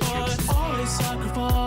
Always 0.00 0.90
sacrifice. 0.90 1.61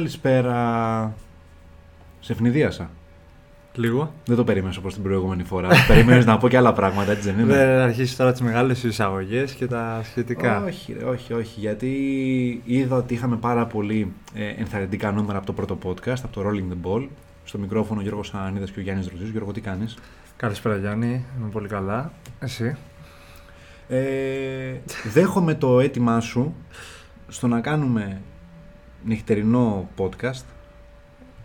Καλησπέρα. 0.00 1.14
Σε 2.20 2.32
ευνηδίασα. 2.32 2.90
Λίγο. 3.74 4.12
Δεν 4.24 4.36
το 4.36 4.44
περίμενε 4.44 4.74
όπως 4.78 4.94
την 4.94 5.02
προηγούμενη 5.02 5.42
φορά. 5.42 5.68
Περίμενε 5.88 6.24
να 6.24 6.38
πω 6.38 6.48
και 6.48 6.56
άλλα 6.56 6.72
πράγματα, 6.72 7.10
έτσι 7.12 7.30
δεν 7.30 7.40
είναι; 7.40 7.54
Δεν 7.54 7.78
αρχίσεις 7.78 8.16
τώρα 8.16 8.32
τις 8.32 8.40
μεγάλες 8.40 8.82
εισαγωγές 8.82 9.52
και 9.52 9.66
τα 9.66 10.00
σχετικά. 10.04 10.64
Όχι, 10.64 10.92
ρε, 10.98 11.04
όχι, 11.04 11.32
όχι. 11.32 11.60
Γιατί 11.60 11.90
είδα 12.64 12.96
ότι 12.96 13.14
είχαμε 13.14 13.36
πάρα 13.36 13.66
πολύ 13.66 14.12
ε, 14.34 14.48
ενθαρρυντικά 14.48 15.10
νούμερα 15.10 15.38
από 15.38 15.46
το 15.46 15.52
πρώτο 15.52 15.78
podcast, 15.84 16.20
από 16.22 16.32
το 16.32 16.42
Rolling 16.48 16.72
the 16.72 16.90
Ball. 16.90 17.06
Στο 17.44 17.58
μικρόφωνο 17.58 18.00
ο 18.00 18.02
Γιώργος 18.02 18.34
Ανίδας 18.34 18.70
και 18.70 18.78
ο 18.78 18.82
Γιάννης 18.82 19.08
Ροζής. 19.08 19.28
Γιώργο, 19.28 19.52
τι 19.52 19.60
κάνεις; 19.60 19.96
Καλησπέρα 20.36 20.76
Γιάννη, 20.76 21.24
είμαι 21.38 21.48
πολύ 21.52 21.68
καλά. 21.68 22.12
Εσύ; 22.40 22.76
Ε, 23.88 24.00
δέχομαι 25.12 25.54
το 25.54 25.80
αίτημά 25.80 26.20
σου 26.20 26.54
στο 27.28 27.46
να 27.46 27.60
κάνουμε 27.60 28.20
νυχτερινό 29.04 29.88
podcast. 29.98 30.42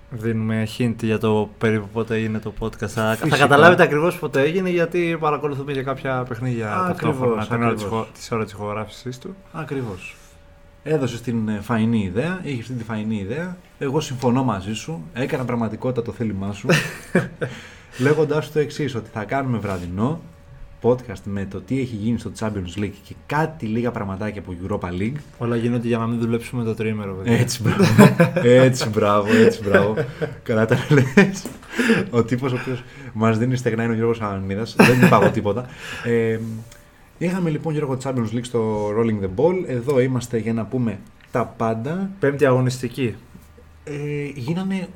Δίνουμε 0.09 0.67
hint 0.77 0.95
για 1.02 1.17
το 1.17 1.49
περίπου 1.57 1.88
πότε 1.93 2.17
είναι 2.17 2.39
το 2.39 2.53
podcast. 2.59 2.71
Θα, 2.88 2.88
θα 2.88 3.16
Φυσικά. 3.16 3.38
καταλάβετε 3.38 3.83
ακριβώς 3.83 4.19
πότε 4.19 4.41
έγινε 4.41 4.69
γιατί 4.69 5.17
παρακολουθούμε 5.19 5.71
για 5.71 5.83
κάποια 5.83 6.23
παιχνίδια 6.27 6.75
Ακριβώς, 6.75 7.02
ταυτόχρονα 7.17 7.45
την 7.47 7.55
ώρα 7.63 7.73
της 7.73 7.83
ακριβώς. 7.83 8.02
ηχο- 8.03 8.07
της 8.13 8.31
ώρας 8.31 8.45
της 8.45 8.53
ηχογράφηση 8.53 9.19
του. 9.19 9.35
Ακριβώς. 9.52 10.15
Έδωσε 10.83 11.21
την 11.21 11.47
ε, 11.49 11.59
φαϊνή 11.61 12.03
ιδέα, 12.03 12.39
είχε 12.43 12.61
αυτή 12.61 12.73
τη 12.73 12.83
φαϊνή 12.83 13.15
ιδέα. 13.17 13.58
Εγώ 13.80 13.99
συμφωνώ 13.99 14.43
μαζί 14.43 14.73
σου. 14.73 15.03
Έκανα 15.13 15.45
πραγματικότητα 15.45 16.02
το 16.02 16.11
θέλημά 16.11 16.52
σου. 16.53 16.67
Λέγοντάς 17.97 18.45
σου 18.45 18.52
το 18.52 18.59
εξής, 18.59 18.95
ότι 18.95 19.09
θα 19.13 19.23
κάνουμε 19.23 19.58
βραδινό 19.58 20.21
podcast 20.86 21.22
με 21.23 21.45
το 21.45 21.61
τι 21.61 21.80
έχει 21.80 21.95
γίνει 21.95 22.19
στο 22.19 22.31
Champions 22.39 22.80
League 22.80 22.94
και 23.03 23.16
κάτι 23.25 23.66
λίγα 23.66 23.91
πραγματάκια 23.91 24.41
από 24.41 24.53
Europa 24.64 25.02
League. 25.02 25.17
Όλα 25.38 25.55
γίνονται 25.55 25.88
για 25.88 25.97
να 25.97 26.08
μην 26.08 26.19
δουλέψουμε 26.19 26.64
το 26.64 26.73
τρίμερο, 26.73 27.14
παιδιά. 27.14 27.38
Έτσι, 27.39 27.61
μπράβο. 27.61 27.83
έτσι, 28.50 28.89
μπράβο, 28.89 29.36
έτσι, 29.36 29.64
μπράβο. 29.64 29.95
Καλά 30.44 30.66
τα 30.66 30.77
λες. 30.89 31.45
Ο 32.09 32.23
τύπος 32.23 32.52
ο 32.52 32.58
οποίος 32.61 32.83
μας 33.14 33.38
δίνει 33.38 33.55
στεγνά 33.55 33.83
είναι 33.83 33.94
ο 33.94 33.95
Γιώργος 33.95 34.22
Ανανίδας. 34.22 34.75
Δεν 34.77 35.02
είπα 35.02 35.19
εγώ 35.22 35.31
τίποτα. 35.31 35.66
Ε, 36.03 36.39
είχαμε 37.17 37.49
λοιπόν 37.49 37.73
Γιώργο 37.73 37.97
Champions 38.03 38.36
League 38.36 38.42
στο 38.42 38.89
Rolling 38.89 39.23
the 39.25 39.30
Ball. 39.36 39.64
Εδώ 39.67 39.99
είμαστε 39.99 40.38
για 40.38 40.53
να 40.53 40.66
πούμε 40.66 40.99
τα 41.31 41.45
πάντα. 41.58 42.09
Πέμπτη 42.20 42.45
αγωνιστική. 42.45 43.16
Ε, 43.83 43.94
γίνανε 44.36 44.88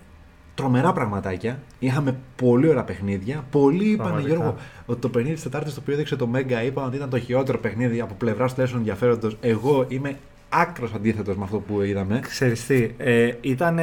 τρομερά 0.60 0.94
πραγματάκια. 0.94 1.60
Είχαμε 1.80 2.16
πολύ 2.36 2.68
ωραία 2.68 2.84
παιχνίδια. 2.84 3.46
Πολλοί 3.52 3.86
είπαν, 3.86 4.06
Πραγματικά. 4.06 4.36
Γιώργο, 4.36 4.56
ότι 4.86 5.02
το 5.02 5.10
παιχνίδι 5.10 5.34
της 5.34 5.44
Τετάρτης 5.44 5.74
το 5.74 5.80
οποίο 5.82 5.94
έδειξε 5.94 6.16
το 6.16 6.28
Μέγκα 6.28 6.64
είπαν 6.64 6.86
ότι 6.86 6.96
ήταν 6.96 7.10
το 7.10 7.20
χειρότερο 7.20 7.58
παιχνίδι 7.58 8.02
από 8.02 8.14
πλευράς 8.14 8.52
τουλάχιστον 8.52 8.82
ενδιαφέροντος. 8.82 9.38
Εγώ 9.42 9.86
είμαι 9.88 10.18
άκρος 10.50 10.94
αντίθετος 10.94 11.36
με 11.36 11.44
αυτό 11.44 11.58
που 11.60 11.82
είδαμε. 11.82 12.20
Ξέρεις 12.20 12.66
τι, 12.66 12.92
ε, 12.98 13.34
ήταν 13.42 13.80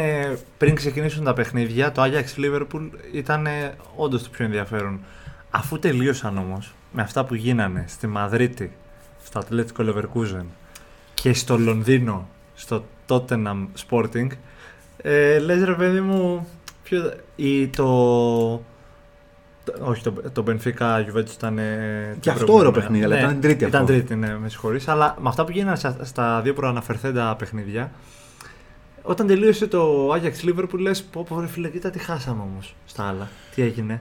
πριν 0.59 0.75
ξεκινήσουν 0.75 1.25
τα 1.25 1.33
παιχνίδια, 1.33 1.93
το 1.93 2.03
Ajax 2.03 2.45
Liverpool 2.45 2.89
ήταν 3.13 3.47
όντως 3.97 4.23
το 4.23 4.29
πιο 4.33 4.45
ενδιαφέρον. 4.45 5.01
Αφού 5.51 5.79
τελείωσαν 5.79 6.39
όμως 6.39 6.75
με 6.93 7.03
αυτά 7.03 7.25
που 7.25 7.35
γίνανε 7.35 7.85
στη 7.89 8.07
Μαδρίτη, 8.07 8.71
στο 9.25 9.41
Atletico 9.41 9.89
Leverkusen 9.89 10.45
και 11.15 11.33
στο 11.33 11.59
Λονδίνο, 11.59 12.29
στο 12.55 12.85
Tottenham 13.09 13.67
Sporting, 13.89 14.29
ε, 15.03 15.39
λες 15.39 15.65
ρε 15.65 15.75
παιδί 15.75 16.01
μου, 16.01 16.47
ποιο, 16.89 17.13
ή 17.37 17.69
το... 17.69 17.85
το- 19.65 19.73
Όχι, 19.85 20.03
το, 20.03 20.13
το 20.33 20.45
Benfica 20.47 20.97
Juventus 20.97 21.33
ήταν. 21.37 21.59
ε, 21.59 21.65
Και 22.15 22.21
την 22.21 22.31
αυτό 22.31 22.45
προηγούμενη 22.45 22.59
ωραίο 22.59 22.71
μέρα. 22.71 22.73
παιχνίδι, 22.73 23.05
αλλά 23.05 23.19
ήταν 23.19 23.41
τρίτη 23.41 23.65
Ήταν 23.65 23.81
αυτό. 23.83 23.93
τρίτη, 23.93 24.15
ναι, 24.15 24.39
με 24.39 24.49
συγχωρείς. 24.49 24.89
Αλλά 24.89 25.17
με 25.21 25.29
αυτά 25.29 25.45
που 25.45 25.51
γίνανε 25.51 25.77
στα, 25.77 25.97
στα 26.03 26.41
δύο 26.41 26.55
προαναφερθέντα 26.55 27.37
παιχνίδια, 27.39 27.93
όταν 29.03 29.27
τελείωσε 29.27 29.67
το 29.67 30.11
Ajax 30.13 30.49
Liverpool, 30.49 30.79
λες 30.79 31.03
πω 31.03 31.25
πω 31.29 31.41
ρε 31.41 31.47
φίλε, 31.47 31.69
κοίτα 31.69 31.91
τι 31.91 31.99
χάσαμε 31.99 32.43
όμως 32.43 32.75
στα 32.87 33.05
άλλα. 33.09 33.29
Τι 33.55 33.63
έγινε; 33.63 34.01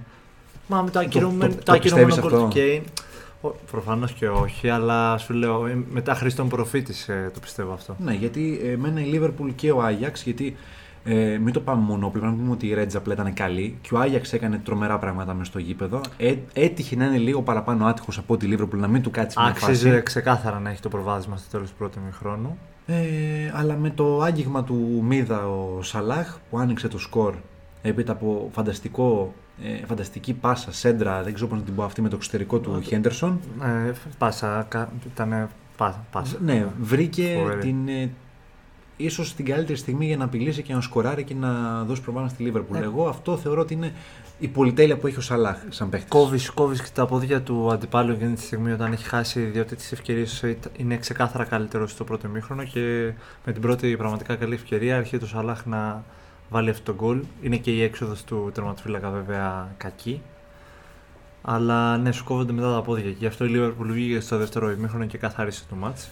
Μα 0.68 0.82
με 0.82 0.90
το 0.90 1.00
ακυρωμένο 1.00 1.52
το- 1.52 1.58
το, 1.58 1.64
το 1.64 1.72
ακυρωμένο 1.72 2.06
πιστεύεις 2.08 2.30
γκολ 2.32 2.40
του 2.40 2.46
αυτό; 2.48 2.60
Kane. 2.60 2.82
Ο- 3.42 3.56
Προφανώς 3.72 4.12
και 4.12 4.28
όχι, 4.30 4.70
αλλά 4.70 5.18
σου 5.18 5.34
λέω, 5.34 5.66
ε, 5.66 5.84
μετά 5.92 6.16
Χρήστον 6.16 6.50
προφήτης 6.50 7.10
ε, 7.10 7.32
το 7.34 7.40
πιστεύω 7.40 7.74
αυτό. 7.74 7.96
Ναι, 8.00 8.14
γιατί 8.14 8.60
ε, 8.64 8.70
εμένα 8.72 9.02
η 9.02 9.12
Liverpool 9.20 9.50
και 9.56 9.72
ο 9.72 9.82
Άγιαξ, 9.82 10.24
γιατί 10.24 10.56
ε, 11.08 11.38
μην 11.38 11.54
το 11.54 11.60
πάμε 11.60 11.82
μονόπλευρα, 11.82 12.30
να 12.30 12.36
πούμε 12.36 12.52
ότι 12.52 12.68
η 12.68 12.74
Ρέτζα 12.74 12.98
απλά 12.98 13.14
ήταν 13.14 13.34
καλή 13.34 13.78
και 13.82 13.94
ο 13.94 14.00
Άγιαξ 14.00 14.34
έκανε 14.34 14.58
τρομερά 14.64 14.98
πράγματα 15.00 15.34
μέσα 15.34 15.50
στο 15.50 15.60
γήπεδο. 15.60 16.02
Ε, 16.18 16.36
έτυχε 16.54 16.96
να 16.96 17.06
είναι 17.06 17.18
λίγο 17.18 17.42
παραπάνω 17.42 17.86
άτυχος 17.86 18.18
από 18.18 18.38
τη 18.38 18.48
Liverpool 18.52 18.78
να 18.78 18.88
μην 18.88 19.02
του 19.02 19.12
κάτσει 19.12 19.40
μια 19.40 19.50
Άξιζε 19.50 19.90
φάση. 19.90 20.02
ξεκάθαρα 20.04 20.60
να 20.60 20.70
έχει 20.70 20.82
το 20.82 20.90
προβάδισμα 20.90 21.38
στο 21.38 21.50
τέλος 21.52 21.70
του 21.70 21.76
πρώτου 21.78 22.00
ημιχρόνου. 22.04 22.58
Ε, 22.88 22.96
αλλά 23.54 23.76
με 23.76 23.90
το 23.90 24.22
άγγιγμα 24.22 24.64
του 24.64 25.04
Μίδα 25.08 25.48
ο 25.50 25.82
Σαλάχ 25.82 26.38
που 26.50 26.58
άνοιξε 26.60 26.88
το 26.88 26.98
σκορ 27.00 27.34
έπειτα 27.82 28.12
από 28.12 28.50
φανταστικό, 28.54 29.34
ε, 29.64 29.86
φανταστική 29.86 30.34
πάσα, 30.34 30.72
σέντρα, 30.72 31.24
δεν 31.24 31.34
ξέρω 31.34 31.50
πώς 31.50 31.58
να 31.60 31.64
την 31.64 31.76
πω 31.76 31.84
αυτή 31.84 32.02
με 32.02 32.10
το 32.10 32.16
εξωτερικό 32.16 32.60
του 32.60 32.82
Χέντερσον. 32.82 33.40
Ε, 33.88 33.92
πάσα, 34.18 34.66
κα- 34.70 34.90
ήταν 35.14 35.50
πάσα. 35.78 36.06
πάσα. 36.12 36.38
Ναι, 36.46 36.66
βρήκε 36.82 37.36
Φοβερή. 37.40 37.60
την, 37.60 38.10
ε, 38.98 39.04
ίσως 39.04 39.34
την 39.34 39.46
καλύτερη 39.46 39.78
στιγμή 39.78 40.06
για 40.06 40.18
να 40.18 40.24
απειλήσει 40.24 40.62
και 40.62 40.74
να 40.74 40.82
σκοράρει 40.82 41.24
και 41.24 41.34
να 41.34 41.84
δώσει 41.84 42.02
προβάδισμα 42.02 42.36
στη 42.36 42.44
Λίβερπουλ. 42.44 42.78
Ε. 42.78 42.84
Εγώ 42.84 43.08
αυτό 43.08 43.38
θεωρώ 43.38 43.62
ότι 43.62 43.74
είναι 43.74 43.94
η 44.40 44.48
πολυτέλεια 44.48 44.98
που 44.98 45.08
έχει 45.08 45.18
ο 45.18 45.22
Σαλάχ 45.22 45.58
σαν 45.70 45.90
παίχτη. 45.90 46.08
Κόβεις 46.08 46.50
κόβεις 46.50 46.82
και 46.82 46.90
τα 46.94 47.06
πόδια 47.06 47.42
του 47.42 47.72
αντιπάλου 47.72 48.12
εκείνη 48.12 48.34
τη 48.34 48.42
στιγμή 48.42 48.72
όταν 48.72 48.92
έχει 48.92 49.08
χάσει, 49.08 49.40
διότι 49.40 49.76
τις 49.76 49.92
ευκαιρίες 49.92 50.44
είναι 50.78 50.98
ξεκάθαρα 50.98 51.44
καλύτερος 51.44 51.92
στο 51.92 52.04
πρώτο 52.04 52.28
ημίχρονο 52.28 52.64
και 52.64 53.14
με 53.46 53.52
την 53.52 53.62
πρώτη 53.62 53.98
πραγματικά 53.98 54.36
καλή 54.36 54.54
ευκαιρία 54.54 54.96
έρχεται 54.96 55.24
ο 55.24 55.28
Σαλάχ 55.28 55.66
να 55.66 56.04
βάλει 56.50 56.70
αυτό 56.70 56.94
το 56.94 57.04
γκολ. 57.04 57.24
Είναι 57.42 57.58
και 57.58 57.72
η 57.72 57.82
έξοδος 57.82 58.24
του 58.24 58.52
τερματοφύλακα 58.54 59.10
βέβαια 59.10 59.74
κακή. 59.78 60.22
Αλλά 61.42 61.98
ναι, 61.98 62.12
σου 62.12 62.24
κόβονται 62.24 62.54
μετά 62.54 62.74
τα 62.74 62.82
πόδια 62.82 63.04
και 63.04 63.16
γι' 63.20 63.26
αυτό 63.26 63.46
η 63.46 63.52
Liverpool 63.56 63.88
βγήκε 63.88 64.20
στο 64.20 64.38
δεύτερο 64.38 64.72
ημίχρονο 64.72 65.06
και 65.06 65.18
καθάρισε 65.18 65.64
το 65.70 65.76
μάτς. 65.76 66.10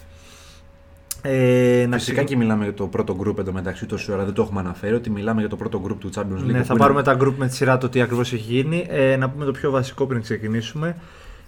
Ε, 1.26 1.86
να 1.90 1.98
Φυσικά 1.98 2.12
ξεκι- 2.16 2.28
και 2.30 2.36
μιλάμε 2.38 2.64
για 2.64 2.74
το 2.74 2.88
πρώτο 2.88 3.16
γκρουπ 3.16 3.40
εντωμεταξύ 3.40 3.86
τόση 3.86 4.12
ώρα, 4.12 4.24
δεν 4.26 4.34
το 4.34 4.42
έχουμε 4.42 4.60
αναφέρει, 4.60 4.94
ότι 4.94 5.10
μιλάμε 5.10 5.40
για 5.40 5.50
το 5.50 5.56
πρώτο 5.56 5.80
γκρουπ 5.80 6.00
του 6.00 6.10
Champions 6.16 6.22
League. 6.22 6.46
Ναι, 6.46 6.60
που 6.60 6.66
θα 6.66 6.74
είναι- 6.74 6.78
πάρουμε 6.78 7.04
τα 7.04 7.18
group 7.22 7.34
με 7.38 7.48
τη 7.48 7.56
σειρά 7.56 7.78
το 7.78 7.90
τι 7.90 8.02
ακριβώς 8.02 8.34
έχει 8.34 8.54
γίνει. 8.54 8.86
Ε, 8.90 9.16
να 9.16 9.30
πούμε 9.30 9.46
το 9.46 9.52
πιο 9.52 9.72
βασικό 9.72 10.06
πριν 10.06 10.22
ξεκινήσουμε. 10.22 10.96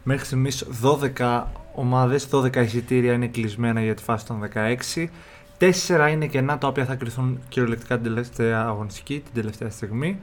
Μέχρι 0.03 0.25
στιγμής 0.25 0.65
12 0.81 1.51
ομάδες, 1.75 2.27
12 2.29 2.61
εισιτήρια 2.61 3.13
είναι 3.13 3.27
κλεισμένα 3.27 3.81
για 3.81 3.93
τη 3.93 4.03
φάση 4.03 4.25
των 4.25 4.39
16. 4.39 5.09
Τέσσερα 5.57 6.07
είναι 6.09 6.27
κενά 6.27 6.57
τα 6.57 6.67
οποία 6.67 6.85
θα 6.85 6.95
κρυθούν 6.95 7.39
κυριολεκτικά 7.49 7.95
την 7.95 8.03
τελευταία 8.03 8.65
αγωνιστική, 8.65 9.13
την 9.25 9.33
τελευταία 9.41 9.69
στιγμή. 9.69 10.19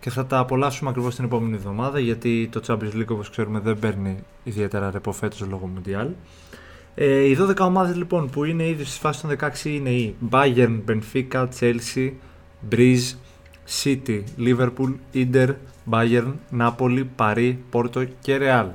Και 0.00 0.10
θα 0.10 0.26
τα 0.26 0.38
απολαύσουμε 0.38 0.90
ακριβώς 0.90 1.14
την 1.14 1.24
επόμενη 1.24 1.54
εβδομάδα 1.54 1.98
γιατί 1.98 2.48
το 2.52 2.60
Champions 2.66 2.96
League 3.00 3.06
όπως 3.08 3.30
ξέρουμε 3.30 3.58
δεν 3.64 3.78
παίρνει 3.78 4.16
ιδιαίτερα 4.44 4.90
ρεπό 4.90 5.12
φέτος 5.12 5.40
λόγω 5.50 5.70
Mundial. 5.76 6.06
Ε, 6.94 7.20
οι 7.24 7.36
12 7.40 7.56
ομάδες 7.58 7.96
λοιπόν 7.96 8.30
που 8.30 8.44
είναι 8.44 8.68
ήδη 8.68 8.84
στη 8.84 8.98
φάση 8.98 9.20
των 9.20 9.36
16 9.40 9.64
είναι 9.64 9.90
οι 9.90 10.14
Bayern, 10.30 10.80
Benfica, 10.88 11.46
Chelsea, 11.60 12.10
Breeze, 12.70 13.14
City, 13.82 14.22
Liverpool, 14.38 14.94
Inter, 15.14 15.48
Bayern, 15.90 16.32
Napoli, 16.58 17.04
Paris, 17.16 17.54
Porto 17.72 18.06
και 18.20 18.38
Real. 18.40 18.66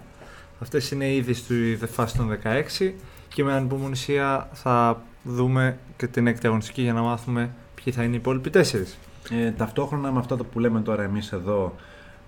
Αυτές 0.59 0.91
είναι 0.91 1.13
ήδη 1.13 1.33
στη 1.33 1.79
φάση 1.91 2.17
των 2.17 2.39
16 2.79 2.91
και 3.33 3.43
με 3.43 3.53
ανυπομονησία 3.53 4.49
θα 4.53 5.03
δούμε 5.23 5.77
και 5.97 6.07
την 6.07 6.27
έκτη 6.27 6.47
αγωνιστική 6.47 6.81
για 6.81 6.93
να 6.93 7.01
μάθουμε 7.01 7.49
ποιοι 7.75 7.93
θα 7.93 8.03
είναι 8.03 8.13
οι 8.13 8.17
υπόλοιποι 8.17 8.49
τέσσερις. 8.49 8.97
Ε, 9.29 9.51
ταυτόχρονα 9.51 10.11
με 10.11 10.19
αυτό 10.19 10.37
το 10.37 10.43
που 10.43 10.59
λέμε 10.59 10.81
τώρα 10.81 11.03
εμείς 11.03 11.31
εδώ, 11.31 11.75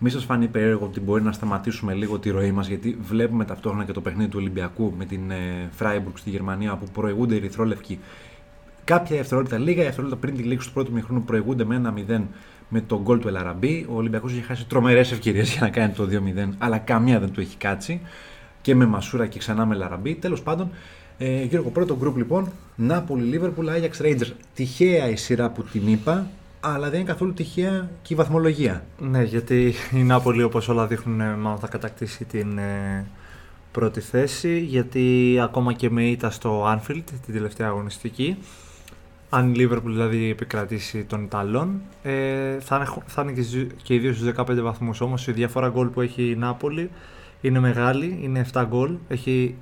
μη 0.03 0.09
σας 0.09 0.23
φανεί 0.23 0.47
περίεργο 0.47 0.85
ότι 0.85 0.99
μπορεί 0.99 1.23
να 1.23 1.31
σταματήσουμε 1.31 1.93
λίγο 1.93 2.19
τη 2.19 2.29
ροή 2.29 2.51
μας, 2.51 2.67
γιατί 2.67 2.97
βλέπουμε 3.01 3.45
ταυτόχρονα 3.45 3.85
και 3.85 3.91
το 3.91 4.01
παιχνίδι 4.01 4.29
του 4.29 4.37
Ολυμπιακού 4.39 4.93
με 4.97 5.05
την 5.05 5.31
ε, 5.31 5.69
Freiburg 5.79 6.13
στη 6.13 6.29
Γερμανία 6.29 6.75
που 6.75 6.85
προηγούνται 6.93 7.33
οι 7.33 7.37
Ερυθρόλευκοι. 7.37 7.99
Κάποια 8.83 9.15
δευτερόλεπτα, 9.17 9.57
λίγα 9.57 9.83
δευτερόλεπτα 9.83 10.19
πριν 10.21 10.35
τη 10.35 10.43
λήξη 10.43 10.67
του 10.67 10.73
πρώτου 10.73 10.91
μηχρόνου 10.91 11.23
προηγούνται 11.23 11.65
με 11.65 11.75
ένα 11.75 11.93
0 12.09 12.21
με 12.69 12.81
τον 12.81 13.01
γκολ 13.01 13.19
του 13.19 13.27
Ελαραμπή. 13.27 13.85
Ο 13.89 13.95
Ολυμπιακός 13.95 14.31
έχει 14.31 14.41
χάσει 14.41 14.65
τρομερές 14.65 15.11
ευκαιρίες 15.11 15.51
για 15.51 15.61
να 15.61 15.69
κάνει 15.69 15.93
το 15.93 16.07
2-0, 16.11 16.49
αλλά 16.57 16.77
καμία 16.77 17.19
δεν 17.19 17.31
του 17.31 17.39
έχει 17.39 17.57
κάτσει. 17.57 18.01
Και 18.61 18.75
με 18.75 18.85
Μασούρα 18.85 19.27
και 19.27 19.39
ξανά 19.39 19.65
με 19.65 19.75
Ελαραμπή. 19.75 20.15
Τέλος 20.15 20.41
πάντων, 20.41 20.69
Ε, 21.17 21.43
Γιώργο, 21.43 21.69
πρώτο 21.69 21.97
γκρουπ 21.97 22.17
λοιπόν. 22.17 22.51
Νάπολη, 22.75 23.23
Λίβερπουλ, 23.23 23.69
Άγιαξ, 23.69 24.01
Rangers. 24.03 24.31
Τυχαία 24.53 25.09
η 25.09 25.15
σειρά 25.15 25.49
που 25.49 25.63
την 25.63 25.87
είπα, 25.87 26.27
αλλά 26.63 26.89
δεν 26.89 26.99
είναι 26.99 27.09
καθόλου 27.09 27.33
τυχαία 27.33 27.89
και 28.01 28.13
η 28.13 28.17
βαθμολογία. 28.17 28.83
Ναι, 28.99 29.23
γιατί 29.23 29.73
η 29.93 30.03
Νάπολη 30.03 30.43
όπως 30.43 30.67
όλα 30.69 30.87
δείχνουν 30.87 31.21
ε, 31.21 31.35
μάλλον 31.35 31.59
θα 31.59 31.67
κατακτήσει 31.67 32.25
την 32.25 32.57
ε, 32.57 33.05
πρώτη 33.71 33.99
θέση 33.99 34.59
γιατί 34.59 35.37
ακόμα 35.43 35.73
και 35.73 35.89
με 35.89 36.03
ήττα 36.03 36.29
στο 36.29 36.65
Anfield 36.73 37.03
την 37.25 37.33
τελευταία 37.33 37.67
αγωνιστική 37.67 38.37
αν 39.29 39.53
η 39.53 39.57
Liverpool 39.57 39.81
δηλαδή 39.85 40.29
επικρατήσει 40.29 41.03
των 41.03 41.23
Ιταλών 41.23 41.81
ε, 42.03 42.59
θα, 42.59 42.75
είναι, 42.75 42.85
θα 43.05 43.21
είναι 43.21 43.31
και, 43.31 43.41
στις- 43.41 43.67
και 43.83 43.93
οι 43.93 43.99
δύο 43.99 44.13
στους 44.13 44.31
15 44.37 44.43
βαθμούς 44.61 45.01
όμως 45.01 45.27
η 45.27 45.31
διαφορά 45.31 45.69
γκολ 45.69 45.87
που 45.87 46.01
έχει 46.01 46.29
η 46.29 46.35
Νάπολη 46.35 46.89
είναι 47.41 47.59
μεγάλη, 47.59 48.19
είναι 48.21 48.45
7 48.53 48.63
γκολ 48.67 48.91
έχει 49.07 49.55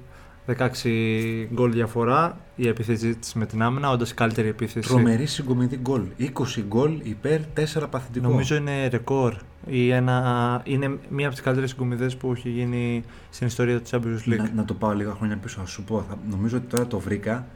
16 0.58 1.48
γκολ 1.54 1.72
διαφορά 1.72 2.38
η 2.56 2.68
επίθεση 2.68 3.16
της 3.16 3.34
με 3.34 3.46
την 3.46 3.62
άμυνα, 3.62 3.90
όντας 3.90 4.12
η 4.12 4.14
καλύτερη 4.14 4.48
επίθεση 4.48 4.88
Τρομερή 4.88 5.26
συγκομιδή 5.26 5.78
γκολ. 5.78 6.02
20 6.20 6.28
γκολ 6.68 7.00
υπέρ 7.04 7.40
4 7.56 7.90
παθητικό. 7.90 8.28
Νομίζω 8.28 8.56
είναι 8.56 8.88
ρεκόρ. 8.88 9.36
Ή 9.68 9.90
ένα, 9.92 10.62
είναι 10.66 10.98
μία 11.10 11.26
από 11.26 11.36
τις 11.36 11.44
καλύτερες 11.44 11.70
συγκομιδές 11.70 12.18
που 12.18 12.32
έχει 12.32 12.50
γίνει 12.50 13.04
στην 13.30 13.48
ιστορία 13.48 13.82
του 13.82 13.90
Champions 13.90 14.30
League. 14.30 14.38
να, 14.38 14.52
να 14.56 14.66
το 14.66 14.74
πάω 14.74 14.94
λίγα 14.94 15.12
χρόνια 15.12 15.38
πίσω, 15.38 15.60
θα 15.60 15.66
σου 15.66 15.84
πω. 15.84 16.06
Θα, 16.10 16.18
νομίζω 16.30 16.58
ότι 16.58 16.66
τώρα 16.66 16.88
το 16.88 17.00
βρήκα. 17.00 17.48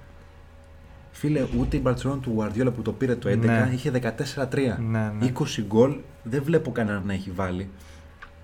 Φίλε, 1.12 1.46
ούτε 1.60 1.78
η 1.78 1.80
Μπαρτσελόνα 1.84 2.19
του 2.19 2.36
Guardiola 2.39 2.74
που 2.75 2.81
το 2.81 2.92
πήρε 2.92 3.16
το 3.16 3.30
11 3.30 3.38
Ναι. 3.38 3.69
είχε 3.74 3.92
14-3. 3.92 4.56
Ναι, 4.89 5.12
ναι. 5.19 5.31
20 5.39 5.44
γκολ 5.68 5.96
δεν 6.24 6.44
βλέπω 6.44 6.72
κανέναν 6.72 7.04
να 7.06 7.13
έχει 7.13 7.31
βάλει. 7.31 7.69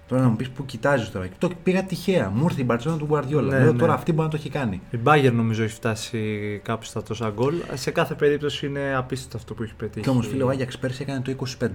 Τώρα 0.10 0.22
να 0.22 0.28
μου 0.28 0.36
πεις 0.36 0.50
που 0.50 0.66
κοιτάζεις 0.66 1.12
τώρα. 1.12 1.28
Το 1.38 1.50
πήγα 1.64 1.84
τυχαία. 1.84 2.30
Μου 2.30 2.44
ήρθε 2.44 2.62
η 2.62 2.64
Μπαρτσελόνα 2.68 3.00
του 3.00 3.08
Guardiola. 3.12 3.44
Ναι, 3.50 3.60
Λέω 3.60 3.72
ναι. 3.72 3.78
τώρα 3.80 3.94
αυτή 3.94 4.12
μπορεί 4.12 4.24
να 4.24 4.30
το 4.30 4.38
έχει 4.40 4.50
κάνει. 4.50 4.82
Η 4.92 5.00
Bayern 5.04 5.32
νομίζω 5.34 5.64
έχει 5.64 5.74
φτάσει 5.74 6.20
κάπου 6.64 6.84
στα 6.84 7.04
τόσα 7.04 7.30
γκολ. 7.36 7.54
Σε 7.74 7.92
κάθε 7.92 8.14
περίπτωση 8.14 8.66
είναι 8.66 8.96
απίστευτο 8.96 9.38
αυτό 9.38 9.54
που 9.54 9.64
έχει 9.64 9.74
πετύχει. 9.74 10.04
Και 10.06 10.10
όμως, 10.10 10.28
φίλε, 10.28 10.44
ο 10.44 10.50
Άγιαξ 10.50 10.78
πέρσι 10.78 11.02
έκανε 11.02 11.22
το 11.22 11.36
25. 11.62 11.68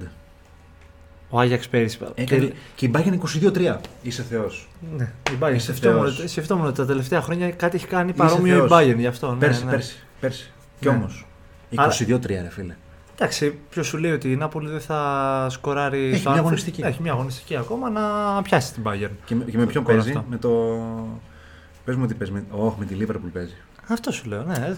Ο 1.28 1.40
Άγιαξ 1.40 1.68
πέρυσι. 1.68 1.98
Έκανε... 2.14 2.44
Και- 2.46 2.52
Και 2.74 2.86
η 2.86 2.90
Bayern 2.94 3.18
22-3. 3.72 3.76
Είσαι 4.02 4.22
Θεός. 4.22 4.68
Ναι, 4.96 5.12
η 5.32 5.36
Bayern. 5.40 5.54
Είσαι 5.54 5.74
Σκεφτόμουν, 5.74 6.12
θεός. 6.12 6.30
σκεφτόμουν 6.30 6.66
ότι 6.66 6.76
τα 6.76 6.86
τελευταία 6.86 7.20
χρόνια 7.22 7.50
κάτι 7.50 7.76
έχει 7.76 7.86
κάνει 7.86 8.08
Είσαι 8.14 8.18
παρόμοιο 8.18 8.54
η 8.54 8.58
θεός. 8.58 8.70
Bayern 8.72 8.96
γι' 8.98 9.06
αυτό. 9.06 9.30
ναι, 9.32 9.38
πέρσι, 9.38 9.64
ναι. 9.64 9.70
πέρσι, 9.70 9.96
πέρσι. 10.20 10.52
Κι 10.80 10.88
Ναι. 10.88 10.94
όμως. 10.94 11.26
Άρα- 11.74 11.92
22-3, 11.92 12.26
ρε 12.42 12.48
φίλε. 12.50 12.76
Εντάξει, 13.14 13.58
ποιος 13.70 13.86
σου 13.86 13.96
λέει 13.98 14.12
ότι 14.12 14.32
η 14.32 14.36
Νάπολη 14.36 14.68
δεν 14.70 14.80
θα 14.80 15.46
σκοράρει 15.50 16.06
Έχει 16.08 16.16
στο 16.16 16.30
μια 16.30 16.38
Anfield; 16.38 16.44
αγωνιστική. 16.44 16.82
Έχει 16.82 17.02
μια 17.02 17.12
αγωνιστική 17.12 17.56
ακόμα 17.56 17.90
να 17.90 18.02
πιάσει 18.42 18.72
την 18.72 18.82
Bayern. 18.86 19.10
Και, 19.24 19.34
με- 19.34 19.44
και 19.44 19.58
με 19.58 19.66
ποιον 19.66 19.84
Γκολ 19.84 19.94
παίζει, 19.94 20.10
αυτό. 20.10 20.24
με 20.28 20.36
το. 20.36 20.50
Πες 21.84 21.96
μου 21.96 22.06
τι 22.06 22.14
παίζει. 22.14 22.32
Με... 22.32 22.44
Όχι, 22.50 22.76
με 22.78 22.84
τη 22.84 22.96
Liverpool 23.00 23.30
παίζει. 23.32 23.54
Αυτό 23.88 24.12
σου 24.12 24.28
λέω, 24.28 24.42
ναι. 24.42 24.76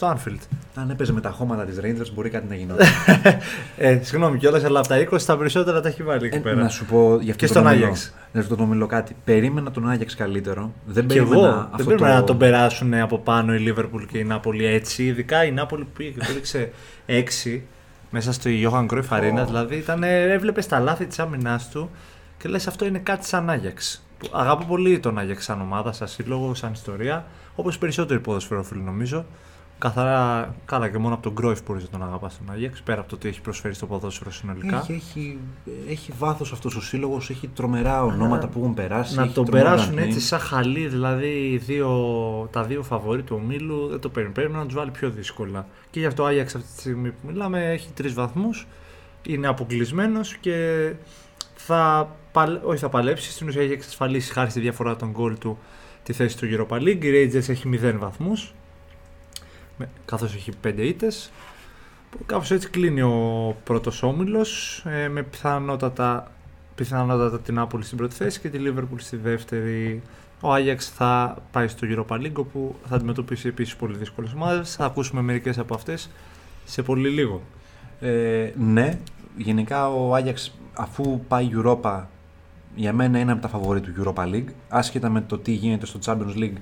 Στο 0.00 0.16
Anfield. 0.16 0.38
Αν 0.74 0.90
έπαιζε 0.90 1.12
με 1.12 1.20
τα 1.20 1.30
χώματα 1.30 1.64
της 1.64 1.78
Rangers, 1.82 2.12
μπορεί 2.14 2.30
κάτι 2.30 2.46
να 2.48 2.54
γινόταν. 2.54 2.86
Ε, 3.76 3.98
συγγνώμη 4.02 4.38
κιόλας, 4.38 4.64
αλλά 4.64 4.78
από 4.78 4.88
τα 4.88 5.08
20 5.10 5.22
τα 5.26 5.36
περισσότερα 5.36 5.80
τα 5.80 5.88
έχει 5.88 6.02
βάλει 6.02 6.26
εκεί 6.26 6.36
Ε, 6.36 6.40
πέρα. 6.40 6.62
να 6.62 6.68
σου 6.68 6.84
πω 6.84 7.18
για 7.20 7.32
αυτό 7.32 7.46
Και 7.46 7.46
το 7.46 7.46
στον 7.46 7.66
ομιλό. 7.66 7.84
Άγιαξ. 7.84 8.14
Να 8.32 8.42
σου 8.42 8.48
το 8.48 8.56
ομιλώ 8.62 8.86
κάτι. 8.86 9.16
Περίμενα 9.24 9.70
τον 9.70 9.90
Άγιαξ 9.90 10.14
καλύτερο. 10.14 10.72
Δεν 10.86 11.06
Και 11.06 11.18
εγώ 11.18 11.28
περίμενα 11.28 11.52
δεν 11.56 11.68
αυτό 11.72 11.84
περίμενα 11.84 12.14
το... 12.14 12.20
να 12.20 12.24
τον 12.24 12.38
περάσουν 12.38 12.94
από 12.94 13.18
πάνω 13.18 13.54
η 13.54 13.58
Λίβερπουλ 13.58 14.04
και 14.04 14.18
η 14.18 14.24
Νάπολη 14.24 14.64
έτσι. 14.64 15.04
Ειδικά 15.04 15.44
η 15.44 15.52
Νάπολη 15.52 15.84
που 15.84 15.90
πήγε 15.96 16.10
και 16.10 16.18
το 16.18 16.26
έδειξε 16.30 16.70
6 17.06 17.60
μέσα 18.10 18.32
στο 18.32 18.50
Johan 18.62 18.86
Cruyff 18.86 19.08
Arena. 19.18 19.42
Ω. 19.42 19.44
Δηλαδή 19.46 19.76
ήταν, 19.76 20.02
έβλεπες 20.02 20.66
τα 20.66 20.78
λάθη 20.78 21.06
της 21.06 21.18
άμυνάς 21.18 21.68
του 21.68 21.90
και 22.38 22.48
λες 22.48 22.66
αυτό 22.66 22.86
είναι 22.86 22.98
κάτι 22.98 23.26
σαν 23.26 23.50
Άγιαξ. 23.50 24.04
Που 24.18 24.28
Αγαπώ 24.32 24.64
πολύ 24.64 24.98
τον 24.98 25.18
Άγιαξ 25.18 25.44
σαν 25.44 25.60
ομάδα, 25.60 25.92
σαν 25.92 26.08
σύλλογο, 26.08 26.54
σαν 26.54 26.72
ιστορία. 26.72 27.24
Όπως 27.54 27.78
περισσότεροι 27.78 28.20
ποδοσφαιρόφιλοι 28.20 28.80
νομίζω. 28.80 29.24
Καθαρά, 29.80 30.54
καλά 30.64 30.88
και 30.88 30.98
μόνο 30.98 31.14
από 31.14 31.30
τον 31.30 31.34
Cruyff 31.40 31.56
μπορείς 31.66 31.82
να 31.82 31.88
τον 31.88 32.02
αγαπάς 32.02 32.38
τον 32.38 32.54
Άγιαξ. 32.54 32.82
Πέρα 32.82 33.00
από 33.00 33.08
το 33.08 33.14
ότι 33.14 33.28
έχει 33.28 33.40
προσφέρει 33.40 33.74
στο 33.74 33.86
ποδόσφαιρο 33.86 34.30
συνολικά. 34.30 34.76
Έχει, 34.76 34.92
έχει, 34.92 35.38
έχει 35.88 36.12
βάθος 36.18 36.52
αυτός 36.52 36.76
ο 36.76 36.80
σύλλογος, 36.80 37.30
έχει 37.30 37.48
τρομερά 37.48 38.04
ονόματα 38.04 38.48
που 38.48 38.58
έχουν 38.58 38.74
περάσει. 38.74 39.14
Να 39.14 39.22
έχει 39.22 39.32
τον 39.32 39.44
τρομερά 39.44 39.70
περάσουν 39.70 39.94
brand 39.94 39.98
name. 39.98 40.02
έτσι 40.02 40.20
σαν 40.20 40.38
χαλί, 40.40 40.86
δηλαδή 40.88 41.28
οι 41.52 41.56
δύο, 41.56 41.88
τα 42.52 42.64
δύο 42.64 42.82
φαβορή 42.82 43.22
του 43.22 43.38
ομίλου 43.42 43.88
δεν 43.88 44.00
το 44.00 44.08
παίρνουν. 44.08 44.32
Παίρνουν 44.32 44.58
να 44.58 44.64
τους 44.64 44.74
βάλει 44.74 44.90
πιο 44.90 45.10
δύσκολα. 45.10 45.66
Και 45.90 46.00
γι' 46.00 46.06
αυτό 46.06 46.22
ο 46.22 46.26
Άγιαξ 46.26 46.54
αυτή 46.54 46.72
τη 46.74 46.80
στιγμή 46.80 47.10
που 47.10 47.26
μιλάμε 47.26 47.72
έχει 47.72 47.88
τρεις 47.94 48.14
βαθμούς. 48.14 48.66
Είναι 49.26 49.46
αποκλεισμένος 49.46 50.36
και 50.36 50.90
θα, 51.54 52.10
παλ- 52.32 52.64
όχι 52.64 52.78
θα 52.78 52.88
παλέψει. 52.88 53.30
Στην 53.30 53.48
ουσία 53.48 53.62
έχει 53.62 53.72
εξασφαλίσει 53.72 54.32
χάρη 54.32 54.50
στη 54.50 54.60
διαφορά 54.60 54.96
των 54.96 55.10
γκολ 55.10 55.38
του 55.38 55.58
τη 56.02 56.12
θέση 56.12 56.36
του 56.38 56.46
Europa 56.50 56.76
League. 56.76 57.04
Η 57.04 57.10
Rangers 57.12 57.48
έχει 57.48 57.68
0 57.82 57.94
βαθμούς. 57.98 58.54
Καθώς 60.04 60.34
έχει 60.34 60.52
5 60.64 60.74
ήττες. 60.76 61.30
Κάπως 62.26 62.50
έτσι 62.50 62.68
κλείνει 62.68 63.00
ο 63.02 63.56
πρώτος 63.64 64.02
όμιλος 64.02 64.82
ε, 64.86 65.08
με 65.08 65.22
πιθανότατα 65.22 66.30
πιθανότατα 66.74 67.40
την 67.40 67.54
Νάπολη 67.54 67.84
στην 67.84 67.96
πρώτη 67.96 68.14
θέση 68.14 68.40
και 68.40 68.48
τη 68.48 68.58
Λίβερπουλ 68.58 68.98
στη 68.98 69.16
δεύτερη. 69.16 70.02
Ο 70.40 70.52
Άγιαξ 70.52 70.88
θα 70.88 71.36
πάει 71.50 71.68
στο 71.68 71.86
Europa 71.90 72.14
League 72.14 72.32
όπου 72.34 72.74
θα 72.88 72.94
αντιμετωπίσει 72.94 73.48
επίσης 73.48 73.76
πολύ 73.76 73.96
δύσκολες 73.96 74.32
ομάδες. 74.32 74.74
Θα 74.74 74.84
ακούσουμε 74.84 75.20
μερικές 75.20 75.58
από 75.58 75.74
αυτές 75.74 76.10
σε 76.64 76.82
πολύ 76.82 77.08
λίγο. 77.08 77.42
Ε, 78.00 78.50
ναι, 78.58 78.98
γενικά 79.36 79.88
ο 79.88 80.14
Άγιαξ 80.14 80.54
αφού 80.74 81.20
πάει 81.28 81.50
Europa 81.54 82.02
για 82.74 82.92
μένα 82.92 83.18
είναι 83.18 83.32
από 83.32 83.42
τα 83.42 83.48
φαβορή 83.48 83.80
του 83.80 83.92
Europa 83.98 84.24
League. 84.24 84.52
Άσχετα 84.68 85.08
με 85.08 85.20
το 85.20 85.38
τι 85.38 85.52
γίνεται 85.52 85.86
στο 85.86 85.98
Champions 86.04 86.36
League, 86.36 86.56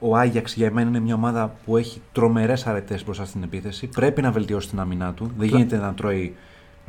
ο 0.00 0.16
Άγιαξ 0.16 0.54
για 0.54 0.70
μένα 0.72 0.88
είναι 0.88 1.00
μια 1.00 1.14
ομάδα 1.14 1.54
που 1.64 1.76
έχει 1.76 2.00
τρομερές 2.12 2.66
αρετές 2.66 3.04
μπροστά 3.04 3.24
στην 3.24 3.42
επίθεση. 3.42 3.86
Πρέπει 3.86 4.22
να 4.22 4.30
βελτιώσει 4.30 4.68
την 4.68 4.80
αμυνά 4.80 5.12
του. 5.12 5.24
Δεν 5.24 5.46
Απλά- 5.46 5.58
γίνεται 5.58 5.76
να 5.76 5.94
τρώει, 5.94 6.34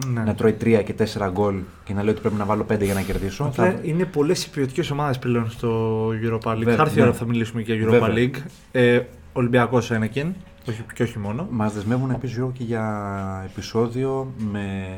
Ναι. 0.07 0.23
να 0.23 0.35
τρώει 0.35 0.53
3 0.53 0.81
και 0.81 0.93
4 0.93 1.29
γκολ 1.31 1.55
και 1.83 1.93
να 1.93 2.01
λέει 2.03 2.11
ότι 2.11 2.21
πρέπει 2.21 2.35
να 2.35 2.45
βάλω 2.45 2.63
5 2.63 2.83
για 2.83 2.93
να 2.93 3.01
κερδίσω. 3.01 3.43
Απλά 3.43 3.65
Θα- 3.71 3.79
είναι 3.83 4.05
πολλές 4.05 4.45
οι 4.45 4.49
ποιοτικέ 4.49 4.91
ομάδες 4.91 5.19
πλέον 5.19 5.49
στο 5.49 6.07
Europa 6.07 6.51
League. 6.51 6.57
Βέβαια, 6.57 6.75
θα 6.75 6.81
έρθει 6.81 6.93
η 6.93 6.97
ναι. 6.97 7.01
ώρα 7.01 7.11
που 7.11 7.17
θα 7.17 7.25
μιλήσουμε 7.25 7.61
και 7.61 7.73
για 7.73 7.87
Europa 7.87 7.89
Βέβαια. 7.89 8.13
League. 8.15 8.35
Ε, 8.71 8.99
Ολυμπιακός 9.33 9.91
Ένεκεν, 9.91 10.35
όχι, 10.69 10.83
και 10.93 11.03
όχι 11.03 11.19
μόνο. 11.19 11.47
Μας 11.51 11.73
δεσμεύουν 11.73 12.11
επίσης 12.11 12.35
Γιώργο, 12.35 12.53
και 12.57 12.63
για 12.63 13.43
επεισόδιο 13.51 14.33
με, 14.51 14.95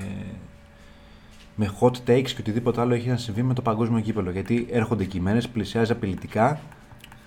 με 1.55 1.71
hot 1.79 1.91
takes 2.09 2.27
και 2.27 2.35
οτιδήποτε 2.39 2.81
άλλο 2.81 2.93
έχει 2.93 3.09
να 3.09 3.17
συμβεί 3.17 3.43
με 3.43 3.53
το 3.53 3.61
παγκόσμιο 3.61 3.99
κύπελο. 3.99 4.31
Γιατί 4.31 4.67
έρχονται 4.71 5.03
και 5.03 5.17
οι 5.17 5.19
μέρε, 5.21 5.39
πλησιάζει 5.53 5.91
απειλητικά. 5.91 6.59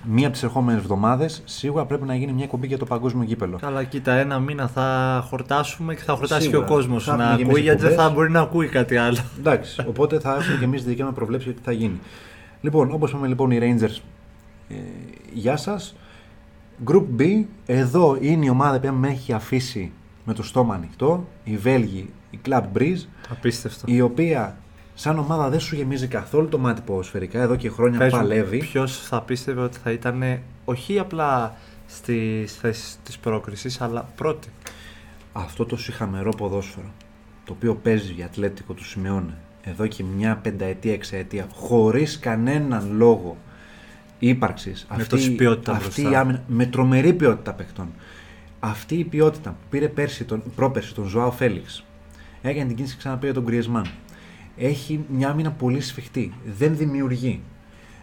Μία 0.05 0.25
από 0.25 0.33
τις 0.33 0.43
ερχόμενες 0.43 0.81
εβδομάδες 0.81 1.43
σίγουρα 1.45 1.85
πρέπει 1.85 2.05
να 2.05 2.15
γίνει 2.15 2.33
μια 2.33 2.47
κομπή 2.47 2.67
για 2.67 2.79
το 2.79 2.85
παγκόσμιο 2.85 3.25
κύπελο. 3.25 3.59
Καλά, 3.61 3.85
κοίτα, 3.85 4.13
ένα 4.13 4.39
μήνα 4.39 4.69
θα 4.69 5.25
χορτάσουμε 5.29 5.95
και 5.95 6.03
θα 6.03 6.15
χορτάσει 6.15 6.43
Σίγουρα. 6.43 6.67
και 6.67 6.73
ο 6.73 6.75
κόσμος 6.77 7.05
Θα 7.05 7.17
να 7.17 7.23
έχουμε 7.25 7.37
και 7.37 7.43
εμείς 7.43 7.51
ακούει, 7.55 7.63
γιατί 7.63 7.81
δεν 7.81 7.89
θα 7.91 7.95
εκπομπές. 7.95 8.15
μπορεί 8.17 8.31
να 8.31 8.41
ακούει 8.41 8.69
κάτι 8.69 8.97
άλλο. 8.97 9.17
Εντάξει, 9.39 9.85
οπότε 9.89 10.19
θα 10.21 10.35
έχουμε 10.35 10.57
και 10.59 10.65
εμείς 10.65 10.83
τη 10.83 10.89
δικιά 10.89 11.05
μα 11.05 11.13
προβλέψη 11.13 11.47
για 11.49 11.57
τι 11.57 11.63
θα 11.65 11.73
γίνει. 11.73 11.99
Λοιπόν, 12.61 12.91
όπως 12.93 13.11
είπαμε 13.11 13.27
λοιπόν 13.27 13.51
οι 13.51 13.59
Rangers, 13.63 14.01
ε, 14.69 14.75
γεια 15.33 15.57
σας. 15.57 15.97
Group 16.91 17.05
B, 17.21 17.45
εδώ 17.67 18.17
είναι 18.21 18.45
η 18.45 18.49
ομάδα 18.49 18.81
που 18.81 18.95
με 18.95 19.09
έχει 19.09 19.33
αφήσει 19.33 19.93
με 20.25 20.35
το 20.35 20.43
στόμα 20.43 20.75
ανοιχτό. 20.75 21.27
Οι 21.45 21.57
Βέλγοι, 21.57 22.11
η 22.31 22.39
Club 22.49 22.63
Breeze, 22.79 23.05
Απίστευτο. 23.31 23.85
η 23.93 24.01
οποία 24.01 24.57
σαν 24.99 25.19
ομάδα 25.19 25.49
δεν 25.49 25.61
σου 25.61 25.75
γεμίζει 25.75 26.07
καθόλου 26.07 26.49
το 26.49 26.59
μάτι 26.59 26.81
ποδοσφαιρικά, 26.81 27.41
εδώ 27.41 27.57
και 27.57 27.71
χρόνια 27.71 27.99
Πες 27.99 28.13
μου, 28.13 28.19
παλεύει. 28.19 28.59
Ποιος 28.59 29.01
θα 29.01 29.23
πίστευε 29.23 29.61
ότι 29.61 29.79
θα 29.79 29.91
ήταν 29.91 30.41
όχι 30.65 30.99
απλά 30.99 31.57
στις 31.87 32.57
θέσεις 32.57 32.99
της 33.03 33.19
πρόκρισης, 33.19 33.81
αλλά 33.81 34.09
πρώτη. 34.17 34.49
Αυτό 35.33 35.65
το 35.65 35.77
συχαμερό 35.77 36.31
ποδόσφαιρο, 36.31 36.91
το 37.45 37.53
οποίο 37.53 37.75
παίζει 37.75 38.15
η 38.19 38.23
Ατλέτικο 38.23 38.73
του 38.73 38.85
Σιμεώνε 38.85 39.39
εδώ 39.71 39.87
και 39.87 40.05
μια 40.17 40.37
πενταετία, 40.37 40.93
εξαετία, 40.93 41.47
χωρίς 41.55 42.19
κανέναν 42.19 42.97
λόγο 42.97 43.37
ύπαρξης. 44.19 44.87
Με 44.97 45.05
τόση 45.05 45.35
ποιότητα 45.35 45.73
αυτή 45.73 46.01
μπροστά. 46.01 46.11
η 46.11 46.21
άμυνα, 46.21 46.43
με 46.47 46.67
τρομερή 46.67 47.13
ποιότητα 47.13 47.53
παιχτών. 47.53 47.89
Αυτή 48.61 48.95
η 48.95 49.05
ποιότητα 49.05 49.51
που 49.51 49.67
πήρε 49.71 49.89
πέρσι 49.89 50.25
τον, 50.25 50.43
πρόπερσι 50.57 50.95
τον 50.95 51.07
Ζωάο 51.07 51.31
Φέληξ, 51.31 51.85
έκανε 52.43 52.67
την 52.67 52.77
κίνηση 52.77 52.95
και 52.95 52.99
ξαναπήρε 52.99 53.33
τον 53.33 53.43
Γκριεσμάν. 53.43 53.87
Έχει 54.57 55.05
μια 55.09 55.29
άμυνα 55.29 55.51
πολύ 55.51 55.81
σφιχτή. 55.81 56.33
Δεν 56.59 56.77
δημιουργεί. 56.77 57.43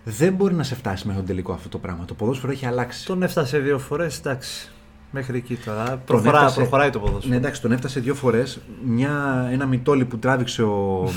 Δεν 0.03 0.33
μπορεί 0.33 0.53
να 0.53 0.63
σε 0.63 0.75
φτάσει 0.75 1.03
μέχρι 1.07 1.21
τον 1.21 1.29
τελικό 1.29 1.51
αυτό 1.53 1.69
το 1.69 1.77
πράγμα. 1.77 2.05
Το 2.05 2.13
ποδόσφαιρο 2.13 2.51
έχει 2.51 2.65
αλλάξει. 2.65 3.05
Τον 3.05 3.23
έφτασε 3.23 3.57
δύο 3.59 3.79
φορές, 3.79 4.19
εντάξει. 4.19 4.69
Μέχρι 5.11 5.37
εκεί 5.37 5.55
τώρα. 5.55 6.01
Προχωρά, 6.05 6.37
έφτασε- 6.37 6.55
προχωράει 6.59 6.89
το 6.89 6.99
ποδόσφαιρο. 6.99 7.29
Ναι, 7.29 7.35
εντάξει, 7.35 7.61
τον 7.61 7.71
έφτασε 7.71 7.99
δύο 7.99 8.13
φορές. 8.15 8.59
Ένα 9.51 9.65
μητόλι 9.65 10.05
που 10.05 10.17
τράβηξε 10.17 10.63
ο, 10.63 11.09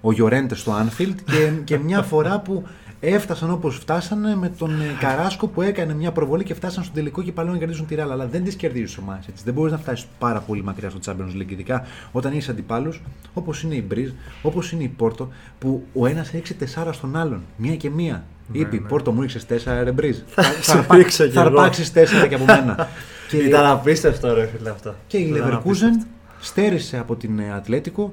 ο 0.00 0.12
Γιορέντε 0.12 0.54
στο 0.54 0.72
Anfield 0.72 1.14
και, 1.24 1.50
και 1.64 1.78
μια 1.78 2.02
φορά 2.02 2.40
που 2.40 2.66
Έφτασαν 3.04 3.50
όπως 3.50 3.76
φτάσανε 3.78 4.36
με 4.36 4.48
τον 4.48 4.80
ε, 4.80 4.84
Καράσκο 5.00 5.46
που 5.46 5.62
έκανε 5.62 5.94
μια 5.94 6.12
προβολή 6.12 6.44
και 6.44 6.54
φτάσαν 6.54 6.84
στο 6.84 6.92
τελικό 6.94 7.22
και 7.22 7.32
πάλι 7.32 7.50
να 7.50 7.56
κερδίσουν 7.58 7.86
τη 7.86 7.94
Ρεάλ. 7.94 8.10
Αλλά 8.10 8.26
δεν 8.26 8.44
τις 8.44 8.54
κερδίζεις 8.54 8.98
ομάδε 8.98 9.20
έτσι. 9.28 9.44
Δεν 9.44 9.54
μπορείς 9.54 9.72
να 9.72 9.78
φτάσεις 9.78 10.06
πάρα 10.18 10.40
πολύ 10.40 10.62
μακριά 10.62 10.90
στο 10.90 10.98
Champions 11.06 11.40
League. 11.42 11.50
Ειδικά 11.50 11.86
όταν 12.12 12.32
έχει 12.32 12.50
αντιπάλου 12.50 12.92
όπως 13.34 13.62
είναι 13.62 13.74
η 13.74 13.84
Μπριζ, 13.88 14.10
όπως 14.42 14.72
είναι 14.72 14.82
η 14.82 14.88
Πόρτο, 14.88 15.28
που 15.58 15.86
ο 15.94 16.06
ένας 16.06 16.28
έριξε 16.32 16.56
4 16.74 16.88
στον 16.92 17.16
άλλον. 17.16 17.42
Μία 17.56 17.76
και 17.76 17.90
μία. 17.90 18.24
Ναι, 18.52 18.58
Είπε 18.58 18.76
η 18.76 18.80
ναι. 18.80 18.88
Πόρτο 18.88 19.12
μου 19.12 19.20
ρίξε 19.20 19.40
4 19.48 19.54
ρε 19.82 19.92
Μπριζ. 19.92 20.16
σου 20.62 20.84
ρίξα 20.90 21.26
κι 21.26 21.32
θα 21.32 21.40
εγώ. 21.40 21.48
αρπάξεις 21.48 21.92
4 21.94 22.28
και 22.28 22.34
από 22.34 22.44
μένα. 22.44 22.88
και, 23.28 23.36
Ήταν 23.36 23.66
απίστευτο 23.66 24.34
ρε 24.34 24.46
φίλε 24.46 24.70
αυτό. 24.70 24.94
και 25.06 25.16
η 25.16 25.28
Ήταν 25.28 25.48
Leverkusen 25.50 25.54
απίστευτο. 25.54 26.06
στέρισε 26.40 26.98
από 26.98 27.16
την 27.16 27.38
ε, 27.38 27.52
Ατλέτικο. 27.52 28.12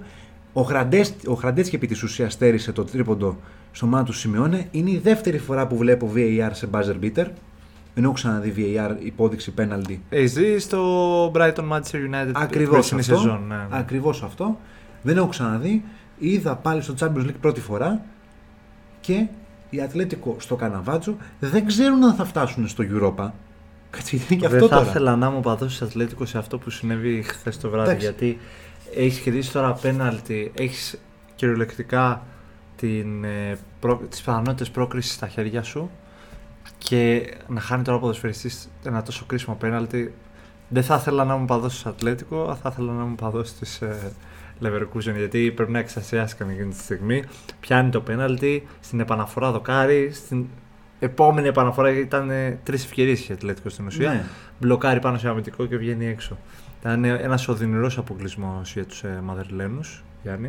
Ο, 0.53 0.61
Χραντές, 0.61 1.13
ο 1.25 1.33
Χραντέτσκι 1.33 1.75
επί 1.75 1.87
της 1.87 2.03
ουσίας 2.03 2.33
στέρισε 2.33 2.71
το 2.71 2.83
τρίποντο 2.83 3.37
στο 3.71 3.85
μάτι 3.85 4.05
του 4.05 4.13
Σιμεώνε. 4.13 4.67
Είναι 4.71 4.89
η 4.91 4.97
δεύτερη 4.97 5.37
φορά 5.37 5.67
που 5.67 5.77
βλέπω 5.77 6.11
VAR 6.15 6.49
σε 6.51 6.67
buzzer 6.71 6.95
beater. 7.03 7.25
Δεν 7.93 8.03
έχω 8.03 8.13
ξαναδεί 8.13 8.53
VAR 8.57 8.95
υπόδειξη 9.05 9.51
πέναλτι. 9.51 10.01
Έχεις 10.09 10.33
δει 10.33 10.59
στο 10.59 11.31
Brighton 11.35 11.69
Manchester 11.71 11.95
United 12.11 12.31
Ακριβώς 12.33 12.73
περσινή 12.75 12.99
αυτό. 13.01 13.15
σεζόν. 13.15 13.43
Ναι, 13.47 13.55
ναι. 13.55 13.63
Ακριβώς 13.69 14.23
αυτό. 14.23 14.59
Δεν 15.01 15.17
έχω 15.17 15.27
ξαναδεί. 15.27 15.83
Είδα 16.19 16.55
πάλι 16.55 16.81
στο 16.81 16.93
Champions 16.99 17.25
League 17.25 17.39
πρώτη 17.41 17.61
φορά 17.61 18.01
και 19.01 19.27
η 19.69 19.81
Ατλέτικο 19.81 20.35
στο 20.39 20.55
Καναβάτσο 20.55 21.15
δεν 21.39 21.65
ξέρουν 21.65 22.03
αν 22.03 22.13
θα 22.13 22.25
φτάσουν 22.25 22.67
στο 22.67 22.83
Europa. 22.83 23.29
Κάτσε, 23.89 24.15
γιατί 24.15 24.33
είναι 24.33 24.41
και 24.41 24.47
Δεν 24.47 24.55
αυτό 24.63 24.67
θα 24.67 24.75
τώρα. 24.77 24.89
ήθελα 24.89 25.15
να 25.15 25.29
μου 25.29 25.39
παδό 25.39 25.65
τη 25.65 25.77
Ατλέτικο 25.81 26.25
σε 26.25 26.37
αυτό 26.37 26.57
που 26.57 26.69
συνέβη 26.69 27.21
χθες 27.21 27.57
το 27.59 27.69
βράδυ. 27.69 27.89
Εντάξει. 27.89 28.05
Γιατί 28.05 28.39
έχεις 28.95 29.19
κερδίσει 29.19 29.51
τώρα 29.51 29.73
πέναλτι, 29.73 30.51
έχεις 30.55 30.99
κυριολεκτικά 31.35 32.23
την, 32.79 33.23
ε, 33.23 33.57
προ, 33.79 33.95
τις 34.09 34.19
πιθανότητες 34.19 34.69
πρόκρισης 34.69 35.13
στα 35.13 35.27
χέρια 35.27 35.63
σου 35.63 35.89
και 36.77 37.33
να 37.47 37.59
χάνει 37.59 37.83
τώρα 37.83 37.97
ο 37.97 37.99
ποδοσφαιριστής 38.01 38.69
ένα 38.85 39.03
τόσο 39.03 39.25
κρίσιμο 39.25 39.55
πέναλτι. 39.55 40.13
Δεν 40.69 40.83
θα 40.83 40.95
ήθελα 40.95 41.23
να 41.23 41.35
μου 41.35 41.45
παδό 41.45 41.67
της 41.67 41.85
Ατλέτικο, 41.85 42.43
αλλά 42.43 42.55
θα 42.55 42.69
ήθελα 42.71 42.91
να 42.91 43.03
μου 43.03 43.15
παδό 43.15 43.41
της 43.41 43.81
ε, 43.81 44.11
Leverkusen 44.63 45.15
γιατί 45.17 45.51
πρέπει 45.51 45.71
να 45.71 45.79
εξασιάσει 45.79 46.35
εκείνη 46.39 46.69
τη 46.69 46.77
στιγμή. 46.79 47.23
Πιάνει 47.59 47.89
το 47.89 48.01
πέναλτι, 48.01 48.67
στην 48.79 48.99
επαναφορά 48.99 49.51
δοκάρι, 49.51 50.11
στην 50.13 50.45
επόμενη 50.99 51.47
επαναφορά 51.47 51.89
ήταν 51.91 52.29
ε, 52.29 52.59
τρεις 52.63 52.83
ευκαιρίες 52.85 53.27
η 53.29 53.33
Ατλέτικο 53.33 53.69
στην 53.69 53.85
ουσία 53.85 54.09
Ναι. 54.09 54.23
μπλοκάρει 54.59 54.99
πάνω 54.99 55.17
σε 55.17 55.27
αμυντικό 55.29 55.65
και 55.65 55.77
βγαίνει 55.77 56.05
έξω. 56.07 56.37
Ήταν 56.79 57.03
ένας 57.03 57.47
οδυνηρός 57.47 57.97
αποκλεισμός 57.97 58.73
για 58.73 58.85
τους 58.85 59.03
ε, 59.03 59.19
Μαδερλένου, 59.23 59.79
Γιάννη. 60.23 60.47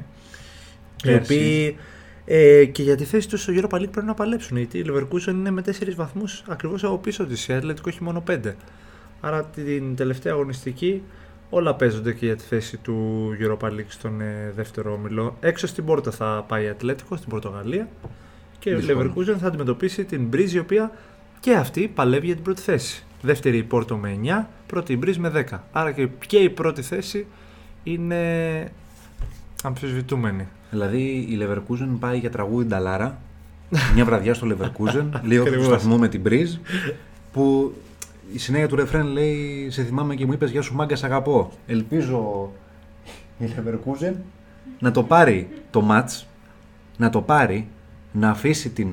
Οι 1.05 1.07
Πέρσι. 1.11 1.35
οποίοι 1.35 1.77
ε, 2.25 2.65
και 2.65 2.83
για 2.83 2.97
τη 2.97 3.05
θέση 3.05 3.29
τους 3.29 3.43
στο 3.43 3.53
Europa 3.57 3.77
League 3.77 3.91
πρέπει 3.91 4.07
να 4.07 4.15
παλέψουν. 4.15 4.57
Γιατί 4.57 4.79
η 4.79 4.85
Leverkusen 4.89 5.29
είναι 5.29 5.51
με 5.51 5.63
4 5.67 5.95
βαθμούς 5.95 6.43
ακριβώς 6.49 6.85
από 6.85 6.99
πίσω 6.99 7.27
της. 7.27 7.49
Η 7.49 7.53
Ατλέτικο 7.53 7.89
έχει 7.89 8.03
μόνο 8.03 8.23
5. 8.31 8.39
Άρα 9.21 9.45
την 9.45 9.97
τελευταία 9.97 10.33
αγωνιστική 10.33 11.03
όλα 11.51 11.75
παίζονται 11.75 12.13
και 12.13 12.27
για 12.27 12.37
τη 12.37 12.43
θέση 12.43 12.77
του 12.77 13.29
Europa 13.41 13.67
League 13.67 13.89
στον 13.89 14.21
ε, 14.21 14.53
δεύτερο 14.57 14.93
όμιλο. 14.93 15.37
Έξω 15.41 15.67
στην 15.67 15.85
πόρτα 15.85 16.11
θα 16.11 16.45
πάει 16.49 16.65
η 16.65 16.69
Ατλέτικο, 16.69 17.17
στην 17.17 17.29
Πορτογαλία. 17.29 17.89
Και 18.59 18.71
η 18.71 18.75
Δύσκολο. 18.75 19.13
Leverkusen 19.17 19.37
θα 19.39 19.47
αντιμετωπίσει 19.47 20.05
την 20.05 20.25
Μπρίζ, 20.27 20.55
η 20.55 20.59
οποία 20.59 20.93
και 21.41 21.55
αυτή 21.55 21.89
παλεύει 21.89 22.27
για 22.27 22.35
την 22.35 22.45
πρώτη 22.45 22.61
θέση. 22.61 23.05
Δεύτερη 23.23 23.57
η 23.57 23.63
Πόρτο 23.63 23.97
με 23.97 24.19
9, 24.23 24.47
πρώτη 24.67 24.93
η 24.93 24.97
Μπρίζ 24.99 25.17
με 25.17 25.47
10. 25.51 25.59
Άρα 25.73 25.93
και, 25.93 26.09
και 26.27 26.39
η 26.39 26.51
πρώτη 26.51 26.83
θέση 26.83 27.27
είναι 27.83 28.73
αμφισβητούμενη. 29.63 30.49
Δηλαδή 30.71 31.03
η 31.03 31.39
Leverkusen 31.43 31.89
πάει 32.01 32.19
για 32.19 32.31
τραγούδι 32.31 32.65
Νταλάρα. 32.67 33.19
μια 33.95 34.05
βραδιά 34.05 34.35
στο 34.35 34.47
Leverkusen, 34.51 35.05
λίγο 35.23 35.45
στο 35.45 35.55
Ακριβώς. 35.55 35.67
σταθμό 35.67 35.99
με 35.99 36.09
την 36.09 36.21
Μπριζ. 36.21 36.55
Που 37.33 37.73
η 38.33 38.39
συνέχεια 38.39 38.69
του 38.69 38.77
ρεφρέν 38.77 39.07
λέει: 39.07 39.67
Σε 39.71 39.83
θυμάμαι 39.83 40.15
και 40.15 40.27
μου 40.27 40.33
είπες 40.33 40.51
Γεια 40.51 40.63
σου, 40.63 40.75
μάγκα, 40.75 40.97
σ' 40.97 41.05
αγαπώ. 41.05 41.51
Ελπίζω 41.67 42.51
η 43.39 43.45
Leverkusen 43.57 44.13
να 44.79 44.91
το 44.91 45.03
πάρει 45.03 45.49
το 45.71 45.87
match, 45.91 46.25
να 46.97 47.11
το 47.11 47.21
πάρει, 47.21 47.67
να 48.13 48.31
αφήσει 48.31 48.69
την, 48.71 48.89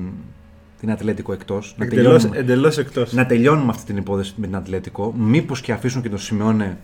την 0.80 0.90
Ατλέτικο 0.90 1.32
εκτός. 1.32 1.74
Να, 1.78 1.84
Εντελώς, 1.84 2.04
τελειώνουμε- 2.22 2.40
εντελώς 2.40 2.78
εκτός. 2.78 3.12
να 3.12 3.26
τελειώνουμε 3.26 3.70
αυτή 3.70 3.84
την 3.84 3.96
υπόθεση 3.96 4.34
με 4.36 4.46
την 4.46 4.56
Ατλέτικο. 4.56 5.12
Μήπως 5.18 5.60
και 5.60 5.72
αφήσουν 5.72 6.02
και 6.02 6.08
τον 6.08 6.18
Σιμεώνε 6.18 6.78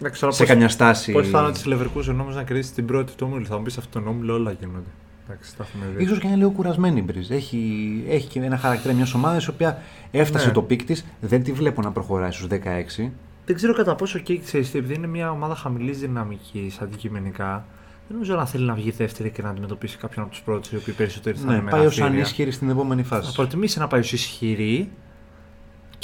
Εντάξει, 0.00 0.20
τώρα 0.20 0.32
σε 0.32 0.38
πώς- 0.42 0.48
καμιά 0.52 0.68
στάση. 0.68 1.12
Πώς 1.12 1.28
θα 1.28 1.40
είναι 1.40 1.52
τη 1.52 1.62
Leverkusen 1.66 2.16
όμως 2.20 2.34
να 2.34 2.42
κερδίσει 2.42 2.72
την 2.72 2.86
πρώτη 2.86 3.12
του 3.14 3.26
όμιλου. 3.30 3.46
Θα 3.46 3.56
μου 3.56 3.62
πεις 3.62 3.72
σε 3.72 3.80
αυτόν 3.80 4.02
τον 4.04 4.12
όμιλο 4.12 4.34
όλα 4.34 4.52
γίνονται. 4.52 4.88
Εντάξει, 5.28 5.56
τα 5.56 5.66
έχουμε 5.68 5.92
δει. 5.96 6.04
Ίσως 6.04 6.18
και 6.18 6.26
είναι 6.26 6.36
λίγο 6.36 6.50
κουρασμένη 6.50 6.98
η 6.98 7.02
Μπριζ. 7.06 7.30
Έχει, 7.30 7.60
έχει 8.08 8.26
και 8.28 8.40
ένα 8.40 8.56
χαρακτήρα 8.56 8.94
μιας 8.94 9.14
ομάδας 9.14 9.44
η 9.46 9.50
οποία 9.50 9.82
έφτασε 10.10 10.46
Ναι. 10.46 10.52
το 10.52 10.62
peak 10.62 10.84
της. 10.84 11.04
Δεν 11.20 11.42
τη 11.42 11.52
βλέπω 11.52 11.82
να 11.82 11.90
προχωράει 11.92 12.30
στους 12.30 12.46
16. 12.46 13.12
Δεν 13.46 13.56
ξέρω 13.56 13.74
κατά 13.74 13.94
πόσο 13.94 14.18
και 14.18 14.38
ξέρεις, 14.38 14.70
τι, 14.70 14.78
επειδή 14.78 14.94
είναι 14.94 15.06
μια 15.06 15.30
ομάδα 15.30 15.54
χαμηλής 15.54 15.98
δυναμικής 15.98 16.78
αντικειμενικά, 16.80 17.64
δεν 18.08 18.16
νομίζω 18.16 18.34
να 18.34 18.46
θέλει 18.46 18.64
να 18.64 18.74
βγει 18.74 18.90
δεύτερη 18.90 19.30
και 19.30 19.42
να 19.42 19.48
αντιμετωπίσει 19.48 19.96
κάποιον 19.96 20.24
από 20.24 20.32
τους 20.34 20.42
πρώτους, 20.42 20.72
οι 20.72 20.76
οποίοι 20.76 20.94
περισσότεροι 20.94 21.38
θα 21.38 21.46
Ναι, 21.46 21.52
είναι 21.56 21.70
πάει 21.70 21.86
ως 21.86 21.96
μεγαθήρια. 21.96 22.06
ανίσχυρη 22.20 22.50
στην 22.50 22.70
επόμενη 22.70 23.02
Θα 23.02 23.16
φάση. 23.16 23.34
προτιμήσει 23.34 23.78
να 23.78 23.86
πάει 23.86 24.00
ως 24.00 24.12
ισχυρή 24.12 24.90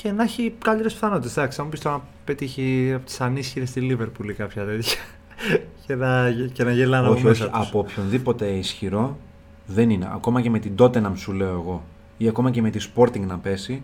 και 0.03 0.13
να 0.13 0.23
έχει 0.23 0.55
καλύτερες 0.65 0.93
πιθανότητες. 0.93 1.37
Εντάξει, 1.37 1.57
θα 1.57 1.63
μου 1.65 1.69
πεις 1.69 1.81
τώρα 1.81 1.97
να 1.97 2.03
πετύχει 2.25 2.93
από 2.95 3.07
τις 3.07 3.21
ανίσχυρες 3.21 3.69
στη 3.69 3.81
Λίβερπουλ 3.81 4.29
ή 4.29 4.33
κάποια 4.33 4.65
τέτοια. 4.65 4.97
και, 5.87 5.95
να, 5.95 6.31
και 6.53 6.65
να 6.65 6.73
γελάνε 6.73 7.07
από 7.07 7.15
όχι, 7.15 7.27
όχι, 7.27 7.41
μέσα 7.41 7.51
τους. 7.59 7.67
από 7.69 7.79
οποιονδήποτε 7.79 8.47
ισχυρό 8.47 9.19
δεν 9.67 9.91
είναι. 9.91 10.09
Ακόμα 10.13 10.41
και 10.41 10.51
με 10.51 10.59
την 10.59 10.75
Tottenham 10.79 11.13
σου 11.15 11.33
λέω 11.33 11.49
εγώ, 11.53 11.83
ή 12.17 12.29
ακόμα 12.29 12.51
και 12.51 12.63
με 12.63 12.71
τη 12.71 12.89
Sporting 12.95 13.21
να 13.27 13.39
πέσει, 13.39 13.83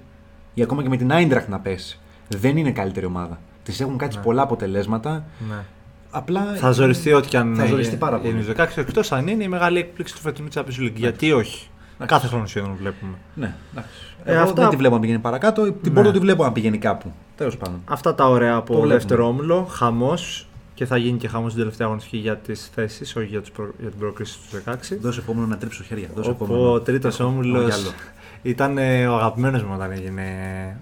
ή 0.55 0.63
ακόμα 0.63 0.83
και 0.83 0.89
με 0.89 0.97
την 0.97 1.11
Eintracht 1.13 1.47
να 1.49 1.59
πέσει. 1.61 1.99
Δεν 2.29 2.57
είναι 2.57 2.73
καλύτερη 2.73 3.07
ομάδα. 3.07 3.39
Τη 3.63 3.77
έχουν 3.81 3.97
κάτσει 3.99 4.19
Ναι. 4.19 4.25
πολλά 4.25 4.43
αποτελέσματα. 4.43 5.25
Ναι. 5.49 5.65
Απλά 6.11 6.55
Θα 6.57 6.71
ζοριστεί 6.71 7.13
ό,τι 7.13 7.29
και 7.29 7.37
αν 7.37 7.55
Θα 7.55 7.61
είναι- 7.63 7.71
ζοριστεί 7.71 7.97
πάρα 7.97 8.19
πολύ. 8.19 8.31
είναι 8.33 8.43
στους 8.43 8.55
16 8.55 8.77
εκτός 8.81 9.13
αν 9.13 9.27
είναι 9.29 9.45
η 9.45 9.49
μεγάλη 9.49 9.79
έκπληξη 9.79 10.15
του 10.15 10.21
φετινού 10.21 10.49
Champions 10.55 10.81
League. 10.83 10.93
Γιατί 10.95 11.33
όχι; 11.33 11.69
Εντάξει. 12.01 12.15
Κάθε 12.15 12.27
χρόνο 12.27 12.47
σχεδόν 12.47 12.75
βλέπουμε. 12.81 13.13
Ναι, 13.35 13.55
εντάξει. 13.73 13.91
Ε, 14.25 14.33
Εγώ 14.33 14.43
αυτά- 14.43 14.61
δεν 14.61 14.71
τη 14.71 14.77
βλέπω 14.77 14.95
να 14.95 15.01
πηγαίνει 15.01 15.19
παρακάτω. 15.19 15.63
Την 15.63 15.93
Ναι. 15.93 16.01
πρώτη 16.01 16.11
τη 16.13 16.19
βλέπω 16.19 16.45
να 16.45 16.53
πηγαίνει 16.53 16.79
κάπου. 16.79 17.13
Τέλος 17.37 17.57
πάντων. 17.57 17.81
Αυτά 17.85 18.15
τα 18.15 18.29
ωραία 18.29 18.53
Το 18.53 18.57
από 18.59 18.73
βλέπουμε. 18.73 18.93
δεύτερο 18.95 19.27
όμιλο. 19.27 19.65
Χαμός. 19.65 20.43
Και 20.75 20.87
θα 20.87 20.97
γίνει 20.97 21.19
και 21.19 21.29
χαμός 21.29 21.47
στην 21.51 21.63
τελευταία 21.63 21.87
αγωνιστική 21.87 22.17
για 22.17 22.37
τις 22.37 22.71
θέσεις, 22.75 23.17
όχι 23.17 23.27
για, 23.27 23.41
τους 23.41 23.51
προ... 23.51 23.71
για 23.81 23.89
την 23.91 23.99
πρόκριση 23.99 24.39
του 24.39 24.57
16. 24.57 24.99
Δώσε 25.01 25.21
επόμενο 25.21 25.47
να 25.47 25.57
τρίψω 25.57 25.83
χέρια. 25.83 26.09
Δώσε 26.15 26.31
Όπου 26.31 26.45
επόμενο. 26.45 26.73
ο 26.73 26.81
τρίτος 26.81 27.21
Έχω 27.21 27.29
όμιλος 27.29 27.65
γυαλό. 27.75 27.91
ήταν 28.43 28.79
ε, 28.79 29.07
ο 29.07 29.15
αγαπημένος 29.17 29.63
μου 29.63 29.71
όταν 29.75 29.91
έγινε, 29.93 30.23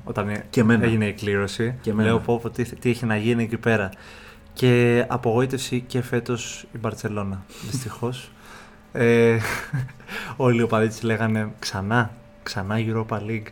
όταν 0.04 0.28
ε- 0.28 0.44
Και 0.50 0.60
εμένα. 0.60 0.84
έγινε 0.84 1.06
η 1.06 1.12
κλήρωση. 1.12 1.74
Και 1.80 1.90
εμένα. 1.90 2.08
Λέω 2.08 2.18
πω, 2.18 2.38
πω, 2.42 2.50
τι, 2.50 2.64
τι 2.76 2.90
έχει 2.90 3.06
να 3.06 3.16
γίνει 3.16 3.42
εκεί 3.42 3.56
πέρα. 3.56 3.90
Και 4.52 5.04
απογοήτευση 5.08 5.84
και 5.86 6.02
φέτος 6.02 6.66
η 6.72 6.78
Μπαρσελόνα. 6.78 7.42
Δυστυχώς. 7.70 8.30
Ε, 8.92 9.38
όλοι 10.36 10.58
οι 10.58 10.62
οπαδοί 10.62 10.88
της 10.88 11.02
λέγανε 11.02 11.48
ξανά, 11.58 12.10
ξανά 12.42 12.76
Europa 12.78 13.18
League. 13.18 13.46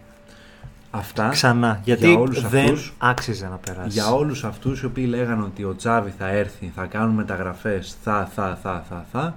Αυτά 0.90 1.28
Ξανά. 1.28 1.80
Γιατί 1.84 2.06
για 2.10 2.18
όλους 2.18 2.48
δεν 2.48 2.64
αυτούς- 2.64 2.92
άξιζε 2.98 3.48
να 3.48 3.56
περάσει. 3.56 3.88
για 3.88 4.10
όλους 4.10 4.44
αυτούς 4.44 4.80
οι 4.82 4.86
οποίοι 4.86 5.06
λέγανε 5.08 5.42
ότι 5.42 5.64
ο 5.64 5.74
Τσάβη 5.76 6.12
θα 6.18 6.28
έρθει, 6.28 6.72
θα 6.74 6.84
κάνουν 6.84 7.14
μεταγραφές, 7.14 7.96
θα, 8.02 8.30
θα, 8.34 8.58
θα, 8.62 8.84
θα, 8.88 9.04
θα 9.12 9.34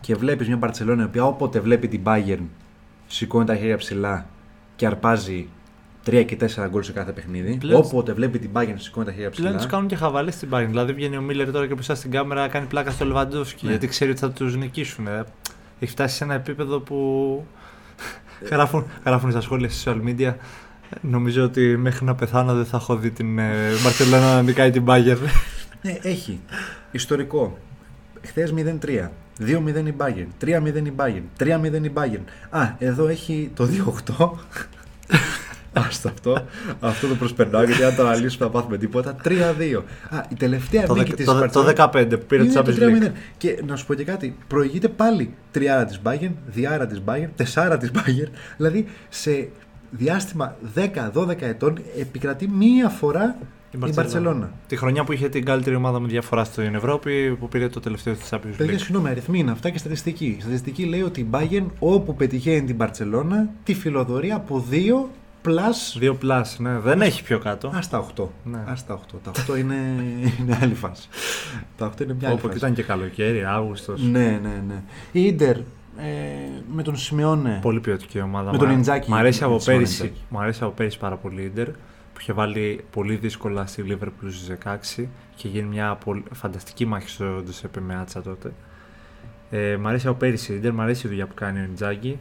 και 0.00 0.14
βλέπεις 0.14 0.46
μια 0.46 0.56
Μπαρτσελόνα 0.56 1.02
η 1.02 1.04
οποία 1.06 1.24
όποτε 1.24 1.60
βλέπει 1.60 1.88
την 1.88 2.00
Bayern 2.04 2.42
σηκώνει 3.06 3.44
τα 3.46 3.56
χέρια 3.56 3.76
ψηλά 3.76 4.26
και 4.76 4.86
αρπάζει 4.86 5.48
3 6.06 6.24
και 6.26 6.36
4 6.36 6.66
γκολ 6.70 6.82
σε 6.82 6.92
κάθε 6.92 7.12
παιχνίδι. 7.12 7.56
Πλέον- 7.60 7.80
Όποτε 7.84 8.12
βλέπει 8.12 8.38
την 8.38 8.50
Bayern 8.52 8.74
σηκώνει 8.76 9.06
τα 9.06 9.12
χέρια 9.12 9.30
ψηλά. 9.30 9.46
Πλέον 9.46 9.62
τους 9.62 9.70
κάνουν 9.72 9.86
και 9.86 9.96
χαβαλές 9.96 10.34
στην 10.34 10.48
Bayern. 10.52 10.66
Δηλαδή 10.68 10.92
βγαίνει 10.92 11.16
ο 11.16 11.20
Μίλλερ 11.20 11.50
τώρα 11.52 11.66
και 11.66 11.74
μπροστά 11.74 11.94
στην 11.94 12.10
κάμερα 12.10 12.48
κάνει 12.48 12.66
πλάκα 12.66 12.90
στο 12.90 13.04
Λεβαντόφσκι 13.04 13.64
Ναι. 13.64 13.70
γιατί 13.70 13.86
ξέρει 13.86 14.10
ότι 14.10 14.20
θα 14.20 14.30
τους 14.30 14.56
νικήσουν. 14.56 15.06
ε. 15.06 15.24
Έχει 15.80 15.90
φτάσει 15.92 16.16
σε 16.16 16.24
ένα 16.24 16.34
επίπεδο 16.34 16.80
που. 16.80 16.98
γράφουν, 18.50 18.86
γράφουν 19.06 19.30
στα 19.30 19.40
σχόλια 19.40 19.68
στα 19.70 19.94
social 19.96 20.08
media. 20.08 20.34
Νομίζω 21.00 21.44
ότι 21.44 21.76
μέχρι 21.76 22.04
να 22.04 22.14
πεθάνω 22.14 22.54
δεν 22.54 22.64
θα 22.64 22.76
έχω 22.76 22.96
δει 22.96 23.10
την 23.10 23.34
Μπαρσελόνα 23.84 24.34
να 24.34 24.42
νικάει 24.42 24.70
την 24.70 24.84
Bayern. 24.86 25.18
Ναι, 25.82 25.98
έχει. 26.02 26.40
Ιστορικό. 26.90 27.58
Χθες 28.22 28.52
0-3. 28.52 29.10
2-0 29.40 29.86
η 29.86 29.94
Bayern. 29.98 30.26
3-0 30.44 30.86
η 30.86 30.92
Bayern. 30.96 31.22
3-0 31.38 31.84
η 31.84 31.92
Bayern. 31.94 32.20
Α, 32.50 32.60
εδώ 32.78 33.08
έχει 33.08 33.50
το 33.54 33.64
2-8. 33.66 34.30
Άστα 35.72 36.08
αυτό. 36.08 36.44
Αυτό 36.80 37.06
το 37.06 37.14
προσπερνάω 37.14 37.64
γιατί 37.64 37.82
αν 37.82 37.94
το 37.96 38.02
αναλύσουμε 38.02 38.44
θα 38.44 38.50
πάθουμε 38.50 38.78
τίποτα. 38.78 39.16
3-2. 39.24 39.30
Α, 40.10 40.24
η 40.28 40.34
τελευταία 40.34 40.86
το, 40.86 40.94
νίκη 40.94 41.04
δεκα- 41.04 41.16
της 41.16 41.52
το, 41.52 41.64
το 41.64 41.72
Barcelona 41.76 41.90
15 41.90 42.06
που 42.10 42.26
πήρε 42.26 42.42
είναι 42.42 42.52
το 42.52 42.62
το 42.62 42.72
Champions 42.72 42.82
League. 42.82 43.06
3-0. 43.06 43.10
Και 43.36 43.62
να 43.66 43.76
σου 43.76 43.86
πω 43.86 43.94
και 43.94 44.04
κάτι. 44.04 44.36
Προηγείται 44.46 44.88
πάλι 44.88 45.34
τριάρα 45.50 45.84
της 45.84 46.00
Bayern, 46.04 46.30
διάρα 46.46 46.86
της 46.86 47.02
Bayern, 47.06 47.28
τεσσάρα 47.36 47.78
της 47.78 47.90
Bayern. 47.94 48.30
Δηλαδή 48.56 48.86
σε 49.08 49.48
διάστημα 49.90 50.56
10-12 50.74 51.40
ετών 51.40 51.78
επικρατεί 52.00 52.48
μία 52.48 52.88
φορά 52.88 53.36
Η 53.70 53.92
Μπαρσελόνα. 53.94 54.50
Τη 54.66 54.76
χρονιά 54.76 55.04
που 55.04 55.12
είχε 55.12 55.28
την 55.28 55.44
καλύτερη 55.44 55.76
ομάδα 55.76 56.00
με 56.00 56.08
διαφορά 56.08 56.44
στην 56.44 56.74
Ευρώπη, 56.74 57.36
που 57.40 57.48
πήρε 57.48 57.68
το 57.68 57.80
τελευταίο 57.80 58.14
της 58.14 58.28
Champions 58.30 58.54
Παιδιά, 58.56 58.74
League. 58.74 58.80
συγγνώμη, 58.80 59.08
αριθμοί 59.08 59.38
είναι 59.38 59.50
αυτά 59.50 59.70
και 59.70 59.78
στατιστική. 59.78 60.24
Η 60.38 60.40
στατιστική 60.40 60.84
λέει 60.84 61.02
ότι 61.02 61.20
η 61.20 61.26
Bayern 61.32 61.66
όπου 61.78 62.14
πετυχαίνει 62.14 62.62
την 62.66 62.74
Μπαρσελόνα 62.76 63.48
τη 63.64 63.74
φιλοδορεί 63.74 64.30
από 64.32 64.64
2 64.70 64.74
plus. 65.44 65.98
Δύο 65.98 66.14
πλάσ, 66.14 66.58
ναι. 66.58 66.78
Δεν 66.78 67.02
έχει 67.02 67.22
πιο 67.22 67.38
κάτω. 67.38 67.68
Α 67.68 67.78
τα 67.90 68.06
8. 68.16 68.24
Ναι. 68.44 68.58
Ας 68.66 68.86
τα 68.86 68.94
8. 68.94 69.18
Τα 69.22 69.30
8 69.54 69.58
είναι, 69.58 69.74
είναι 70.40 70.58
άλλη 70.62 70.74
φάση. 70.74 71.08
τα 71.76 71.86
8 71.96 72.00
είναι 72.02 72.14
μια 72.14 72.28
άλλη 72.28 72.36
Όπου 72.36 72.46
φάση. 72.46 72.58
ήταν 72.58 72.74
και 72.74 72.82
καλοκαίρι, 72.82 73.44
Αύγουστος. 73.44 74.02
Ναι, 74.02 74.40
ναι, 74.42 74.62
ναι. 74.66 74.82
Η 75.12 75.24
Ιντερ 75.26 75.56
ε, 75.56 75.62
με 76.72 76.82
τον 76.82 76.96
Σιμεώνε. 76.96 77.58
Πολύ 77.62 77.80
ποιοτική 77.80 78.20
ομάδα. 78.20 78.50
Με 78.52 78.58
τον 78.58 78.68
Μ' 78.68 78.70
α- 78.70 78.74
Ιντζάκη. 78.74 79.10
Μ' 79.10 79.14
αρέσει 79.14 79.42
από 79.44 79.52
Με 79.52 79.58
τον 79.58 79.66
πέρυσι, 79.74 79.92
Ιντζάκη. 80.02 80.20
μ' 80.28 80.38
αρέσει 80.38 80.62
από 80.64 80.72
πέρυσι 80.72 80.98
πάρα 80.98 81.16
πολύ 81.16 81.40
η 81.40 81.44
Ιντερ 81.44 81.66
που 82.12 82.18
είχε 82.20 82.32
βάλει 82.32 82.84
πολύ 82.90 83.14
δύσκολα 83.16 83.66
στη 83.66 83.84
Liverpool 83.88 84.28
στις 84.30 84.46
16 84.98 85.08
και 85.34 85.48
γίνει 85.48 85.68
μια 85.68 85.94
πολύ, 86.04 86.22
φανταστική 86.32 86.86
μάχη 86.86 87.08
στο 87.08 87.24
Ντουσέπε 87.44 87.80
με 87.80 87.94
Άτσα 87.96 88.22
τότε. 88.22 88.52
Ε, 89.50 89.76
μ' 89.76 89.86
αρέσει 89.86 90.08
από 90.08 90.16
πέρυσι 90.16 90.52
η 90.52 90.56
Ιντερ, 90.56 90.72
μ' 90.72 90.80
αρέσει 90.80 91.06
η 91.06 91.08
δουλειά 91.08 91.26
που 91.26 91.34
κάνει 91.34 91.60
ο 91.60 91.62
Ιντζάκη. 91.62 92.18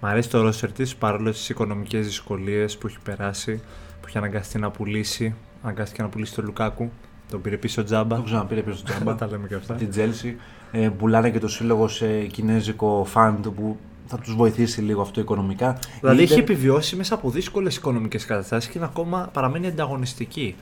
Μ' 0.00 0.06
αρέσει 0.06 0.28
το 0.30 0.42
ρόστερ 0.42 0.72
της 0.72 0.96
παρόλο 0.96 1.30
τις 1.30 1.48
οικονομικές 1.48 2.06
δυσκολίες 2.06 2.78
που 2.78 2.86
έχει 2.86 2.98
περάσει, 3.04 3.56
που 4.00 4.06
έχει 4.06 4.18
αναγκαστεί 4.18 4.58
να 4.58 4.70
πουλήσει. 4.70 5.34
Αναγκάστηκε 5.62 6.02
να 6.02 6.08
πουλήσει 6.08 6.34
τον 6.34 6.44
Λουκάκου. 6.44 6.90
Τον 7.30 7.40
πήρε 7.40 7.56
πίσω 7.56 7.84
τζάμπα. 7.84 8.16
Το 8.16 8.22
ξαναπήρε 8.22 8.60
πίσω 8.62 8.76
στο 8.76 8.84
τζάμπα. 8.92 9.14
Τα 9.20 9.26
λέμε 9.26 9.46
και 9.48 9.54
αυτά. 9.54 9.74
την 9.74 9.90
Chelsea. 9.96 10.34
Ε, 10.72 10.88
πουλάνε 10.88 11.30
και 11.30 11.38
το 11.38 11.48
σύλλογο 11.48 11.88
σε 11.88 12.26
κινέζικο 12.26 13.04
φαντ 13.04 13.46
που 13.46 13.78
θα 14.06 14.18
τους 14.18 14.34
βοηθήσει 14.34 14.80
λίγο 14.80 15.00
αυτό 15.00 15.20
οικονομικά. 15.20 15.78
Δηλαδή 16.00 16.20
Η 16.20 16.22
έχει 16.22 16.34
Inter- 16.34 16.38
επιβιώσει 16.38 16.96
μέσα 16.96 17.14
από 17.14 17.30
δύσκολες 17.30 17.76
οικονομικές 17.76 18.24
καταστάσεις 18.26 18.70
και 18.70 18.78
είναι 18.78 18.86
ακόμα 18.86 19.28
παραμένει 19.32 19.66
ανταγωνιστική. 19.66 20.56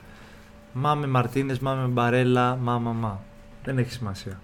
Μα 0.73 0.95
με 0.95 1.07
Μαρτίνες, 1.07 1.59
μα 1.59 1.73
με 1.73 1.87
Μπαρέλα, 1.87 2.55
μα 2.55 2.77
μα 2.79 2.91
μα. 2.91 3.19
Δεν 3.63 3.77
έχει 3.77 3.91
σημασία. 3.91 4.39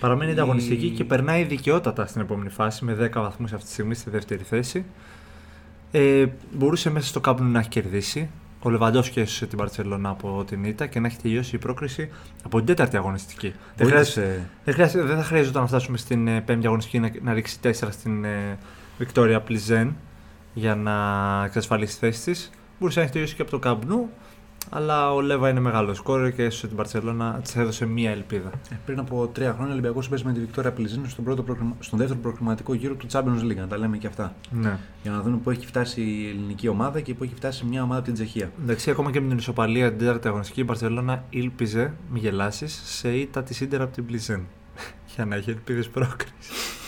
Παραμένει 0.00 0.30
Η- 0.30 0.32
ανταγωνιστική 0.34 0.90
και 0.90 1.04
περνάει 1.04 1.44
δικαιότατα 1.44 2.06
στην 2.06 2.20
επόμενη 2.20 2.48
φάση 2.50 2.84
με 2.84 2.94
10 2.94 3.20
βαθμούς 3.20 3.52
αυτή 3.52 3.66
τη 3.66 3.72
στιγμή 3.72 3.94
στη 3.94 4.10
δεύτερη 4.10 4.42
θέση. 4.42 4.84
Ε, 5.92 6.26
μπορούσε 6.52 6.90
μέσα 6.90 7.06
στο 7.06 7.20
κάπνο 7.20 7.46
να 7.48 7.58
έχει 7.58 7.68
κερδίσει. 7.68 8.30
Ο 8.62 8.70
Λεβαντόφσκι 8.70 9.20
έσωσε 9.20 9.46
την 9.46 9.58
Παρσελόνα 9.58 10.08
από 10.08 10.44
την 10.46 10.64
ήττα 10.64 10.86
και 10.86 11.00
να 11.00 11.06
έχει 11.06 11.16
τελειώσει 11.22 11.56
η 11.56 11.58
πρόκριση 11.58 12.08
από 12.44 12.56
την 12.56 12.66
τέταρτη 12.66 12.96
αγωνιστική. 12.96 13.52
Δεν, 13.76 13.86
χρειάζεται, 13.86 14.20
Βοήθησε- 14.20 14.48
δεν, 14.64 14.74
χρειάζεται, 14.74 15.04
δεν 15.04 15.16
θα 15.16 15.22
χρειαζόταν 15.22 15.62
να 15.62 15.68
φτάσουμε 15.68 15.96
στην 15.96 16.28
ε, 16.28 16.40
πέμπτη 16.40 16.66
αγωνιστική 16.66 16.98
να, 16.98 17.10
να 17.22 17.32
ρίξει 17.32 17.56
4 17.62 17.72
στην 17.90 18.24
ε, 18.24 18.58
Βικτόρια 18.98 19.40
Πλιζέν 19.40 19.96
για 20.54 20.74
να 20.74 20.94
εξασφαλίσει 21.44 21.92
τη 21.92 21.98
θέση 21.98 22.24
της. 22.24 22.50
Μπορούσε 22.78 22.98
να 22.98 23.04
έχει 23.04 23.12
τελειώσει 23.14 23.34
και 23.34 23.42
από 23.42 23.50
το 23.50 23.58
Καμπνού, 23.58 24.08
αλλά 24.70 25.12
ο 25.14 25.20
Λέβα 25.20 25.48
είναι 25.48 25.60
μεγάλος 25.60 25.96
σκόρερ 25.96 26.32
και 26.32 26.42
έσωσε 26.42 26.66
την 26.66 26.76
Παρσελόνα, 26.76 27.40
της 27.42 27.56
έδωσε 27.56 27.86
μία 27.86 28.10
ελπίδα. 28.10 28.50
Ε, 28.70 28.74
πριν 28.86 28.98
από 28.98 29.30
τρία 29.32 29.48
χρόνια 29.52 29.68
ο 29.68 29.72
Ολυμπιακός 29.72 30.08
παίζει 30.08 30.24
με 30.24 30.32
τη 30.32 30.40
Βικτόρια 30.40 30.72
Πλιζίνη 30.72 31.08
στον, 31.08 31.24
πρώτο 31.24 31.42
προκριμα- 31.42 31.76
στον 31.80 31.98
δεύτερο 31.98 32.20
προκριματικό 32.20 32.74
γύρο 32.74 32.94
του 32.94 33.06
Champions 33.12 33.44
League. 33.50 33.56
Να 33.56 33.66
τα 33.66 33.78
λέμε 33.78 33.96
και 33.96 34.06
αυτά. 34.06 34.34
Ναι. 34.50 34.78
Για 35.02 35.10
να 35.10 35.20
δούμε 35.20 35.36
πού 35.36 35.50
έχει 35.50 35.66
φτάσει 35.66 36.00
η 36.00 36.28
ελληνική 36.28 36.68
ομάδα 36.68 37.00
και 37.00 37.14
πού 37.14 37.24
έχει 37.24 37.34
φτάσει 37.34 37.64
μια 37.64 37.82
ομάδα 37.82 37.96
από 37.96 38.04
την 38.06 38.14
Τσεχία. 38.14 38.50
Εντάξει, 38.62 38.90
ακόμα 38.90 39.10
και 39.10 39.20
με 39.20 39.28
την 39.28 39.38
ισοπαλία 39.38 39.88
την 39.88 39.98
τέταρτη 39.98 40.28
αγωνιστική, 40.28 40.60
η 40.60 40.64
Παρσελόνα 40.64 41.24
ήλπιζε, 41.30 41.92
μη 42.12 42.18
γελάσεις, 42.18 42.80
σε 42.84 43.08
ήττα 43.16 43.42
της 43.42 43.60
Ίντερ 43.60 43.80
από 43.82 43.94
την 43.94 44.06
Πλιζέν. 44.06 44.40
για 45.14 45.24
να 45.24 45.36
έχει 45.36 45.50
ελπίδες 45.50 45.88
πρόκρισης. 45.88 46.79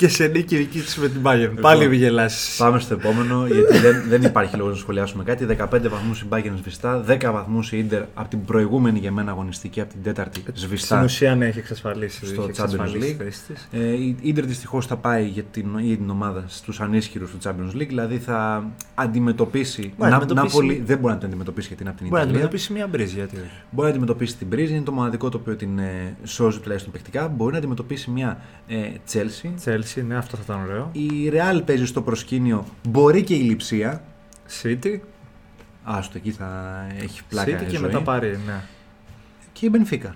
Και 0.00 0.08
σε 0.08 0.26
νίκη 0.26 0.56
δική 0.56 0.80
τη 0.80 1.00
με 1.00 1.08
την 1.08 1.20
Bayern. 1.22 1.52
Πάλι 1.60 1.88
μη 1.88 1.96
γελάσει. 1.96 2.56
Πάμε 2.58 2.78
στο 2.78 2.94
επόμενο, 2.94 3.46
γιατί 3.46 3.78
δεν, 3.78 4.02
δεν 4.08 4.22
υπάρχει 4.22 4.56
λόγος 4.56 4.72
να 4.72 4.78
σχολιάσουμε 4.78 5.24
κάτι. 5.24 5.46
15 5.58 5.88
βαθμούς 5.90 6.20
η 6.20 6.26
Bayern 6.30 6.52
σβηστά, 6.60 7.04
10 7.08 7.30
βαθμούς 7.32 7.72
η 7.72 7.86
Inter 7.90 8.02
από 8.14 8.28
την 8.28 8.44
προηγούμενη 8.44 8.98
για 8.98 9.12
μένα 9.12 9.30
αγωνιστική, 9.30 9.80
από 9.80 9.92
την 9.92 10.02
τέταρτη 10.02 10.40
Στην 10.40 10.54
σβηστά. 10.56 11.02
ουσία 11.04 11.34
ναι, 11.34 11.46
έχει 11.46 11.58
εξασφαλίσει, 11.58 12.16
Στο 12.26 12.26
έχει 12.26 12.40
Champions 12.42 12.48
εξασφαλίσει 12.48 12.98
τη 12.98 13.16
League. 13.20 13.24
θέση 13.24 13.40
της. 13.52 13.68
Ε, 13.72 13.78
η 13.92 14.16
Inter 14.24 14.42
δυστυχώς 14.44 14.86
θα 14.86 14.96
πάει 14.96 15.26
για 15.26 15.42
την, 15.42 15.66
για 15.78 15.96
την 15.96 16.10
ομάδα 16.10 16.44
στους 16.48 16.80
ανίσχυρους 16.80 17.30
του 17.30 17.38
Champions 17.44 17.76
League, 17.80 17.86
δηλαδή 17.88 18.18
θα 18.18 18.64
αντιμετωπίσει. 18.94 19.80
Μπορεί 19.96 20.10
να 20.10 20.16
Να, 20.16 20.16
αντιμετωπίσει- 20.16 20.56
Νάπολη 20.60 20.82
δεν 20.86 20.98
μπορεί 20.98 21.12
να 21.12 21.18
την 21.18 21.28
αντιμετωπίσει 21.28 21.66
γιατί 21.68 21.82
είναι 21.82 21.90
από 21.90 22.00
την 22.00 22.08
Μπορεί 22.08 22.22
να 22.22 22.28
Ιταλία. 22.28 22.44
αντιμετωπίσει 22.46 22.72
μια 22.72 22.86
μπρίζα, 22.86 23.14
γιατί 23.14 23.36
όχι. 23.36 23.50
Μπορεί 23.70 23.86
να 23.88 23.92
αντιμετωπίσει 23.94 24.36
την 24.36 24.48
Πρίζη, 24.48 24.72
είναι 24.74 24.82
το 24.84 24.92
μοναδικό 24.92 25.28
το 25.28 25.36
οποίο 25.36 25.56
την 25.56 25.78
ε, 25.78 26.16
σώζει 26.24 26.58
τουλάχιστον 26.58 26.92
παιχτικά. 26.92 27.28
Μπορεί 27.28 27.52
να 27.52 27.58
αντιμετωπίσει 27.58 28.10
μια 28.10 28.40
ε, 28.68 28.76
Chelsea. 29.12 29.48
Chelsea, 29.64 29.89
ναι, 29.96 30.16
αυτό 30.16 30.36
θα 30.36 30.42
ήταν 30.44 30.60
ωραίο. 30.62 30.88
Η 30.92 31.30
Real 31.32 31.62
παίζει 31.66 31.86
στο 31.86 32.02
προσκήνιο, 32.02 32.64
μπορεί 32.88 33.22
και 33.22 33.34
η 33.34 33.40
Λιψία. 33.40 34.02
City, 34.62 34.98
Άστο, 35.84 36.16
εκεί 36.16 36.30
θα 36.30 36.80
έχει 37.00 37.20
πλάκα. 37.28 37.58
City 37.58 37.64
και 37.68 37.76
ζωή. 37.76 37.80
μετά 37.86 38.00
πάρει, 38.02 38.38
ναι. 38.46 38.60
Και 39.52 39.66
η 39.66 39.70
Benfica. 39.74 40.10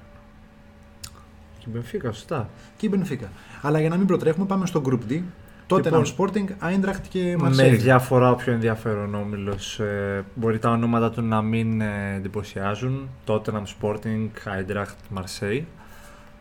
Και 1.59 1.67
η 1.69 1.73
Benfica, 1.75 2.05
σωστά. 2.05 2.49
Και 2.77 2.87
η 2.87 2.91
Benfica. 2.95 3.27
Αλλά 3.63 3.81
για 3.81 3.89
να 3.89 3.97
μην 3.97 4.07
προτρέχουμε, 4.07 4.47
πάμε 4.47 4.67
στο 4.67 4.83
Group 4.87 5.13
D. 5.13 5.21
Τότε 5.67 5.91
Λοιπόν, 5.91 6.05
Sporting, 6.19 6.49
Eintracht 6.69 7.01
και 7.09 7.37
Με 7.39 7.49
Marseille. 7.49 7.77
διαφορά 7.79 8.31
ο 8.31 8.35
πιο 8.35 8.53
ενδιαφέρον 8.53 9.15
όμιλος. 9.15 9.81
Ε, 9.81 10.25
μπορεί 10.35 10.59
τα 10.59 10.71
ονόματα 10.71 11.11
του 11.11 11.23
να 11.23 11.43
μην 11.43 11.81
ε, 11.81 12.15
εντυπωσιάζουν. 12.17 13.09
Tottenham 13.27 13.63
Sporting, 13.81 14.29
Eintracht, 14.45 15.19
Marseille. 15.19 15.63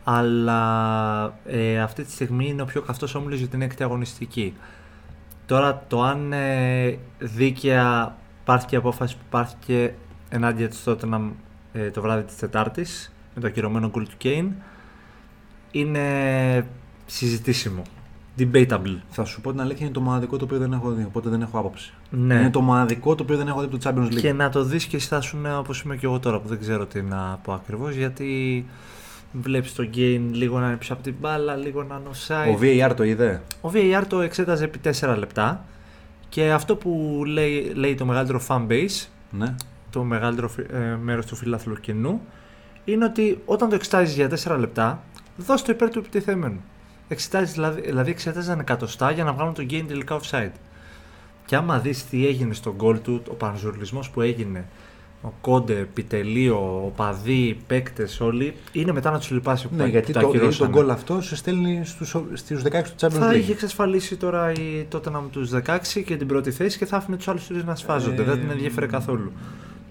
Αλλά 0.04 1.38
ε, 1.46 1.80
αυτή 1.80 2.04
τη 2.04 2.10
στιγμή 2.10 2.48
είναι 2.48 2.62
ο 2.62 2.64
πιο 2.64 2.82
καυτός 2.82 3.14
όμιλος 3.14 3.38
για 3.38 3.48
την 3.48 3.62
έκτη 3.62 3.82
αγωνιστική. 3.82 4.54
Τώρα 5.46 5.84
το 5.88 6.02
αν 6.02 6.32
ε, 6.32 6.98
δίκαια 7.18 8.16
πάρθηκε 8.44 8.74
η 8.74 8.78
απόφαση 8.78 9.16
που 9.16 9.24
πάρθηκε 9.30 9.94
ενάντια 10.28 10.68
της 10.68 10.82
Tottenham 10.86 11.30
ε, 11.72 11.90
το 11.90 12.00
βράδυ 12.00 12.22
της 12.22 12.36
Τετάρτης 12.36 13.12
με 13.34 13.40
το 13.40 13.46
ακυρωμένο 13.46 13.88
γκολ 13.88 14.06
του 14.08 14.16
Kane 14.22 14.48
είναι 15.70 16.66
συζητήσιμο. 17.06 17.82
Debatable. 18.38 18.96
Θα 19.08 19.24
σου 19.24 19.40
πω 19.40 19.50
την 19.50 19.60
αλήθεια, 19.60 19.84
είναι 19.84 19.94
το 19.94 20.00
μοναδικό 20.00 20.36
το 20.36 20.44
οποίο 20.44 20.58
δεν 20.58 20.72
έχω 20.72 20.90
δει, 20.90 21.04
οπότε 21.04 21.28
δεν 21.28 21.42
έχω 21.42 21.58
άποψη. 21.58 21.92
Ναι. 22.10 22.34
Είναι 22.34 22.50
το 22.50 22.60
μοναδικό 22.60 23.14
το 23.14 23.22
οποίο 23.22 23.36
δεν 23.36 23.48
έχω 23.48 23.60
δει 23.60 23.66
από 23.66 23.78
το 23.78 23.90
Champions 23.90 24.12
League. 24.12 24.20
Και 24.20 24.32
να 24.32 24.48
το 24.48 24.64
δεις 24.64 24.84
και 24.84 24.98
στάσουν 24.98 25.46
όπως 25.58 25.80
είμαι 25.80 25.96
και 25.96 26.06
εγώ 26.06 26.18
τώρα 26.18 26.40
που 26.40 26.48
δεν 26.48 26.58
ξέρω 26.60 26.86
τι 26.86 27.02
να 27.02 27.38
πω 27.42 27.52
ακριβώς 27.52 27.94
γιατί 27.94 28.64
βλέπεις 29.42 29.74
το 29.74 29.88
game 29.94 30.20
λίγο 30.32 30.58
να 30.58 30.66
είναι 30.66 30.76
πίσω 30.76 30.92
από 30.92 31.02
την 31.02 31.14
μπάλα, 31.20 31.56
λίγο 31.56 31.82
να 31.82 31.94
είναι 32.00 32.08
offside. 32.12 32.54
Ο 32.54 32.58
VAR 32.90 32.94
το 32.96 33.02
είδε. 33.04 33.42
Ο 33.60 33.70
VAR 33.74 34.02
το 34.08 34.20
εξέταζε 34.20 34.64
επί 34.64 34.78
4 35.00 35.16
λεπτά 35.18 35.64
και 36.28 36.50
αυτό 36.52 36.76
που 36.76 37.22
λέει, 37.26 37.72
λέει 37.74 37.94
το 37.94 38.04
μεγαλύτερο 38.04 38.40
fan 38.48 38.66
base, 38.66 39.06
Ναι. 39.30 39.54
το 39.90 40.02
μεγαλύτερο 40.02 40.48
φι- 40.48 40.70
ε, 40.72 40.96
μέρος 41.02 41.26
του 41.26 41.36
φιλάθλου 41.36 41.74
κοινού, 41.80 42.20
είναι 42.84 43.04
ότι 43.04 43.40
όταν 43.44 43.68
το 43.68 43.74
εξετάζεις 43.74 44.14
για 44.14 44.28
4 44.28 44.56
λεπτά, 44.58 45.02
δώσ' 45.36 45.62
το 45.62 45.72
υπέρ 45.72 45.90
του 45.90 45.98
επιτιθέμενου. 45.98 46.60
Εξετάζεις, 47.08 47.52
δηλαδή, 47.52 47.80
δηλαδή 47.80 48.10
εξέταζαν 48.10 48.58
εκατοστά 48.60 49.10
για 49.10 49.24
να 49.24 49.32
βγάλουν 49.32 49.54
το 49.54 49.66
game 49.70 49.84
τελικά 49.88 50.20
offside. 50.20 50.50
Και 51.46 51.56
άμα 51.56 51.78
δεις 51.78 52.04
τι 52.08 52.26
έγινε 52.26 52.54
στον 52.54 52.74
γκολ 52.76 53.00
του, 53.00 53.22
ο 53.30 53.34
πανζουρλισμός 53.34 54.10
που 54.10 54.20
έγινε, 54.20 54.64
ο 55.24 55.32
Κόντε, 55.40 55.74
Πιτελείο, 55.94 56.82
οπαδοί, 56.86 57.58
παίκτες 57.66 58.20
όλοι, 58.20 58.54
είναι 58.72 58.92
μετά 58.92 59.10
να 59.10 59.18
τους 59.18 59.30
λυπάσει 59.30 59.68
που 59.68 59.74
Ναι, 59.74 59.82
τα- 59.82 59.88
γιατί 59.88 60.06
που 60.06 60.12
τα 60.12 60.20
το, 60.20 60.26
γιατί 60.26 60.38
ακυρώσανε. 60.44 60.70
τον 60.72 60.80
γκολ 60.80 60.90
αυτό 60.90 61.20
σε 61.20 61.36
στέλνει 61.36 61.80
στους, 61.84 62.16
στους 62.32 62.62
16 62.62 62.90
του 62.90 63.06
Champions 63.06 63.10
Θα 63.18 63.30
League. 63.30 63.36
είχε 63.36 63.52
εξασφαλίσει 63.52 64.16
τώρα 64.16 64.52
η 64.52 64.86
Tottenham 64.92 65.22
τους 65.30 65.50
16 65.50 66.02
και 66.04 66.16
την 66.16 66.26
πρώτη 66.26 66.50
θέση 66.50 66.78
και 66.78 66.86
θα 66.86 66.96
άφηνε 66.96 67.16
τους 67.16 67.28
άλλους 67.28 67.46
τρεις 67.46 67.64
να 67.64 67.74
σφάζονται. 67.74 68.22
Ε, 68.22 68.24
Δεν 68.24 68.40
την 68.40 68.50
ενδιαφέρε 68.50 68.86
καθόλου. 68.86 69.32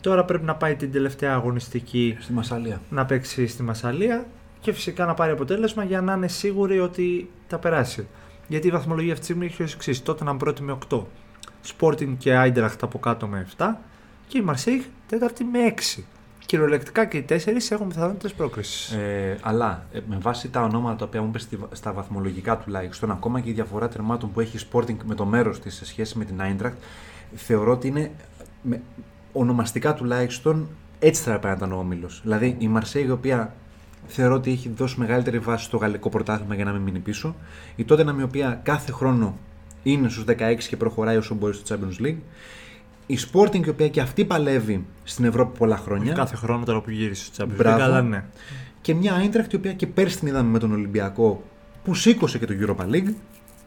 Τώρα 0.02 0.26
πρέπει 0.26 0.46
να 0.46 0.56
πάει 0.56 0.76
την 0.76 0.91
τελευταία 0.91 1.34
αγωνιστική 1.34 2.17
Στη 2.19 2.34
Μασαλία. 2.34 2.82
να 2.89 3.06
παίξει 3.06 3.48
στη 3.48 3.63
Μασαλία 3.63 4.26
και 4.62 4.74
φυσικά 4.74 5.06
να 5.06 5.13
πάρει 5.13 5.32
αποτέλεσμα 5.32 5.84
για 5.84 6.02
να 6.02 6.13
είναι 6.13 6.28
σίγουροι 6.28 6.80
ότι 6.80 7.30
θα 7.48 7.58
περάσει. 7.58 8.08
Γιατί 8.48 8.67
η 8.67 8.72
βαθμολογία 8.72 9.13
αυτή 9.13 9.26
τη 9.26 9.32
στιγμή 9.32 9.46
έχει 9.52 9.63
ως 9.63 9.74
εξής: 9.74 10.02
Tottenham 10.06 10.36
πρώτη 10.38 10.62
με 10.63 10.72
8, 10.89 11.04
Sporting 11.80 12.15
και 12.17 12.32
Eintracht 12.46 12.78
από 12.82 13.00
κάτω 13.00 13.28
με 13.28 13.48
7 13.58 13.65
και 14.28 14.38
η 14.38 14.43
Marseille 14.48 14.84
τέταρτη 15.13 15.43
με 15.43 15.73
6. 15.97 16.04
Κυριολεκτικά 16.45 17.06
και 17.06 17.17
οι 17.17 17.21
τέσσερις 17.21 17.71
έχουν 17.71 17.88
πιθανότητες 17.88 18.34
πρόκρισης. 18.34 18.91
Ε, 18.91 19.38
αλλά 19.41 19.86
ε, 19.91 19.99
με 20.08 20.17
βάση 20.21 20.49
τα 20.49 20.62
ονόματα 20.62 20.95
τα 20.95 21.06
οποία 21.06 21.21
μου 21.21 21.32
είπε 21.34 21.58
στα 21.71 21.93
βαθμολογικά 21.93 22.58
τουλάχιστον, 22.58 23.12
ακόμα 23.12 23.39
και 23.39 23.49
η 23.49 23.54
διαφορά 23.54 23.88
τερμάτων 23.88 24.32
που 24.32 24.39
έχει 24.39 24.58
η 24.58 24.60
Sporting 24.71 24.97
με 25.04 25.15
το 25.15 25.26
μέρος 25.26 25.60
της 25.60 25.76
σε 25.76 25.86
σχέση 25.86 26.17
με 26.17 26.26
την 26.26 26.41
Eintracht, 26.41 26.73
θεωρώ 27.36 27.71
ότι 27.71 27.88
είναι 27.88 28.12
με, 28.62 28.82
ονομαστικά 29.34 29.93
τουλάχιστον 29.93 30.67
έτσι 30.99 31.21
θα 31.21 31.30
έπρεπε 31.30 31.47
να 31.47 31.54
ήταν 31.54 31.71
ο 31.71 31.78
όμιλος. 31.80 32.21
Δηλαδή 32.23 32.56
η 32.60 32.69
Marseille 32.76 33.06
η 33.06 33.12
οποία 33.12 33.54
θεωρώ 34.08 34.36
ότι 34.36 34.52
έχει 34.52 34.69
δώσει 34.69 34.99
μεγαλύτερη 34.99 35.39
βάση 35.39 35.65
στο 35.65 35.78
γαλλικό 35.78 36.10
πρωτάθλημα 36.10 36.56
για 36.56 36.65
να 36.65 36.71
μην 36.71 36.82
μείνει 36.82 36.99
πίσω. 36.99 37.36
Η 37.76 37.86
Tottenham 37.89 38.15
η 38.19 38.23
οποία 38.23 38.60
κάθε 38.63 38.91
χρόνο 38.91 39.38
είναι 39.84 40.10
στους 40.10 40.23
16 40.28 40.56
και 40.69 40.78
προχωράει 40.78 41.17
όσο 41.17 41.36
μπορεί 41.36 41.54
στο 41.54 41.76
Champions 41.76 42.06
League. 42.06 42.17
Η 43.06 43.18
Sporting 43.32 43.66
η 43.66 43.70
οποία 43.70 43.89
και 43.89 44.02
αυτή 44.02 44.26
παλεύει 44.26 44.86
στην 45.04 45.26
Ευρώπη 45.26 45.58
πολλά 45.58 45.78
χρόνια. 45.78 46.13
Κάθε 46.13 46.36
χρόνο 46.36 46.66
τώρα 46.66 46.82
που 46.82 46.89
γύρισε 46.89 47.26
στο 47.26 47.44
Champions 47.44 47.52
League, 47.52 47.58
Μπράβο. 47.58 47.84
αλλά 47.84 48.02
ναι. 48.02 48.24
Και 48.82 48.94
μια 48.94 49.13
Eintracht 49.24 49.54
η 49.54 49.56
οποία 49.56 49.74
και 49.74 49.88
πέρσι 49.88 50.20
την 50.20 50.28
είδαμε 50.28 50.50
με 50.50 50.60
τον 50.60 50.72
Ολυμπιακό 50.72 51.44
που 51.84 51.96
σήκωσε 51.96 52.38
και 52.38 52.46
το 52.46 52.54
Europa 52.62 52.86
League. 52.94 53.13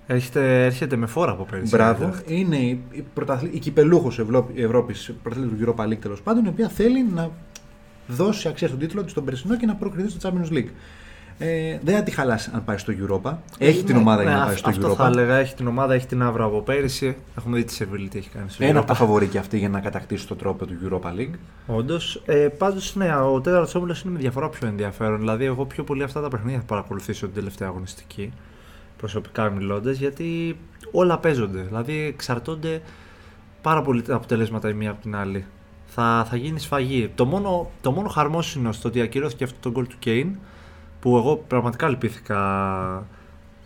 Έρχεται, 0.07 0.64
έρχεται 0.64 0.96
με 0.96 1.07
φόρα 1.07 1.33
από 1.33 1.44
πέρυσι. 1.51 1.77
Μπράβο. 1.77 2.11
Eintracht. 2.14 2.31
Είναι 2.31 2.57
η, 2.57 2.81
η, 2.90 3.05
πρωταθλη- 3.14 3.55
η 3.55 3.59
κυπελούχος 3.59 4.18
Ευρώπη, 4.18 4.94
πρωταθλήτρια 5.22 5.57
του 5.66 5.75
Europa 5.77 5.85
League 5.92 5.99
τέλος 6.01 6.22
πάντων, 6.22 6.44
η 6.44 6.49
οποία 6.49 6.68
θέλει 6.68 7.07
να 7.14 7.31
δώσει 8.09 8.49
αξία 8.49 8.66
στον 8.68 8.79
τίτλο 8.81 9.05
της 9.05 9.12
τον 9.12 9.25
περσινό 9.25 9.57
και 9.57 9.66
να 9.66 9.75
προκριθεί 9.75 10.09
στο 10.11 10.31
Champions 10.31 10.53
League. 10.53 10.68
Ε, 11.38 11.79
δεν 11.83 11.94
θα 11.96 12.03
τη 12.03 12.11
χαλάσει 12.11 12.51
αν 12.55 12.64
πάει 12.64 12.79
στο 12.79 12.92
Europa. 12.92 13.35
Έχει 13.59 13.85
την 13.85 13.94
Ναι, 13.94 14.01
ομάδα 14.01 14.22
ναι, 14.22 14.29
για 14.29 14.37
να 14.38 14.42
αυ- 14.42 14.46
πάει 14.49 14.57
στο 14.57 14.68
Αυτό 14.68 14.90
Europa. 14.92 14.94
θα 14.96 15.07
έλεγα. 15.07 15.35
Έχει 15.37 15.55
την 15.55 15.66
ομάδα, 15.66 15.94
έχει 15.94 16.07
την 16.07 16.22
άβρα 16.22 16.44
από 16.44 16.61
πέρυσι. 16.61 17.16
Έχουμε 17.38 17.57
δει 17.57 17.64
τη 17.64 17.72
Σεβίλη 17.72 18.09
τι 18.09 18.18
έχει 18.18 18.29
κάνει 18.29 18.51
στο 18.51 18.64
Ένα 18.64 18.72
από 18.79 18.83
Europa. 18.83 18.87
τα 18.88 18.94
φαβορή 18.94 19.27
και 19.27 19.38
αυτή 19.38 19.59
για 19.59 19.68
να 19.68 19.81
κατακτήσει 19.81 20.27
το 20.27 20.35
τρόπο 20.35 20.66
του 20.66 20.75
Europa 20.85 21.09
League. 21.18 21.35
Όντως. 21.66 22.22
Ε, 22.27 22.35
Πάντως, 22.59 22.94
ναι, 22.96 23.16
ο 23.16 23.40
τέταρτο 23.40 23.79
όμιλο 23.79 23.96
είναι 24.05 24.12
με 24.12 24.18
διαφορά 24.18 24.49
πιο 24.49 24.66
ενδιαφέρον. 24.68 25.18
Δηλαδή, 25.18 25.44
εγώ 25.44 25.64
πιο 25.64 25.85
πολύ 25.85 26.03
αυτά 26.03 26.20
τα 26.20 26.29
παιχνίδια 26.29 26.59
θα 26.59 26.64
παρακολουθήσω 26.64 27.27
την 27.27 27.35
τελευταία 27.35 27.68
αγωνιστική. 27.68 28.33
Προσωπικά 28.96 29.51
μιλώντας, 29.51 29.96
γιατί 29.99 30.57
όλα 30.92 31.18
παίζονται. 31.18 31.61
Δηλαδή, 31.61 31.92
εξαρτώνται 32.14 32.81
πάρα 33.62 33.83
πολύ 33.83 34.03
τα 34.03 34.14
αποτελέσματα 34.14 34.68
η 34.68 34.72
μία 34.72 34.90
από 34.90 35.03
την 35.03 35.16
άλλη. 35.16 35.44
Θα, 35.87 36.27
θα 36.31 36.37
γίνει 36.37 36.59
σφαγή. 36.61 37.11
Το 37.14 37.25
μόνο, 37.25 37.70
το 37.81 37.90
μόνο 37.90 38.09
χαρμόσυνο 38.09 38.72
στο 38.72 38.88
ότι 38.88 39.01
ακυρώθηκε 39.01 39.44
αυτό 39.44 39.57
το 39.61 39.70
γκολ 39.70 39.87
του 39.87 39.96
Κέιν, 39.99 40.29
που 41.06 41.16
εγώ 41.16 41.36
πραγματικά 41.36 41.88
λυπήθηκα 41.88 43.06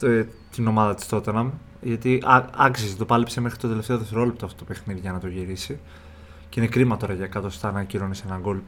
ε, 0.03 0.25
την 0.51 0.67
ομάδα 0.67 0.95
της 0.95 1.07
Tottenham, 1.11 1.51
γιατί 1.81 2.23
α- 2.25 2.47
άξιζε, 2.57 2.97
το 2.97 3.05
πάλεψε 3.05 3.41
μέχρι 3.41 3.59
το 3.59 3.69
τελευταίο 3.69 3.99
δευτερόλεπτο 3.99 4.45
αυτό 4.45 4.59
το 4.59 4.65
παιχνίδι 4.65 5.01
για 5.01 5.13
να 5.13 5.19
το 5.19 5.29
γυρίσει. 5.29 5.79
Και 6.49 6.61
είναι 6.61 6.69
κρίμα 6.69 6.97
τώρα 6.97 7.15
για 7.15 7.25
εκατοστά 7.25 7.73
να 7.73 7.81
ακυρώνεις 7.81 8.21
ένα 8.21 8.39
γκολ 8.43 8.59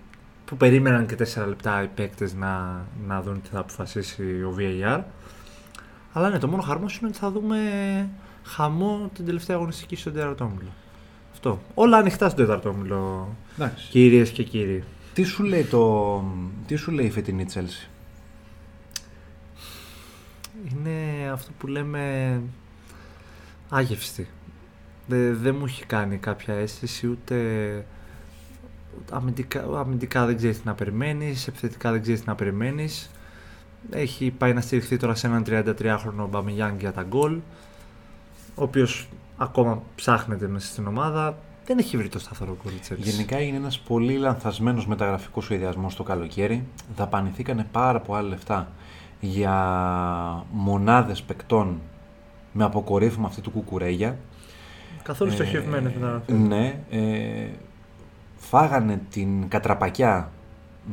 που 0.45 0.57
περίμεναν 0.57 1.07
και 1.07 1.17
4 1.35 1.47
λεπτά 1.47 1.83
οι 1.83 1.87
παίκτες 1.87 2.35
να, 2.35 2.85
να 3.07 3.23
δουν 3.23 3.43
τι 3.43 3.49
θα 3.49 3.59
αποφασίσει 3.59 4.23
ο 4.23 4.55
VAR. 4.59 5.01
Αλλά 6.13 6.31
ναι, 6.31 6.39
το 6.39 6.49
μόνο 6.49 6.63
χαρμόσυνο 6.63 7.09
είναι 7.09 7.17
ότι 7.17 7.19
θα 7.19 7.31
δούμε 7.31 7.59
χαμό 8.43 9.11
την 9.15 9.25
τελευταία 9.25 9.57
αγωνιστική 9.57 9.97
στον 9.97 10.13
τέταρτο 10.13 10.45
όμιλο. 10.45 10.71
Αυτό. 11.33 11.61
Όλα 11.75 11.97
ανοιχτά 11.97 12.29
στον 12.29 12.45
τέταρτο 12.45 12.69
όμιλο, 12.69 13.29
Εντάξει. 13.57 13.89
κυρίες 13.91 14.31
και 14.31 14.43
κύριοι. 14.43 14.85
Τι 15.15 15.23
σου 15.23 15.43
λέει, 15.43 15.65
το... 15.65 16.25
Τι 16.67 16.77
σου 16.77 16.91
λέει 16.91 17.07
η 17.07 17.11
φετινή 17.11 17.47
Chelsea; 17.55 17.92
Είναι 20.71 21.31
αυτό 21.33 21.51
που 21.59 21.67
λέμε 21.67 22.41
άγευστη. 23.69 24.29
Δεν 25.07 25.39
δεν 25.39 25.55
μου 25.59 25.65
έχει 25.65 25.85
κάνει 25.85 26.17
κάποια 26.17 26.55
αίσθηση 26.55 27.07
ούτε 27.07 27.35
ούτε 28.99 29.17
αμυντικά, 29.17 29.65
αμυντικά 29.79 30.27
δεν 30.27 30.37
ξέρεις 30.37 30.61
τι 30.61 30.67
να 30.67 30.75
περιμένεις, 30.75 31.47
επιθετικά 31.47 31.93
δεν 31.93 32.03
ξέρεις 32.03 32.21
τι 32.21 32.27
να 32.27 32.35
περιμένεις. 32.35 33.11
Έχει 33.91 34.31
πάει 34.31 34.53
να 34.53 34.61
στηριχθεί 34.61 34.97
τώρα 34.97 35.15
σε 35.15 35.27
έναν 35.27 35.45
33χρονο 35.47 36.27
Μπαμιγιάνγκ 36.31 36.81
για 36.81 36.93
τα 36.93 37.03
γκολ, 37.03 37.39
ο 38.55 38.63
οποίος 38.63 39.09
ακόμα 39.37 39.83
ψάχνεται 39.95 40.49
μέσα 40.49 40.67
στην 40.67 40.87
ομάδα. 40.87 41.39
Δεν 41.65 41.79
έχει 41.79 41.97
βρει 41.97 42.09
το 42.09 42.19
σταθερό 42.19 42.57
γκολ 42.63 42.73
της 42.81 42.93
Chelsea. 42.93 42.97
Γενικά 42.99 43.41
είναι 43.41 43.57
ένας 43.57 43.79
πολύ 43.79 44.17
λανθασμένος 44.17 44.87
μεταγραφικός 44.87 45.45
σχεδιασμός 45.45 45.97
το 45.97 46.03
καλοκαίρι. 46.03 46.65
Δαπανηθήκανε 46.97 47.67
πάρα 47.73 48.01
πολλά 48.01 48.23
λεφτά 48.23 48.73
για 49.25 50.45
μονάδες 50.51 51.23
παικτών 51.23 51.81
με 52.53 52.65
αποκορύφωμα 52.65 53.27
αυτή 53.27 53.41
του 53.41 53.51
Κουκουρέγια. 53.51 54.19
Καθόλου 55.03 55.31
Ε, 55.31 55.35
στοχευμένες 55.35 55.93
να 56.01 56.23
Ναι. 56.27 56.81
Ε, 56.91 57.49
φάγανε 58.37 59.01
την 59.11 59.49
κατραπακιά 59.49 60.31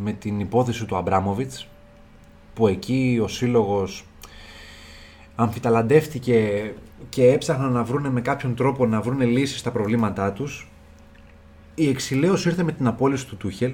με 0.04 0.12
την 0.12 0.40
υπόθεση 0.40 0.86
του 0.86 0.96
Αμπράμοβιτς 0.96 1.68
που 2.54 2.68
εκεί 2.68 3.20
ο 3.24 3.28
σύλλογος 3.28 4.06
αμφιταλαντεύτηκε 5.36 6.72
και 7.10 7.32
έψαχναν 7.32 7.72
να 7.72 7.84
βρούνε 7.84 8.10
με 8.10 8.22
κάποιον 8.22 8.56
τρόπο 8.56 8.86
να 8.86 9.02
βρούνε 9.02 9.26
λύσεις 9.26 9.60
στα 9.60 9.72
προβλήματά 9.72 10.32
τους. 10.32 10.72
Η 11.76 11.90
εξηλαίωση 11.90 12.48
ήρθε 12.48 12.64
με 12.64 12.72
την 12.72 12.88
απόλυση 12.88 13.28
του 13.28 13.38
Τούχελ. 13.38 13.74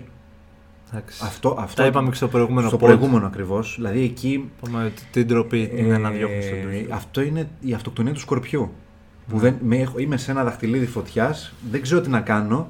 Εντάξει. 0.98 1.22
Αυτό, 1.26 1.56
αυτό 1.60 1.82
Τα 1.82 1.88
είπαμε 1.88 2.10
και 2.10 2.16
στο 2.16 2.28
προηγούμενο 2.28 2.68
στο 2.68 2.78
pod. 2.78 2.80
προηγούμενο 2.80 3.26
ακριβώς. 3.26 3.74
Δηλαδή 3.76 4.02
εκεί 4.04 4.50
Είπαμε 4.64 4.86
ότι 4.86 5.02
την 5.12 5.28
τροπή 5.28 5.72
είναι 5.76 5.94
ε, 5.96 5.98
να 5.98 6.10
διώχνεις 6.10 6.46
στον 6.46 6.58
Tuchel. 6.72 6.88
Αυτό 6.92 7.22
είναι 7.22 7.50
η 7.60 7.74
αυτοκτονία 7.74 8.14
του 8.14 8.20
σκορπιού. 8.20 8.72
Που 9.30 9.38
δεν, 9.38 9.56
με, 9.62 9.78
έχω- 9.78 10.00
είμαι 10.00 10.18
σε 10.18 10.32
ένα 10.32 10.44
δαχτυλίδι 10.44 10.86
φωτιάς, 10.86 11.54
δεν 11.72 11.82
ξέρω 11.82 12.02
τι 12.02 12.10
να 12.10 12.22
κάνω 12.22 12.70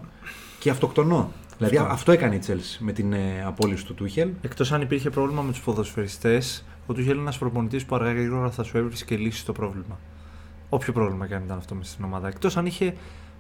και 0.60 0.70
αυτοκτονώ. 0.70 1.32
Δηλαδή 1.58 1.78
Αυτό. 1.78 1.94
αυτό 1.94 2.12
έκανε 2.12 2.36
η 2.36 2.40
Chelsea 2.48 2.78
με 2.80 2.92
την 2.92 3.14
ε, 3.14 3.44
απόλυση 3.46 3.86
του 3.86 3.94
Τούχελ. 3.94 4.30
Εκτός 4.42 4.72
αν 4.72 4.82
υπήρχε 4.82 5.10
πρόβλημα 5.10 5.42
με 5.42 5.52
τους 5.52 5.62
ποδοσφαιριστές, 5.62 6.66
ο 6.86 6.94
Τούχελ 6.94 7.12
είναι 7.12 7.22
ένας 7.22 7.38
προπονητής 7.38 7.86
που 7.86 7.96
αργά 7.96 8.10
ή 8.12 8.14
γρήγορα 8.14 8.50
θα 8.50 8.64
σου 8.64 8.78
έβρισκε 8.78 9.16
λύση 9.16 9.40
στο 9.40 9.52
πρόβλημα. 9.52 10.00
Όποιο 10.70 10.94
πρόβλημα 10.94 11.28
και 11.28 11.36
αν 11.36 11.44
ήταν 11.46 11.58
αυτό 11.58 11.76
μες 11.76 11.88
στην 11.90 12.06
ομάδα. 12.06 12.28
Εκτός 12.28 12.58
αν 12.58 12.66
είχε 12.66 12.94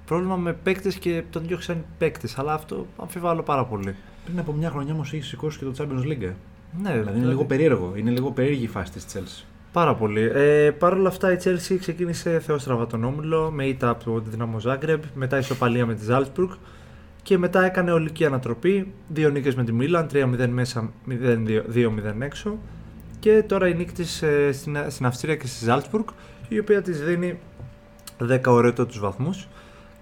πρόβλημα 0.05 0.35
με 0.35 0.53
παίκτες 0.53 0.95
και 0.95 1.23
τον 1.29 1.43
διώξαν 1.47 1.75
οι 1.77 1.83
παίκτε. 1.97 2.27
Αλλά 2.35 2.53
αυτό 2.53 2.87
αμφιβάλλω 2.97 3.41
πάρα 3.43 3.65
πολύ. 3.65 3.95
Πριν 4.25 4.39
από 4.39 4.51
μια 4.51 4.69
χρονιά 4.69 4.93
όμως 4.93 5.13
έχεις 5.13 5.27
σηκώσει 5.27 5.57
και 5.59 5.65
το 5.65 5.73
Champions 5.77 6.03
League. 6.07 6.21
ε. 6.21 6.33
Ναι, 6.81 6.91
Δηλαδή 6.99 7.17
είναι 7.19 7.27
λίγο 7.27 7.45
περίεργο. 7.45 7.93
Είναι 7.95 8.11
λίγο 8.11 8.31
περίεργη 8.31 8.63
η 8.63 8.67
φάση 8.67 8.91
της 8.91 9.05
Chelsea. 9.13 9.43
Πάρα 9.71 9.95
πολύ. 9.95 10.29
Ε, 10.33 10.71
Παρ' 10.71 10.93
όλα 10.93 11.07
αυτά 11.07 11.31
η 11.31 11.37
Chelsea 11.43 11.75
ξεκίνησε 11.79 12.39
θεόστραβα 12.39 12.87
τον 12.87 13.03
όμιλο 13.03 13.51
με 13.51 13.65
ήττα 13.65 13.89
από 13.89 14.03
το 14.03 14.19
Δυναμό 14.29 14.59
Ζάγκρεπ, 14.59 15.03
μετά 15.15 15.37
ισοπαλία 15.37 15.85
με 15.85 15.93
τη 15.95 16.03
Ζάλτσμπουργκ 16.03 16.49
και 17.23 17.37
μετά 17.37 17.65
έκανε 17.65 17.91
ολική 17.91 18.25
ανατροπή. 18.25 18.93
Δύο 19.07 19.29
νίκες 19.29 19.55
με 19.55 19.63
τη 19.63 19.71
Μίλαν, 19.71 20.07
3-0 20.13 20.47
μέσα, 20.49 20.91
0-2-0 21.09 22.19
έξω. 22.19 22.57
Και 23.19 23.43
τώρα 23.47 23.67
η 23.67 23.73
νίκη 23.73 23.91
της 23.91 24.21
ε, 24.21 24.51
στην, 24.51 24.77
στην 24.87 25.05
Αυστρία 25.05 25.35
και 25.35 25.47
στη 25.47 25.65
Ζάλτσμπουργκ, 25.65 26.05
η 26.47 26.59
οποία 26.59 26.81
της 26.81 27.01
δίνει 27.03 27.39
10 28.29 28.39
ωραίτατους 28.45 28.99
βαθμούς 28.99 29.47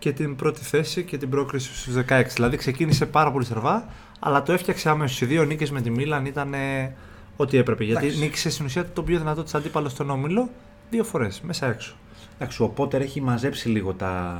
και 0.04 0.12
την 0.12 0.36
πρώτη 0.36 0.62
θέση 0.62 1.04
και 1.04 1.18
την 1.18 1.30
πρόκριση 1.30 1.76
στους 1.76 1.96
16. 2.10 2.24
Δηλαδή 2.36 2.58
ξεκίνησε 2.58 3.06
πάρα 3.06 3.32
πολύ 3.32 3.46
στραβά, 3.46 3.88
αλλά 4.20 4.44
το 4.44 4.54
έφτιαξε 4.54 4.89
άμεσα. 4.89 5.26
Οι 5.26 5.28
δύο 5.28 5.44
νίκες 5.44 5.72
με 5.72 5.82
τη 5.82 5.89
Μίλαν 5.89 6.26
ήταν 6.26 6.54
ε, 6.54 6.96
ό,τι 7.36 7.58
έπρεπε. 7.58 7.84
Γιατί 7.84 8.06
Εντάξει. 8.06 8.24
νίκησε 8.24 8.50
στην 8.50 8.66
ουσία 8.66 8.89
το 8.94 9.04
πιο 9.04 9.18
δυνατό 9.18 9.44
της 9.44 9.56
αντίπαλο 9.56 9.89
στον 9.89 10.10
όμιλο 10.10 10.50
δύο 10.89 11.04
φορές, 11.04 11.42
μέσα 11.42 11.68
έξω. 11.68 11.96
Εντάξει, 12.36 12.62
ο 12.63 12.68
Πότερ 12.68 13.02
έχει 13.02 13.22
μαζέψει 13.22 13.70
λίγο 13.70 13.94
τα, 13.94 14.38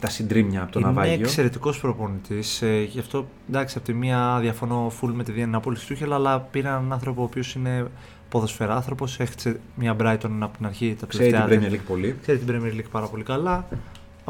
τα 0.00 0.08
συντρίμμια 0.08 0.62
από 0.62 0.72
το 0.72 0.80
Είναι 0.80 0.90
ναυάγιο. 0.90 1.24
εξαιρετικός 1.24 1.80
προπονητής. 1.80 2.62
Ε, 2.62 2.82
γι' 2.82 2.98
αυτό 2.98 3.26
εντάξει, 3.48 3.74
από 3.78 3.86
τη 3.86 3.92
μία 3.94 4.38
διαφωνώ 4.40 4.92
full 5.00 5.10
με 5.12 5.22
τη 5.24 5.32
Διάννη 5.32 5.54
απόλυση 5.56 5.86
του 5.86 5.94
Χέλ, 5.94 6.12
αλλά 6.12 6.40
πήρα 6.40 6.68
έναν 6.68 6.92
άνθρωπο 6.92 7.20
ο 7.20 7.24
οποίος 7.24 7.54
είναι 7.54 7.86
ποδοσφαιράνθρωπος. 8.28 9.20
Έχτισε 9.20 9.60
μια 9.74 9.96
Brighton 10.00 10.38
από 10.40 10.56
την 10.56 10.66
αρχή 10.66 10.96
τα 11.00 11.06
Ξέρει 11.06 11.30
την 11.32 11.40
τελευταία. 11.40 11.68
Premier 11.68 11.72
League 11.72 11.86
πολύ. 11.88 12.16
Ξέρει 12.22 12.38
την 12.38 12.48
Premier 12.54 12.76
League 12.80 12.90
πάρα 12.90 13.06
πολύ 13.06 13.22
καλά. 13.22 13.66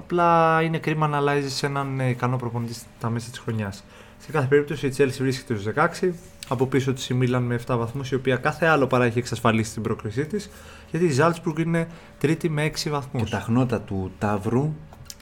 Απλά 0.01 0.61
είναι 0.63 0.79
κρίμα 0.79 1.07
να 1.09 1.17
αλλάζεις 1.17 1.55
σε 1.55 1.67
έναν 1.67 2.01
ε, 2.01 2.09
ικανό 2.09 2.37
προπονητή 2.37 2.75
στα 2.75 3.11
μέσα 3.11 3.31
της 3.31 3.39
χρονιάς. 3.39 3.85
Σε 4.19 4.31
κάθε 4.33 4.47
περίπτωση 4.47 4.87
η 4.87 4.93
Chelsea 4.97 5.17
βρίσκεται 5.19 5.59
στους 5.59 5.73
16. 6.03 6.11
Από 6.49 6.67
πίσω 6.67 6.93
της 6.93 7.09
η 7.09 7.19
Milan 7.23 7.41
με 7.41 7.61
7 7.67 7.77
βαθμούς, 7.79 8.11
η 8.11 8.15
οποία 8.15 8.37
κάθε 8.37 8.67
άλλο 8.67 8.87
παρά 8.87 9.05
έχει 9.05 9.19
εξασφαλίσει 9.19 9.73
την 9.73 9.83
πρόκρισή 9.83 10.27
της. 10.27 10.51
Γιατί 10.91 11.07
η 11.07 11.17
Salzburg 11.19 11.59
είναι 11.59 11.89
τρίτη 12.19 12.49
με 12.49 12.65
6 12.65 12.91
βαθμούς. 12.91 13.23
Και 13.23 13.31
τα 13.31 13.41
χνότα 13.41 13.81
του 13.81 14.11
Ταύρου 14.19 14.75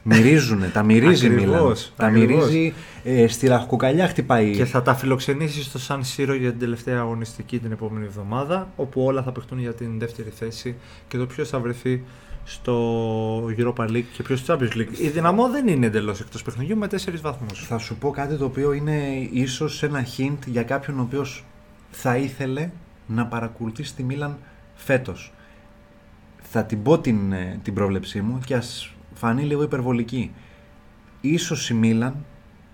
μυρίζουν, 0.03 0.71
τα 0.71 0.83
μυρίζει 0.83 1.25
η 1.25 1.29
Μίλαν. 1.29 1.53
Ακριβώς, 1.53 1.93
Τα 1.95 2.05
ακριβώς. 2.05 2.49
μυρίζει, 2.49 2.73
ε, 3.03 3.27
στη 3.27 3.47
ραχοκοκαλιά 3.47 4.07
χτυπάει. 4.07 4.51
Και 4.51 4.65
θα 4.65 4.81
τα 4.81 4.95
φιλοξενήσει 4.95 5.63
στο 5.63 5.79
San 5.87 5.99
Siro 5.99 6.35
για 6.39 6.49
την 6.49 6.59
τελευταία 6.59 6.99
αγωνιστική 6.99 7.59
την 7.59 7.71
επόμενη 7.71 8.05
εβδομάδα, 8.05 8.69
όπου 8.75 9.03
όλα 9.03 9.23
θα 9.23 9.31
παιχτούν 9.31 9.59
για 9.59 9.73
την 9.73 9.99
δεύτερη 9.99 10.29
θέση 10.29 10.75
και 11.07 11.17
το 11.17 11.25
ποιος 11.25 11.49
θα 11.49 11.59
βρεθεί 11.59 12.03
στο 12.49 13.45
Europa 13.57 13.89
League 13.89 14.05
και 14.13 14.23
ποιος 14.23 14.39
στο 14.39 14.53
Champions 14.53 14.77
League. 14.77 14.97
Η 15.01 15.07
Δυναμό 15.07 15.49
δεν 15.49 15.67
είναι 15.67 15.85
εντελώς 15.85 16.19
εκτός 16.19 16.41
παιχνιδιού 16.41 16.77
με 16.77 16.87
4 16.87 17.21
βαθμούς. 17.21 17.65
Θα 17.65 17.77
σου 17.77 17.95
πω 17.95 18.09
κάτι 18.09 18.35
το 18.35 18.45
οποίο 18.45 18.73
είναι 18.73 19.27
ίσως 19.31 19.83
ένα 19.83 20.05
hint 20.17 20.37
για 20.45 20.63
κάποιον 20.63 20.99
ο 20.99 21.01
οποίος 21.01 21.45
θα 21.91 22.17
ήθελε 22.17 22.69
να 23.07 23.25
παρακολουθήσει 23.25 23.95
τη 23.95 24.03
Μίλαν 24.03 24.37
φέτος. 24.75 25.33
Θα 26.41 26.63
την 26.63 26.83
πω 26.83 26.99
την, 26.99 27.31
ε, 27.31 27.59
την 27.63 27.73
πρόβλεψή 27.73 28.21
μου 28.21 28.39
και 28.45 28.55
ας 28.55 28.93
φανεί 29.13 29.43
λίγο 29.43 29.63
υπερβολική. 29.63 30.31
Ίσως 31.21 31.69
η 31.69 31.73
Μίλαν, 31.73 32.25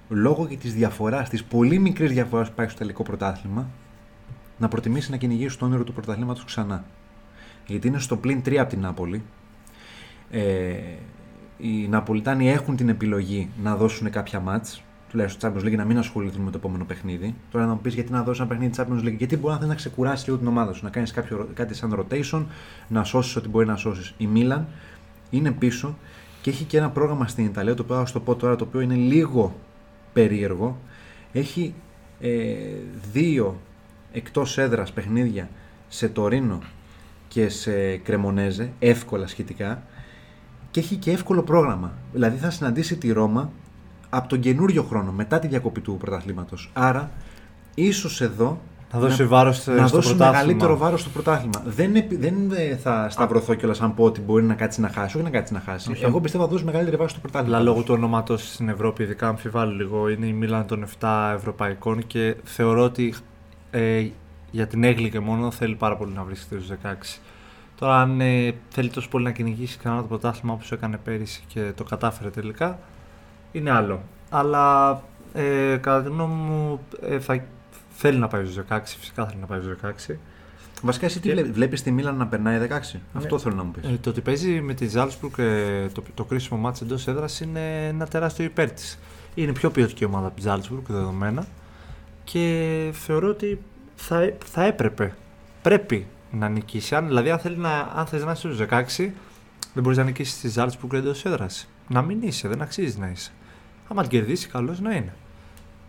λόγω 0.10 0.48
και 0.48 0.58
της 0.58 0.74
διαφοράς, 0.74 1.30
της 1.30 1.44
πολύ 1.44 1.80
μικρής 1.80 2.12
διαφοράς 2.12 2.48
που 2.48 2.54
υπάρχει 2.54 2.72
στο 2.72 2.80
τελικό 2.80 3.04
πρωτάθλημα, 3.04 3.70
να 4.58 4.68
προτιμήσει 4.68 5.12
να 5.12 5.18
κυνηγήσει 5.18 5.58
το 5.58 5.66
όνειρο 5.66 5.84
του 5.84 5.94
πρωταθλήματος 5.94 6.44
ξανά. 6.44 6.86
Γιατί 7.68 7.88
είναι 7.88 8.00
στο 8.00 8.18
πλήν 8.18 8.42
3 8.42 8.56
από 8.56 8.70
την 8.70 8.80
Νάπολη. 8.80 9.24
Ε, 10.32 10.74
οι 11.58 11.88
Ναπολιτάνοι 11.88 12.50
έχουν 12.50 12.76
την 12.76 12.90
επιλογή 12.90 13.50
να 13.64 13.76
δώσουν 13.76 14.10
κάποια 14.10 14.40
μάτς, 14.40 14.84
τουλάχιστον 15.10 15.54
Champions 15.54 15.66
League, 15.66 15.76
να 15.76 15.86
μην 15.86 15.98
ασχοληθούν 15.98 16.42
με 16.42 16.52
το 16.52 16.58
επόμενο 16.58 16.86
παιχνίδι. 16.86 17.36
Τώρα 17.52 17.66
να 17.66 17.74
μου 17.74 17.80
πεις 17.82 17.94
γιατί 17.94 18.12
να 18.12 18.24
δώσει 18.24 18.42
ένα 18.42 18.50
παιχνίδι 18.50 18.74
Champions 18.78 19.08
League, 19.08 19.18
γιατί 19.18 19.38
μπορεί 19.38 19.54
να 19.54 19.58
θέλει 19.58 19.70
να 19.70 19.76
ξεκουράσει 19.76 20.26
λίγο 20.26 20.38
την 20.38 20.48
ομάδα 20.48 20.74
σου, 20.74 20.84
να 20.84 20.90
κάνεις 20.90 21.14
κάτι 21.54 21.74
σαν 21.74 22.06
rotation, 22.10 22.46
να 22.88 23.04
σώσεις 23.04 23.36
ό,τι 23.36 23.50
μπορεί 23.50 23.66
να 23.66 23.76
σώσεις. 23.76 24.14
Η 24.18 24.28
Μίλαν 24.28 24.68
είναι 25.30 25.52
πίσω 25.52 25.98
και 26.42 26.50
έχει 26.50 26.64
και 26.64 26.78
ένα 26.78 26.90
πρόγραμμα 26.90 27.28
στην 27.28 27.46
Ιταλία, 27.46 27.74
το 27.74 27.84
οποίο 27.84 27.96
θα 27.96 28.06
σου 28.06 28.14
το 28.14 28.20
πω 28.20 28.36
τώρα, 28.36 28.56
το 28.56 28.64
οποίο 28.64 28.80
είναι 28.80 28.96
λίγο 28.96 29.56
περίεργο. 30.14 30.80
Έχει 31.32 31.74
ε, 32.20 32.56
δύο 33.12 33.60
εκτός 34.12 34.58
έδρας 34.58 34.92
παιχνίδια 34.92 35.50
σε 35.88 36.10
Τωρίνο 36.10 36.60
και 37.28 37.50
σε 37.50 37.98
Κρεμονέζε, 37.98 38.72
εύκολα 38.80 39.28
σχετικά, 39.28 39.84
και 40.76 40.82
έχει 40.82 40.96
και 40.96 41.12
εύκολο 41.12 41.42
πρόγραμμα. 41.44 41.92
Δηλαδή 42.14 42.38
θα 42.38 42.50
συναντήσει 42.50 42.98
τη 42.98 43.12
Ρώμα 43.12 43.50
από 44.10 44.28
τον 44.28 44.40
καινούριο 44.40 44.84
χρόνο, 44.84 45.12
μετά 45.12 45.40
τη 45.40 45.48
διακοπή 45.48 45.82
του 45.82 45.98
πρωταθλήματος. 46.00 46.70
Άρα 46.74 47.12
ίσως 47.76 48.22
εδώ 48.22 48.60
Να 48.94 49.00
δώσει 49.00 49.26
βάρος 49.26 49.58
στο 49.58 49.72
να 49.72 49.78
δώσει 49.88 49.92
πρωτάθλημα. 49.92 50.32
μεγαλύτερο 50.32 50.78
βάρος 50.78 51.02
στο 51.02 51.10
πρωτάθλημα. 51.10 51.64
Δεν, 51.66 51.96
επι- 51.96 52.20
δεν 52.20 52.36
ε, 52.56 52.76
θα 52.76 53.10
σταυρωθώ 53.10 53.54
κιόλας 53.54 53.82
αν 53.82 53.94
πω 53.94 54.04
ότι 54.04 54.22
μπορεί 54.22 54.44
να 54.44 54.54
κάτσει 54.54 54.82
να 54.82 54.90
χάσει. 54.90 55.16
Όχι 55.18 55.26
να 55.26 55.32
κάτσει 55.32 55.54
να 55.54 55.60
χάσει. 55.60 55.92
Όχι. 55.92 56.04
Εγώ 56.04 56.22
πιστεύω 56.22 56.44
θα 56.44 56.50
δώσει 56.50 56.64
μεγαλύτερη 56.64 56.96
βάρο 56.98 57.10
στο 57.10 57.20
πρωτάθλημα. 57.20 57.56
Αλλά 57.56 57.66
λόγω 57.66 57.82
του 57.84 57.94
ονόματος 57.94 58.54
στην 58.54 58.70
Ευρώπη, 58.70 59.04
ειδικά 59.04 59.28
αμφιβάλλω 59.28 59.72
λίγο, 59.72 60.10
είναι 60.10 60.26
η 60.26 60.34
Μίλαν 60.34 60.66
των 60.66 60.86
7 61.00 61.32
Ευρωπαϊκών 61.36 62.08
και 62.08 62.36
θεωρώ 62.44 62.84
ότι 62.84 63.14
ε, 63.72 64.06
για 64.52 64.68
την 64.68 64.84
έγκλη 64.84 65.10
και 65.10 65.20
μόνο 65.20 65.52
θέλει 65.52 65.76
πάρα 65.76 65.98
πολύ 65.98 66.14
να 66.14 66.24
βρίσκεται 66.24 66.62
στους 66.62 66.78
16. 66.84 67.20
Τώρα, 67.80 68.02
αν 68.02 68.22
ε, 68.22 68.54
θέλει 68.70 68.90
τόσο 68.90 69.10
πολύ 69.10 69.24
να 69.24 69.32
κυνηγήσει 69.32 69.78
ξανά 69.78 70.02
το 70.02 70.08
πρωτάθλημα 70.08 70.54
όπως 70.54 70.72
έκανε 70.72 70.98
πέρυσι 71.04 71.44
και 71.48 71.72
το 71.76 71.84
κατάφερε 71.84 72.30
τελικά, 72.30 72.80
είναι 73.52 73.72
άλλο. 73.72 74.02
Αλλά 74.30 75.02
ε, 75.34 75.78
κατά 75.82 76.04
τη 76.04 76.10
γνώμη 76.10 76.34
μου 76.34 76.80
ε, 77.02 77.20
θα, 77.20 77.44
θέλει 77.90 78.18
να 78.18 78.28
πάει 78.28 78.46
στους 78.46 78.64
16, 78.70 78.80
φυσικά 78.86 79.26
θέλει 79.26 79.40
να 79.40 79.46
πάει 79.46 79.60
στους 79.62 79.76
16. 80.12 80.16
Βασικά, 80.82 81.06
εσύ 81.06 81.20
τι 81.20 81.28
Και- 81.28 81.34
βλέπει, 81.34 81.52
βλέπεις 81.52 81.82
τη 81.84 81.92
Μίλαν 81.92 82.16
να 82.18 82.28
περνάει 82.28 82.68
16. 82.94 83.00
Αυτό 83.14 83.40
θέλω 83.40 83.56
να 83.56 83.64
μου 83.64 83.72
πεις. 83.72 83.90
Ε, 83.90 83.98
το 84.02 84.10
ότι 84.10 84.22
παίζει 84.22 84.62
με 84.62 84.74
τη 84.74 84.88
Ζάλσμπουργκ 84.88 85.34
ε, 85.38 85.88
το, 85.94 86.04
το 86.14 86.24
κρίσιμο 86.24 86.60
μάτς 86.60 86.82
εντός 86.82 87.08
έδρας 87.08 87.40
είναι 87.42 87.88
ένα 87.88 88.08
τεράστιο 88.08 88.46
υπέρ 88.46 88.72
της. 88.72 89.00
Είναι 89.36 89.52
πιο 89.52 89.70
ποιοτική 89.72 90.06
ομάδα 90.06 90.28
από 90.28 90.36
τη 90.36 90.42
Ζάλσμπουργκ 90.42 90.84
δεδομένα 90.88 91.46
και 92.24 92.90
θεωρώ 92.94 93.28
ότι 93.30 93.62
θα, 93.96 94.22
έ- 94.22 94.34
θα 94.46 94.64
έπρεπε, 94.64 95.14
πρέπει 95.62 96.08
να 96.32 96.50
νικήσει. 96.50 96.96
Αν, 96.96 97.08
δηλαδή, 97.08 97.32
αν, 97.32 97.40
θέλει 97.40 97.58
να, 97.58 97.80
αν 97.96 98.06
θες 98.06 98.24
να 98.24 98.32
είσαι 98.32 98.54
στους 98.54 98.68
16, 98.70 99.12
δεν 99.74 99.84
μπορείς 99.84 99.98
να 99.98 100.04
νικήσεις 100.04 100.40
τη 100.40 100.48
Ζάλσμπουργκ 100.48 100.94
εντό 100.94 101.14
έδρας. 101.24 101.68
Να 101.88 102.02
μην 102.02 102.22
είσαι, 102.22 102.48
δεν 102.48 102.62
αξίζει 102.62 103.00
να 103.00 103.08
είσαι. 103.08 103.32
Άμα 103.88 104.02
την 104.02 104.12
κερδίσει, 104.12 104.48
καλώ 104.48 104.76
να 104.82 104.96
είναι. 104.96 105.14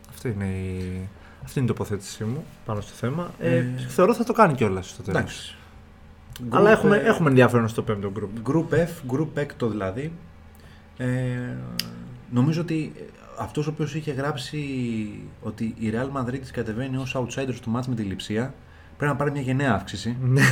Αυτή 0.08 0.28
είναι 0.28 0.44
η, 0.44 1.08
αυτή 1.44 1.58
είναι 1.58 1.68
η 1.68 1.72
τοποθέτησή 1.72 2.24
μου 2.24 2.44
πάνω 2.64 2.80
στο 2.80 2.92
θέμα. 2.94 3.30
Ε, 3.38 3.56
Ε, 3.56 3.64
θεωρώ 3.88 4.14
θα 4.14 4.24
το 4.24 4.32
κάνει 4.32 4.54
κιόλας 4.54 4.88
στο 4.88 5.02
τέλος. 5.02 5.20
Εντάξει. 5.20 5.56
Αλλά 6.48 6.70
Group, 6.70 6.72
έχουμε, 6.72 6.96
ε, 6.96 7.06
έχουμε 7.06 7.28
ενδιαφέρον 7.28 7.68
στο 7.68 7.82
πέμπτο 7.82 8.12
group. 8.18 8.50
Group 8.50 8.74
F, 8.74 9.16
Group 9.16 9.28
έκτο 9.34 9.68
δηλαδή. 9.68 10.12
Ε, 10.96 11.06
νομίζω 12.30 12.60
ότι 12.60 12.92
αυτός 13.38 13.66
ο 13.66 13.70
οποίος 13.70 13.94
είχε 13.94 14.12
γράψει 14.12 14.58
ότι 15.42 15.74
η 15.78 15.92
Real 15.94 16.20
Madrid 16.20 16.38
της 16.40 16.50
κατεβαίνει 16.50 16.96
ως 16.96 17.16
outsider 17.16 17.54
στο 17.54 17.72
match 17.76 17.84
με 17.86 17.94
τη 17.94 18.02
Λιψία 18.02 18.54
πρέπει 18.96 19.10
να 19.12 19.16
πάρει 19.16 19.30
μια 19.30 19.40
γενναία 19.40 19.72
αύξηση. 19.74 20.16
Ναι. 20.22 20.42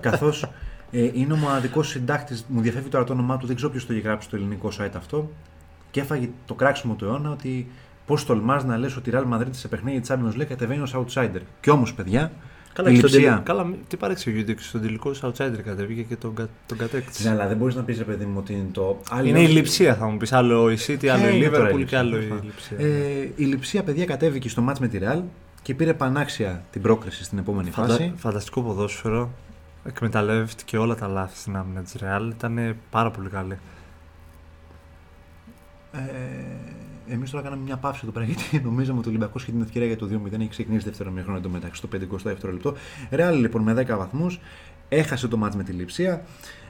Καθώς 0.00 0.42
ε, 0.90 1.10
είναι 1.12 1.32
ο 1.32 1.36
μοναδικός 1.36 1.88
συντάκτης, 1.88 2.44
μου 2.48 2.60
διαφεύγει 2.60 2.88
τώρα 2.88 3.04
το 3.04 3.12
όνομά 3.12 3.36
του, 3.36 3.46
δεν 3.46 3.56
ξέρω 3.56 3.70
ποιος 3.70 3.86
το 3.86 3.92
έχει 3.92 4.02
γράψει 4.02 4.26
στο 4.26 4.36
ελληνικό 4.36 4.68
site 4.80 4.90
αυτό. 4.96 5.30
Και 5.90 6.00
έφαγε 6.00 6.28
το 6.46 6.54
κράξιμο 6.54 6.94
του 6.94 7.04
αιώνα 7.04 7.30
ότι 7.30 7.68
πώς 8.06 8.24
τολμάς 8.26 8.64
να 8.64 8.76
λες 8.76 8.96
ότι 8.96 9.10
η 9.10 9.12
Real 9.16 9.34
Madrid 9.34 9.46
σε 9.50 9.68
παιχνίδι 9.68 10.00
της 10.00 10.10
Champions 10.12 10.40
League 10.40 10.44
κατεβαίνει 10.48 10.80
ως 10.80 10.94
outsider. 10.96 11.40
Και 11.60 11.70
όμως, 11.70 11.94
παιδιά, 11.94 12.32
Καλά, 12.72 12.88
η 12.88 12.92
και 12.92 12.98
στον 12.98 13.10
Λιψία. 13.10 13.28
τελικό- 13.30 13.42
καλά, 13.46 13.64
μη- 13.64 13.78
τι 13.88 13.96
παρεξηγείται 13.96 14.52
και 14.52 14.62
στον 14.62 14.80
τελικό 14.80 15.10
του 15.10 15.18
outsider 15.32 15.58
κατέβηκε 15.64 16.02
και 16.02 16.16
τον, 16.16 16.34
κα- 16.34 16.48
τον 16.66 16.78
κατέκτησε. 16.78 17.28
Ναι, 17.28 17.34
αλλά 17.34 17.46
δεν 17.48 17.56
μπορείς 17.56 17.74
να 17.74 17.82
πεις, 17.82 17.98
ρε 17.98 18.04
παιδί 18.04 18.24
μου, 18.24 18.34
ότι 18.38 18.52
είναι 18.52 18.68
το. 18.72 19.00
άλλο- 19.10 19.28
Είναι 19.28 19.40
η 19.42 19.46
λειψία, 19.48 19.94
θα 19.94 20.06
μου 20.06 20.16
πεις. 20.16 20.32
Άλλο 20.32 20.70
η 20.70 20.76
City, 20.86 21.06
άλλο 21.06 21.28
η 21.28 21.32
είναι 21.36 21.48
τώρα 21.48 21.70
η 21.70 21.72
Liverpool 21.72 21.74
και 21.74 21.78
Λειψία, 21.78 21.98
άλλο 21.98 22.16
η 22.16 22.20
τέλος 22.20 22.42
λειψία. 22.44 22.76
Ε, 22.78 23.30
η 23.36 23.44
Λιψία, 23.44 23.82
παιδιά, 23.82 24.04
κατέβηκε 24.04 24.48
στο 24.48 24.60
μάτς 24.62 24.80
με 24.80 24.88
τη 24.88 24.98
Real 25.02 25.20
και 25.66 25.74
πήρε 25.74 25.94
πανάξια 25.94 26.64
την 26.70 26.82
πρόκριση 26.82 27.24
στην 27.24 27.38
επόμενη 27.38 27.70
Φαντα- 27.70 27.88
φάση. 27.94 28.12
Φανταστικό 28.16 28.62
ποδόσφαιρο. 28.62 29.30
Εκμεταλλεύτηκε 29.84 30.78
όλα 30.78 30.94
τα 30.94 31.06
λάθη 31.06 31.36
στην 31.38 31.56
άμυνα 31.56 31.80
της 31.82 31.96
Real. 32.00 32.30
Ήταν 32.30 32.76
πάρα 32.90 33.10
πολύ 33.10 33.28
καλή. 33.28 33.58
Ε, 35.92 35.98
Εμείς 37.12 37.30
τώρα 37.30 37.44
κάναμε 37.44 37.62
μια 37.62 37.76
παύση 37.76 38.00
εδώ 38.02 38.12
πέρα 38.12 38.24
γιατί 38.24 38.60
νομίζαμε 38.64 38.98
ότι 38.98 39.06
ο 39.06 39.10
Ολυμπιακός 39.10 39.42
είχε 39.42 39.50
την 39.52 39.60
ευκαιρία 39.62 39.86
για 39.86 39.96
το 39.96 40.06
2-0. 40.06 40.32
Έχει 40.40 40.48
ξεκινήσει 40.48 40.84
δεύτερο 40.84 41.10
μήχρονο 41.10 41.38
εντωμεταξύ 41.38 41.76
στο 41.78 41.88
52ο 41.88 42.52
λεπτό. 42.52 42.74
Ρεάλ 43.10 43.38
λοιπόν 43.40 43.62
με 43.62 43.72
10 43.72 43.96
βαθμούς 43.96 44.40
έχασε 44.88 45.28
το 45.28 45.36
μάτς 45.36 45.56
με 45.56 45.62
τη 45.62 45.72
Λιψία. 45.72 46.24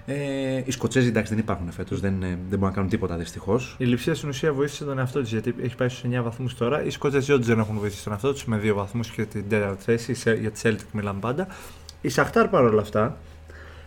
Ε, 0.08 0.62
οι 0.64 0.70
Σκοτσέζοι 0.70 1.08
εντάξει 1.08 1.32
δεν 1.34 1.42
υπάρχουν 1.42 1.70
φέτος, 1.70 2.00
δεν, 2.00 2.22
ε, 2.22 2.26
δεν 2.26 2.38
μπορούν 2.48 2.64
να 2.68 2.70
κάνουν 2.70 2.88
τίποτα 2.90 3.16
δυστυχώς. 3.16 3.74
Η 3.78 3.84
λειψία 3.84 4.14
στην 4.14 4.28
ουσία 4.28 4.52
βοήθησε 4.52 4.84
τον 4.84 4.98
εαυτό 4.98 5.20
της 5.20 5.30
γιατί 5.30 5.54
έχει 5.62 5.74
πάει 5.76 5.88
στου 5.88 6.06
9 6.06 6.22
βαθμούς 6.22 6.54
τώρα. 6.54 6.82
Οι 6.84 6.90
Σκότζε 6.90 7.32
όντως 7.32 7.46
δεν 7.46 7.58
έχουν 7.58 7.78
βοηθήσει 7.78 8.04
τον 8.04 8.12
εαυτό 8.12 8.32
τους 8.32 8.44
με 8.44 8.56
2 8.62 8.74
βαθμούς 8.74 9.10
και 9.10 9.24
την 9.24 9.48
τέταρτη 9.48 9.82
θέση. 9.84 10.10
η 10.10 10.14
Σε- 10.14 10.32
Για 10.34 10.50
τη 10.50 10.60
Celtic 10.64 10.78
μιλάμε 10.92 11.20
πάντα. 11.20 11.46
Η 12.00 12.08
Σαχτάρ 12.08 12.48
παρόλα 12.48 12.80
αυτά 12.80 13.16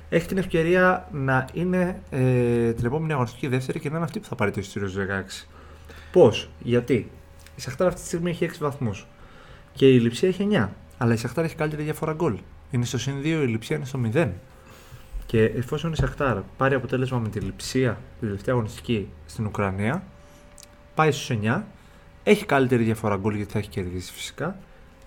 έχει 0.09 0.27
την 0.27 0.37
ευκαιρία 0.37 1.07
να 1.11 1.47
είναι 1.53 1.99
ε, 2.09 2.71
την 2.73 2.85
επόμενη 2.85 3.13
αγωνιστική 3.13 3.47
δεύτερη 3.47 3.79
και 3.79 3.89
να 3.89 3.95
είναι 3.95 4.05
αυτή 4.05 4.19
που 4.19 4.25
θα 4.27 4.35
πάρει 4.35 4.51
το 4.51 4.59
εισιτήριο 4.59 4.87
στους 4.87 5.03
16. 5.43 5.47
Πώς, 6.11 6.49
γιατί; 6.59 7.11
Η 7.55 7.61
Σαχτάρ 7.61 7.87
αυτή 7.87 7.99
τη 8.01 8.05
στιγμή 8.07 8.29
έχει 8.29 8.45
6 8.45 8.57
βαθμούς 8.59 9.07
και 9.73 9.89
η 9.93 9.99
Λιψία 9.99 10.27
έχει 10.27 10.47
9. 10.51 10.69
Αλλά 10.97 11.13
η 11.13 11.17
Σαχτάρ 11.17 11.43
έχει 11.45 11.55
καλύτερη 11.55 11.83
διαφορά 11.83 12.13
γκολ. 12.13 12.37
Είναι 12.71 12.85
στο 12.85 12.97
συν 12.97 13.13
2, 13.21 13.25
η 13.25 13.47
Λιψία 13.47 13.75
είναι 13.75 13.85
στο 13.85 13.99
0. 14.13 14.27
Και 15.29 15.43
εφόσον 15.43 15.91
η 15.91 15.95
Σαχτάρ 15.95 16.37
πάρει 16.57 16.75
αποτέλεσμα 16.75 17.19
με 17.19 17.29
τη 17.29 17.39
Λιψία 17.39 17.97
τη 18.19 18.25
τελευταία 18.25 18.53
αγωνιστική 18.53 19.09
στην 19.25 19.45
Ουκρανία, 19.45 20.03
πάει 20.95 21.11
στους 21.11 21.37
9, 21.43 21.61
έχει 22.23 22.45
καλύτερη 22.45 22.83
διαφορά 22.83 23.15
γκολ 23.15 23.35
γιατί 23.35 23.51
θα 23.51 23.59
έχει 23.59 23.69
κερδίσει 23.69 24.13
φυσικά 24.13 24.55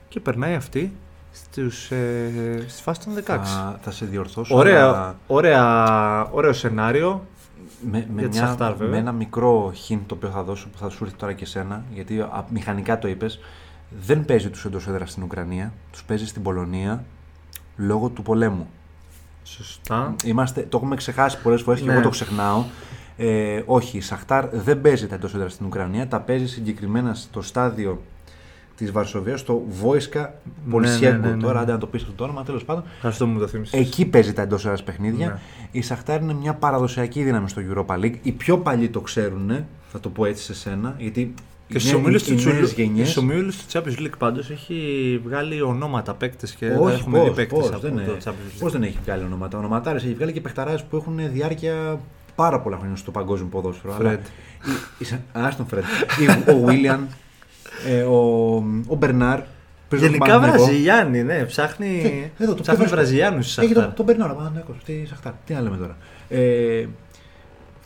και 0.08 0.20
περνάει 0.20 0.54
αυτή 0.54 0.92
στους, 1.32 1.90
ε, 1.90 2.64
στη 2.68 2.82
φάση 2.82 3.00
των 3.00 3.14
16. 3.14 3.20
Θα, 3.24 3.78
θα 3.82 3.90
σε 3.90 4.04
διορθώσω. 4.04 4.56
Ωραία, 4.56 4.88
αλλά 4.88 5.18
ωραία, 5.26 6.28
ωραίο 6.30 6.52
σενάριο. 6.52 7.26
με, 7.90 8.06
με, 8.14 8.20
για 8.20 8.28
τη 8.28 8.36
μια, 8.36 8.46
Σαχτάρ, 8.46 8.72
βέβαια. 8.72 8.88
με 8.88 8.98
ένα 8.98 9.12
μικρό 9.12 9.72
hint 9.88 10.00
το 10.06 10.14
οποίο 10.14 10.28
θα 10.28 10.42
δώσω 10.42 10.68
που 10.68 10.78
θα 10.78 10.88
σου 10.88 11.04
έρθει 11.04 11.16
τώρα 11.16 11.32
και 11.32 11.44
εσένα, 11.44 11.84
γιατί 11.92 12.20
α, 12.20 12.44
μηχανικά 12.48 12.98
το 12.98 13.08
είπες. 13.08 13.40
Δεν 14.00 14.24
παίζει 14.24 14.50
τους 14.50 14.64
εντός 14.64 14.86
έδρας 14.86 15.10
στην 15.10 15.22
Ουκρανία, 15.22 15.72
τους 15.90 16.04
παίζει 16.04 16.26
στην 16.26 16.42
Πολωνία 16.42 17.04
λόγω 17.76 18.08
του 18.08 18.22
πολέμου. 18.22 18.68
Σωστά. 19.42 20.14
Είμαστε, 20.24 20.66
το 20.68 20.76
έχουμε 20.76 20.96
ξεχάσει 20.96 21.38
πολλές 21.42 21.62
φορές 21.62 21.80
και 21.80 21.86
Ναι. 21.86 21.92
εγώ 21.92 22.02
το 22.02 22.08
ξεχνάω. 22.08 22.64
Ε, 23.16 23.62
όχι, 23.66 23.96
η 23.96 24.00
Σαχτάρ 24.00 24.46
δεν 24.52 24.80
παίζει 24.80 25.06
τα 25.06 25.14
εντός 25.14 25.34
έδρας 25.34 25.52
στην 25.52 25.66
Ουκρανία, 25.66 26.08
τα 26.08 26.20
παίζει 26.20 26.48
συγκεκριμένα 26.48 27.14
στο 27.14 27.42
στάδιο 27.42 28.02
της 28.76 28.92
Βαρσοβίας, 28.92 29.40
στο 29.40 29.64
Βόισκα 29.68 30.34
Πολσιέγκο. 30.70 31.16
ναι, 31.20 31.28
ναι, 31.28 31.34
ναι. 31.34 31.42
Τώρα, 31.42 31.60
άντε 31.60 31.72
να 31.72 31.78
το 31.78 31.86
πεις 31.86 32.02
αυτό 32.02 32.14
το 32.14 32.24
όνομα, 32.24 32.42
τέλος 32.44 32.64
πάντων. 32.64 32.84
Ευχαριστώ 32.96 33.24
που 33.26 33.30
μου 33.30 33.38
το 33.38 33.46
θύμισες. 33.46 33.80
Εκεί 33.80 34.04
παίζει 34.06 34.32
τα 34.32 34.42
εντός 34.42 34.64
έδρας 34.64 34.82
παιχνίδια. 34.82 35.26
Ναι. 35.26 35.38
Η 35.70 35.82
Σαχτάρ 35.82 36.20
είναι 36.20 36.32
μια 36.34 36.54
παραδοσιακή 36.54 37.22
δύναμη 37.22 37.48
στο 37.48 37.62
Europa 37.70 37.94
League. 37.98 38.14
Οι 38.22 38.32
πιο 38.32 38.58
παλιοί 38.58 38.88
το 38.88 39.00
ξέρουν, 39.00 39.64
θα 39.88 40.00
το 40.00 40.08
πω 40.08 40.24
έτσι 40.24 40.42
σε 40.44 40.54
σένα, 40.54 40.94
γιατί 40.98 41.34
Και 41.72 41.76
οι 41.76 41.80
στους 41.80 41.92
νέε- 41.92 42.02
ομίλους 42.04 42.22
οι 42.22 42.24
του, 42.24 42.32
νέες 42.32 42.44
Τσουλου- 42.44 42.72
γενιές- 42.78 43.08
στους 43.08 43.22
ομίλους 43.22 43.56
του 43.56 43.64
Champions 43.72 44.00
League 44.00 44.18
πάντως 44.18 44.50
έχει 44.50 45.20
βγάλει 45.24 45.62
ονόματα 45.62 46.14
παίκτες 46.14 46.52
και 46.54 46.66
Όχι, 46.66 46.94
έχουμε 47.00 47.18
δει 47.20 47.26
πώς, 47.26 47.36
παίκτες 47.36 47.58
πώς, 47.58 47.68
από 47.68 47.78
δεν, 47.80 47.94
το 47.94 48.00
είναι- 48.00 48.12
Champions 48.24 48.28
League. 48.30 48.60
πώς 48.60 48.72
δεν 48.72 48.82
έχει 48.82 48.98
βγάλει 49.04 49.24
ονόματα. 49.24 49.58
Ονοματάρες 49.58 50.04
έχει 50.04 50.14
βγάλει 50.14 50.32
και 50.32 50.40
παιχταράδες 50.40 50.82
που 50.82 50.96
έχουν 50.96 51.20
διάρκεια 51.32 52.00
πάρα 52.34 52.60
πολλά 52.60 52.76
χρόνια 52.76 52.96
στο 52.96 53.10
παγκόσμιο 53.10 53.48
ποδόσφαιρο. 53.48 53.94
Αλλά 53.94 54.08
Φρέντ. 54.08 54.20
η- 55.00 55.04
η- 55.14 55.18
Άστον 55.32 55.66
Φρέντ. 55.66 55.84
Η- 56.20 56.50
Ο 56.52 56.64
Βίλιαν, 56.66 57.08
ε, 57.88 58.02
ο, 58.02 58.16
ο 58.86 58.94
Μπερνάρ. 58.96 59.40
παίζει 59.88 60.06
στον 60.06 60.16
Γενικά 60.16 60.24
Παναθηναϊκό. 60.24 60.64
Βραζιλιάνοι, 60.64 61.22
ναι, 61.22 61.44
ψάχνει, 61.44 62.00
Ε, 62.38 62.42
εδώ 62.42 62.54
το 62.54 62.62
ψάχνει 62.62 62.78
βρίσκω. 62.80 62.96
Βραζιλιάνους 62.96 63.50
στη 63.52 63.60
Έχει 63.64 63.72
Σαχτάρ. 63.72 63.84
τον, 63.94 63.94
τον 63.94 64.04
Μπερνάρ, 64.04 64.30
ο 64.30 64.34
Παναθηναϊκός, 64.34 64.76
τι 64.84 65.06
Σαχτάρ. 65.06 65.32
Τι 65.46 65.52
να 65.54 65.60
λέμε 65.60 65.76
τώρα. 65.76 65.96
Ε, 66.28 66.86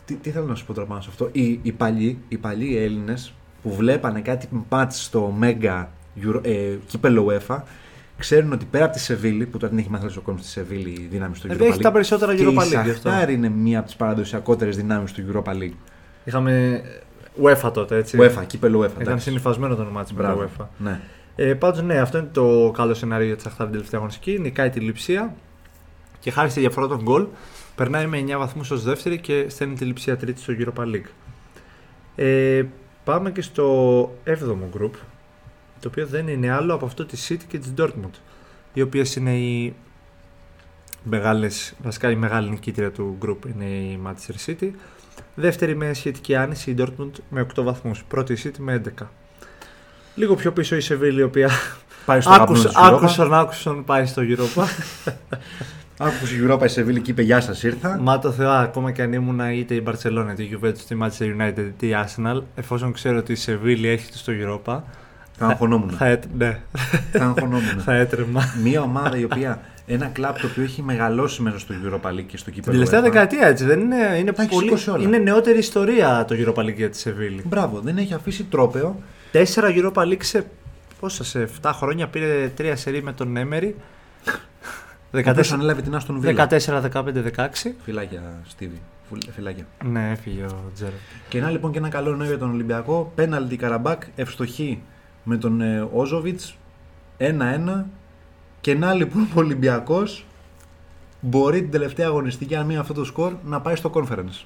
τι, 0.05 0.13
τι 0.13 0.29
θέλω 0.29 0.45
να 0.45 0.55
σου 0.55 0.65
πω 0.65 0.73
τώρα 0.73 0.87
πάνω 0.87 1.01
σε 1.01 1.07
αυτό. 1.11 1.29
Οι, 1.31 1.59
οι 1.61 1.71
παλιοί, 1.71 2.17
οι 2.27 2.37
παλιοί 2.37 2.77
Έλληνες 2.79 3.33
που 3.67 3.75
βλέπανε 3.75 4.21
κάτι 4.21 4.47
μάτς 4.69 5.03
στο 5.03 5.33
Μέγκα 5.37 5.89
Euro- 6.23 6.41
ε, 6.45 6.75
κύπελο 6.87 7.25
UEFA 7.29 7.57
ξέρουν 8.17 8.51
ότι 8.53 8.65
πέρα 8.71 8.85
από 8.85 8.93
τη 8.93 8.99
Σεβίλη, 8.99 9.45
που 9.45 9.57
τώρα 9.57 9.69
την 9.69 9.79
έχει 9.79 9.89
μάθει 9.89 10.17
ο 10.17 10.21
κόσμος 10.21 10.41
στη 10.43 10.51
Σεβίλη 10.51 10.89
η 10.89 11.07
δύναμη 11.11 11.35
στο 11.35 11.47
Ε, 11.51 11.55
Europa 11.55 11.61
έχει 11.61 11.73
League, 11.77 11.81
τα 11.81 11.91
περισσότερα 11.91 12.35
και 12.35 12.43
Europa 12.47 12.51
η 12.51 12.55
League 12.55 12.69
γι' 12.69 12.75
αυτό. 12.75 13.09
Σαχτάρ 13.09 13.29
είναι 13.29 13.49
μία 13.49 13.77
από 13.77 13.87
τις 13.87 13.95
παραδοσιακότερες 13.95 14.75
δυνάμεις 14.75 15.11
του 15.11 15.23
Europa 15.33 15.51
League. 15.53 15.73
Είχαμε 16.23 16.81
UEFA 17.43 17.71
τότε, 17.73 17.95
έτσι. 17.97 18.17
UEFA, 18.21 18.43
κύπελο 18.47 18.79
UEFA. 18.79 18.89
Ήταν 18.89 19.01
εντάξει. 19.01 19.23
συνυφασμένο 19.27 19.75
το 19.75 19.81
όνομά 19.81 20.03
της 20.03 20.11
με 20.13 20.21
Μπράβο. 20.21 20.41
το 20.41 20.49
UEFA. 20.59 20.65
Ναι. 20.77 20.99
Ε, 21.35 21.53
Πάντως, 21.53 21.81
ναι, 21.81 21.97
αυτό 21.99 22.17
είναι 22.17 22.29
το 22.31 22.71
καλό 22.75 22.93
σενάριο 22.93 23.25
για 23.27 23.35
τη 23.35 23.41
Σαχτάρ 23.41 23.65
την 23.65 23.71
τελευταία 23.75 23.99
αγωνιστική. 23.99 24.39
Νικάει 24.39 24.69
τη 24.69 24.79
λειψία 24.79 25.33
και 26.19 26.31
χάρη 26.31 26.49
στη 26.49 26.59
διαφορά 26.59 26.87
των 26.87 27.01
γκολ 27.01 27.25
περνάει 27.75 28.07
με 28.07 28.17
9 28.27 28.37
βαθμούς 28.37 28.71
ως 28.71 28.83
δεύτερη 28.83 29.19
και 29.19 29.45
στέλνει 29.49 29.75
τη 29.75 29.85
λειψία 29.85 30.17
τρίτη 30.17 30.41
στο 30.41 30.53
Europa 30.59 30.81
League. 30.83 31.09
Ε, 32.15 32.63
πάμε 33.07 33.31
και 33.31 33.41
στο 33.41 34.03
7ο 34.25 34.77
group, 34.77 34.91
το 35.79 35.87
οποίο 35.87 36.05
δεν 36.05 36.27
είναι 36.27 36.51
άλλο 36.51 36.73
από 36.73 36.85
αυτό 36.85 37.05
της 37.05 37.31
City 37.31 37.43
και 37.47 37.57
της 37.59 37.73
Dortmund, 37.77 38.19
οι 38.73 38.81
οποίες 38.81 39.15
είναι 39.15 39.37
οι 39.37 39.75
μεγάλες, 41.03 41.73
βασικά 41.83 42.11
η 42.11 42.15
μεγάλη 42.15 42.49
νικήτρια 42.49 42.91
του 42.91 43.17
group 43.25 43.37
είναι 43.53 43.65
η 43.65 43.99
Manchester 44.05 44.49
City. 44.49 44.69
Δεύτερη 45.35 45.75
με 45.75 45.93
σχετική 45.93 46.35
άνηση 46.35 46.71
η 46.71 46.75
Dortmund 46.79 47.11
με 47.29 47.47
8 47.55 47.63
βαθμούς. 47.63 48.03
Πρώτη 48.03 48.33
η 48.33 48.37
City 48.43 48.57
με 48.57 48.81
11. 48.99 49.03
Λίγο 50.15 50.35
πιο 50.35 50.51
πίσω 50.51 50.75
η 50.75 50.81
Σεβίλη, 50.81 51.19
η 51.19 51.23
οποία 51.23 51.49
Πάει 52.05 52.21
στο 52.21 52.31
αγαπημένο 52.31 52.61
άκουσε, 52.61 52.67
της 52.67 52.77
Europa. 52.77 52.93
άκουσαν, 52.93 53.33
άκουσαν 53.33 53.83
πάει 53.85 54.05
στο 54.05 54.21
Europa. 54.25 54.63
Άκουσες 55.99 56.31
η 56.31 56.45
Europa 56.47 56.63
η 56.63 56.67
Σεβίλη 56.67 56.99
και 57.01 57.11
είπε 57.11 57.21
Γεια 57.21 57.41
σας, 57.41 57.63
ήρθα. 57.63 57.97
Μα 58.01 58.19
το 58.19 58.31
Θεό, 58.31 58.49
ακόμα 58.49 58.91
και 58.91 59.01
αν 59.01 59.13
ήμουν 59.13 59.39
είτε 59.39 59.73
η 59.75 59.83
Barcelona, 59.87 60.27
είτε 60.31 60.43
η 60.43 60.59
Juventus, 60.61 60.79
είτε 60.79 60.93
η 60.93 60.97
Manchester 61.01 61.41
United, 61.41 61.57
είτε 61.57 61.85
η 61.85 61.95
Arsenal, 62.05 62.41
εφόσον 62.55 62.91
ξέρω 62.93 63.17
ότι 63.17 63.31
η 63.31 63.35
Σεβίλη 63.35 63.87
έχει 63.87 64.05
στο 64.13 64.33
Europa, 64.41 64.79
Θα 65.37 65.45
αγχωνόμουν. 65.47 65.89
Θα, 65.89 66.05
έτ- 66.05 66.23
ναι. 66.37 66.59
Θα 67.11 67.23
αγχωνόμουν. 67.25 67.79
θα 67.79 67.93
έτρεμα. 67.95 68.41
Μια 68.63 68.81
ομάδα 68.81 69.17
η 69.17 69.23
οποία. 69.23 69.61
Ένα 69.89 70.05
κλαμπ 70.05 70.35
το 70.35 70.47
οποίο 70.51 70.63
έχει 70.63 70.81
μεγαλώσει 70.83 71.41
μέσα 71.41 71.59
στο 71.59 71.73
Europa 71.83 72.09
League 72.09 72.23
και 72.27 72.37
στο 72.37 72.45
Την 72.45 72.53
κύπελο. 72.53 72.71
τελευταία 72.73 72.99
UEFA. 72.99 73.03
δεκαετία 73.03 73.47
έτσι 73.47 73.65
δεν 73.65 73.79
είναι. 73.79 74.15
Είναι, 74.19 74.31
Τα 74.31 74.41
έχεις 74.41 74.53
πολύ, 74.55 74.65
σηκώσει 74.67 74.89
όλα. 74.89 75.03
είναι 75.03 75.17
νεότερη 75.17 75.57
ιστορία 75.57 76.25
το 76.27 76.35
Europa 76.39 76.61
League 76.63 76.75
για 76.75 76.89
τη 76.89 76.97
Σεβίλη. 76.97 77.41
Μπράβο, 77.45 77.79
δεν 77.79 77.97
έχει 77.97 78.13
αφήσει 78.13 78.43
τρόπεο. 78.43 78.99
Τέσσερα 79.31 79.67
Europa 79.75 80.01
League 80.03 80.23
σε, 80.23 80.45
πόσα, 80.99 81.23
σε 81.23 81.49
7 81.61 81.71
χρόνια 81.73 82.07
πήρε 82.07 82.51
τρία 82.55 82.75
σερί 82.75 83.03
με 83.03 83.11
τον 83.13 83.37
Έμερι. 83.37 83.75
Ο 85.13 85.19
οποίος 85.29 85.51
ανέλαβε 85.51 85.81
την 85.81 85.95
Άστον 85.95 86.19
Βίλα. 86.19 86.47
14, 86.49 86.81
15, 86.93 87.21
16. 87.35 87.75
Φιλάκια, 87.83 88.21
Στίβι. 88.47 88.81
Φουλ- 89.09 89.29
Φιλάκια. 89.31 89.65
Ναι, 89.85 90.09
έφυγε 90.11 90.43
ο 90.43 90.71
Τζέρετ. 90.73 90.93
Και 91.29 91.39
να 91.41 91.49
λοιπόν 91.49 91.71
και 91.71 91.77
ένα 91.77 91.89
καλό 91.89 92.15
νέο 92.15 92.27
για 92.27 92.37
τον 92.37 92.49
Ολυμπιακό. 92.51 93.11
Πέναλτι 93.15 93.55
Καραμπάκ, 93.55 94.01
ευστοχή 94.15 94.81
με 95.23 95.37
τον 95.37 95.61
ε, 95.61 95.87
Όζοβιτς. 95.93 96.57
1-1. 97.17 97.83
Και 98.61 98.75
να 98.75 98.93
λοιπόν 98.93 99.21
ο 99.23 99.39
Ολυμπιακός 99.39 100.25
μπορεί 101.21 101.61
την 101.61 101.71
τελευταία 101.71 102.07
αγωνιστική, 102.07 102.55
αν 102.55 102.65
μείνει 102.65 102.79
αυτό 102.79 102.93
το 102.93 103.03
σκορ, 103.03 103.33
να 103.45 103.61
πάει 103.61 103.75
στο 103.75 103.91
conference. 103.93 104.45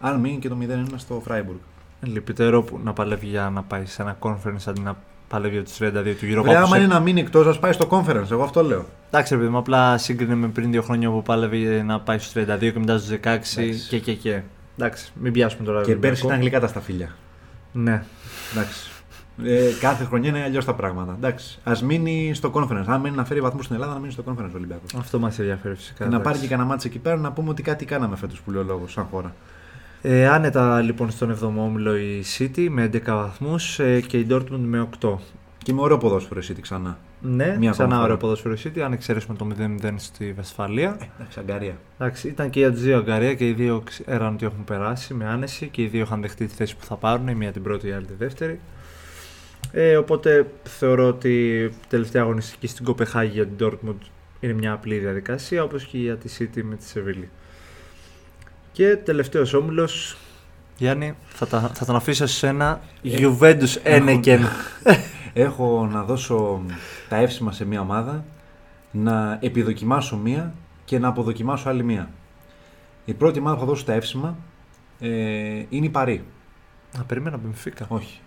Αν 0.00 0.20
μείνει 0.20 0.38
και 0.38 0.48
το 0.48 0.56
0-1 0.60 0.84
στο 0.96 1.22
Freiburg. 1.28 1.58
Λυπητερό 2.00 2.62
που 2.62 2.80
να 2.84 2.92
παλεύει 2.92 3.26
για 3.26 3.50
να 3.50 3.62
πάει 3.62 3.86
σε 3.86 4.02
ένα 4.02 4.16
conference 4.20 4.64
αντί 4.66 4.80
να 4.80 4.96
παλεύει 5.28 5.54
για 5.54 5.64
του 5.64 5.70
32 5.78 6.14
του 6.18 6.24
Europa. 6.26 6.42
Βρε, 6.42 6.52
που 6.52 6.56
άμα 6.56 6.66
σε- 6.66 6.76
είναι 6.78 6.86
να 6.86 7.00
μείνει 7.00 7.20
εκτός, 7.20 7.46
ας 7.46 7.58
πάει 7.58 7.72
στο 7.72 7.88
conference. 7.90 8.30
Εγώ 8.30 8.42
αυτό 8.42 8.62
λέω. 8.62 8.84
Εντάξει, 9.10 9.34
ρε 9.34 9.40
παιδί 9.40 9.52
μου, 9.52 9.58
απλά 9.58 9.98
σύγκρινε 9.98 10.34
με 10.34 10.46
πριν 10.48 10.70
δύο 10.70 10.82
χρόνια 10.82 11.10
που 11.10 11.22
πάλευε 11.22 11.82
να 11.82 12.00
πάει 12.00 12.18
στου 12.18 12.40
32 12.40 12.72
και 12.72 12.78
μετά 12.78 12.98
στους 12.98 13.10
16 13.10 13.16
Εντάξει. 13.60 13.86
και 13.88 13.98
και 13.98 14.12
και. 14.14 14.40
Εντάξει, 14.78 15.12
μην 15.20 15.32
πιάσουμε 15.32 15.64
τώρα. 15.64 15.78
Και 15.82 15.90
Ολυμπιακό. 15.90 16.08
πέρσι 16.14 16.26
ήταν 16.26 16.40
γλυκά 16.40 16.60
τα 16.60 16.66
σταφύλια. 16.66 17.14
Ναι. 17.72 18.02
Εντάξει. 18.54 18.90
Ε, 19.44 19.60
κάθε 19.80 20.04
χρονιά 20.04 20.28
είναι 20.28 20.42
αλλιώς 20.42 20.64
τα 20.64 20.74
πράγματα. 20.74 21.12
Εντάξει. 21.18 21.58
Α 21.64 21.72
μείνει 21.84 22.30
στο 22.34 22.50
conference. 22.54 22.84
Αν 22.86 23.00
μείνει 23.00 23.16
να 23.16 23.24
φέρει 23.24 23.40
βαθμούς 23.40 23.64
στην 23.64 23.76
Ελλάδα, 23.76 23.92
να 23.92 23.98
μείνει 23.98 24.12
στο 24.12 24.22
conference 24.26 24.50
ο 24.52 24.56
Ολυμπιακός. 24.56 24.94
Αυτό 24.98 25.18
μας 25.18 25.38
ενδιαφέρει 25.38 25.74
φυσικά. 25.74 26.04
Και 26.04 26.10
να 26.10 26.16
πάρει 26.16 26.22
εντάξει. 26.28 26.40
και 26.42 26.48
κανένα 26.48 26.68
μάτσο 26.68 26.88
εκεί 26.88 26.98
πέρα 26.98 27.16
να 27.16 27.32
πούμε 27.32 27.50
ότι 27.50 27.62
κάτι 27.62 27.84
κάναμε 27.84 28.16
φέτος 28.16 28.40
που 28.40 28.50
λέει 28.50 28.60
ο 28.62 28.64
λόγος, 28.64 28.92
σαν 28.92 29.06
χώρα. 29.10 29.34
Ε, 30.02 30.28
άνετα 30.28 30.80
λοιπόν 30.80 31.10
στον 31.10 31.38
7ο 31.38 31.56
όμιλο 31.56 31.96
η 31.96 32.24
City 32.38 32.66
με 32.70 32.90
11 32.92 33.00
βαθμούς 33.04 33.80
και 34.06 34.18
η 34.18 34.26
Dortmund 34.30 34.58
με 34.60 34.88
8. 35.00 35.14
Και 35.58 35.72
με 35.72 35.80
ωραίο 35.80 35.98
ποδόσφαιρο 35.98 36.38
εσύ 36.40 36.54
ξανά. 36.54 36.98
Ναι, 37.20 37.44
Μια 37.44 37.52
ακόμα 37.54 37.70
ξανά 37.70 37.88
φορά. 37.90 38.02
ωραίο 38.02 38.16
ποδόσφαιρο 38.16 38.54
η 38.54 38.58
City, 38.64 38.78
αν 38.80 38.92
εξαιρέσουμε 38.92 39.36
το 39.36 39.46
0-0 39.82 39.94
στη 39.96 40.32
Βεσφαλία. 40.32 40.96
Ε, 41.00 41.04
εντάξει, 41.18 41.38
αγκαρία. 41.40 41.76
Εντάξει, 41.98 42.28
ήταν 42.28 42.50
και 42.50 42.58
για 42.60 42.72
τους 42.72 42.82
δύο 42.82 42.96
αγκαρία 42.96 43.34
και 43.34 43.48
οι 43.48 43.52
δύο 43.52 43.82
ξέραν 43.84 44.34
ότι 44.34 44.44
έχουν 44.46 44.64
περάσει 44.64 45.14
με 45.14 45.26
άνεση 45.26 45.68
και 45.68 45.82
οι 45.82 45.86
δύο 45.86 46.00
είχαν 46.02 46.20
δεχτεί 46.20 46.46
τη 46.46 46.54
θέση 46.54 46.76
που 46.76 46.84
θα 46.84 46.94
πάρουν, 46.96 47.28
η 47.28 47.34
μία 47.34 47.52
την 47.52 47.62
πρώτη, 47.62 47.88
η 47.88 47.92
άλλη 47.92 48.04
τη 48.06 48.14
δεύτερη. 48.14 48.60
Ε, 49.72 49.96
οπότε 49.96 50.46
θεωρώ 50.62 51.06
ότι 51.08 51.58
η 51.64 51.70
τελευταία 51.88 52.22
αγωνιστική 52.22 52.66
στην 52.66 52.84
Κοπεχάγη 52.84 53.30
για 53.32 53.46
την 53.46 53.66
Dortmund 53.66 54.06
είναι 54.40 54.52
μια 54.52 54.72
απλή 54.72 54.98
διαδικασία, 54.98 55.62
όπως 55.62 55.84
και 55.84 55.98
για 55.98 56.16
τη 56.16 56.28
City 56.38 56.60
με 56.62 56.76
τη 56.76 56.84
Σεβίλη. 56.84 57.28
Και 58.76 58.96
τελευταίος 58.96 59.52
όμιλος, 59.52 60.16
Γιάννη, 60.76 61.14
θα, 61.28 61.46
τα, 61.46 61.70
θα 61.74 61.84
τον 61.84 61.96
αφήσω 61.96 62.26
σε 62.26 62.46
ένα 62.46 62.80
Juventus 63.04 63.76
Ένεκεν. 63.82 64.40
Έχω 65.32 65.88
να 65.92 66.02
δώσω 66.02 66.62
τα 67.08 67.16
εύσημα 67.16 67.52
σε 67.52 67.64
μία 67.64 67.80
ομάδα, 67.80 68.24
να 68.90 69.38
επιδοκιμάσω 69.40 70.16
μία 70.16 70.54
και 70.84 70.98
να 70.98 71.08
αποδοκιμάσω 71.08 71.68
άλλη 71.68 71.82
μία. 71.82 72.10
Η 73.04 73.14
πρώτη 73.14 73.38
ομάδα 73.38 73.54
που 73.54 73.60
θα 73.60 73.66
δώσω 73.66 73.84
τα 73.84 73.92
εύσημα 73.92 74.36
ε, 75.00 75.08
είναι 75.68 75.86
η 75.86 75.90
Παρή. 75.90 76.24
Να 76.96 77.04
περίμενα 77.04 77.36
Μπενφίκα. 77.36 77.86
Όχι. 77.88 78.20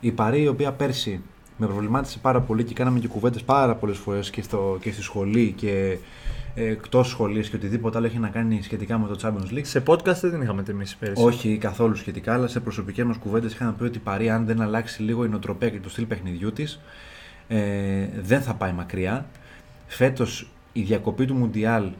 Η 0.00 0.10
Παρή 0.10 0.42
η 0.42 0.48
οποία 0.48 0.72
πέρσι 0.72 1.22
με 1.56 1.66
προβλημάτισε 1.66 2.18
πάρα 2.18 2.40
πολύ 2.40 2.64
και 2.64 2.74
κάναμε 2.74 2.98
και 2.98 3.08
κουβέντες 3.08 3.42
πάρα 3.42 3.74
πολλές 3.74 3.98
φορές 3.98 4.30
και, 4.30 4.42
στο, 4.42 4.78
και 4.80 4.92
στη 4.92 5.02
σχολή 5.02 5.52
και 5.56 5.70
ε, 5.70 5.98
εκτός 6.54 7.08
σχολή 7.08 7.48
και 7.48 7.56
οτιδήποτε 7.56 7.96
άλλο 7.98 8.06
έχει 8.06 8.18
να 8.18 8.28
κάνει 8.28 8.62
σχετικά 8.62 8.98
με 8.98 9.08
το 9.08 9.18
Champions 9.22 9.54
League. 9.54 9.66
Σε 9.66 9.82
podcast 9.86 10.20
δεν 10.20 10.30
την 10.30 10.42
είχαμε 10.42 10.62
τιμήσει 10.62 10.98
πέρυσι. 10.98 11.22
Όχι 11.22 11.56
καθόλου 11.56 11.94
σχετικά, 11.94 12.34
αλλά 12.34 12.46
σε 12.46 12.60
προσωπικές 12.60 13.04
μας 13.04 13.16
κουβέντες 13.16 13.52
είχαμε 13.52 13.74
πει 13.78 13.84
ότι 13.84 13.96
η 13.96 14.00
Παρή, 14.00 14.30
αν 14.30 14.46
δεν 14.46 14.60
αλλάξει 14.60 15.02
λίγο 15.02 15.24
η 15.24 15.28
νοοτροπία 15.28 15.70
και 15.70 15.80
το 15.80 15.90
στυλ 15.90 16.04
παιχνιδιού 16.04 16.52
της, 16.52 16.80
ε, 17.48 18.08
δεν 18.20 18.42
θα 18.42 18.54
πάει 18.54 18.72
μακριά. 18.72 19.26
Φέτος 19.86 20.50
η 20.72 20.82
διακοπή 20.82 21.24
του 21.24 21.34
Μουντιάλ 21.34 21.90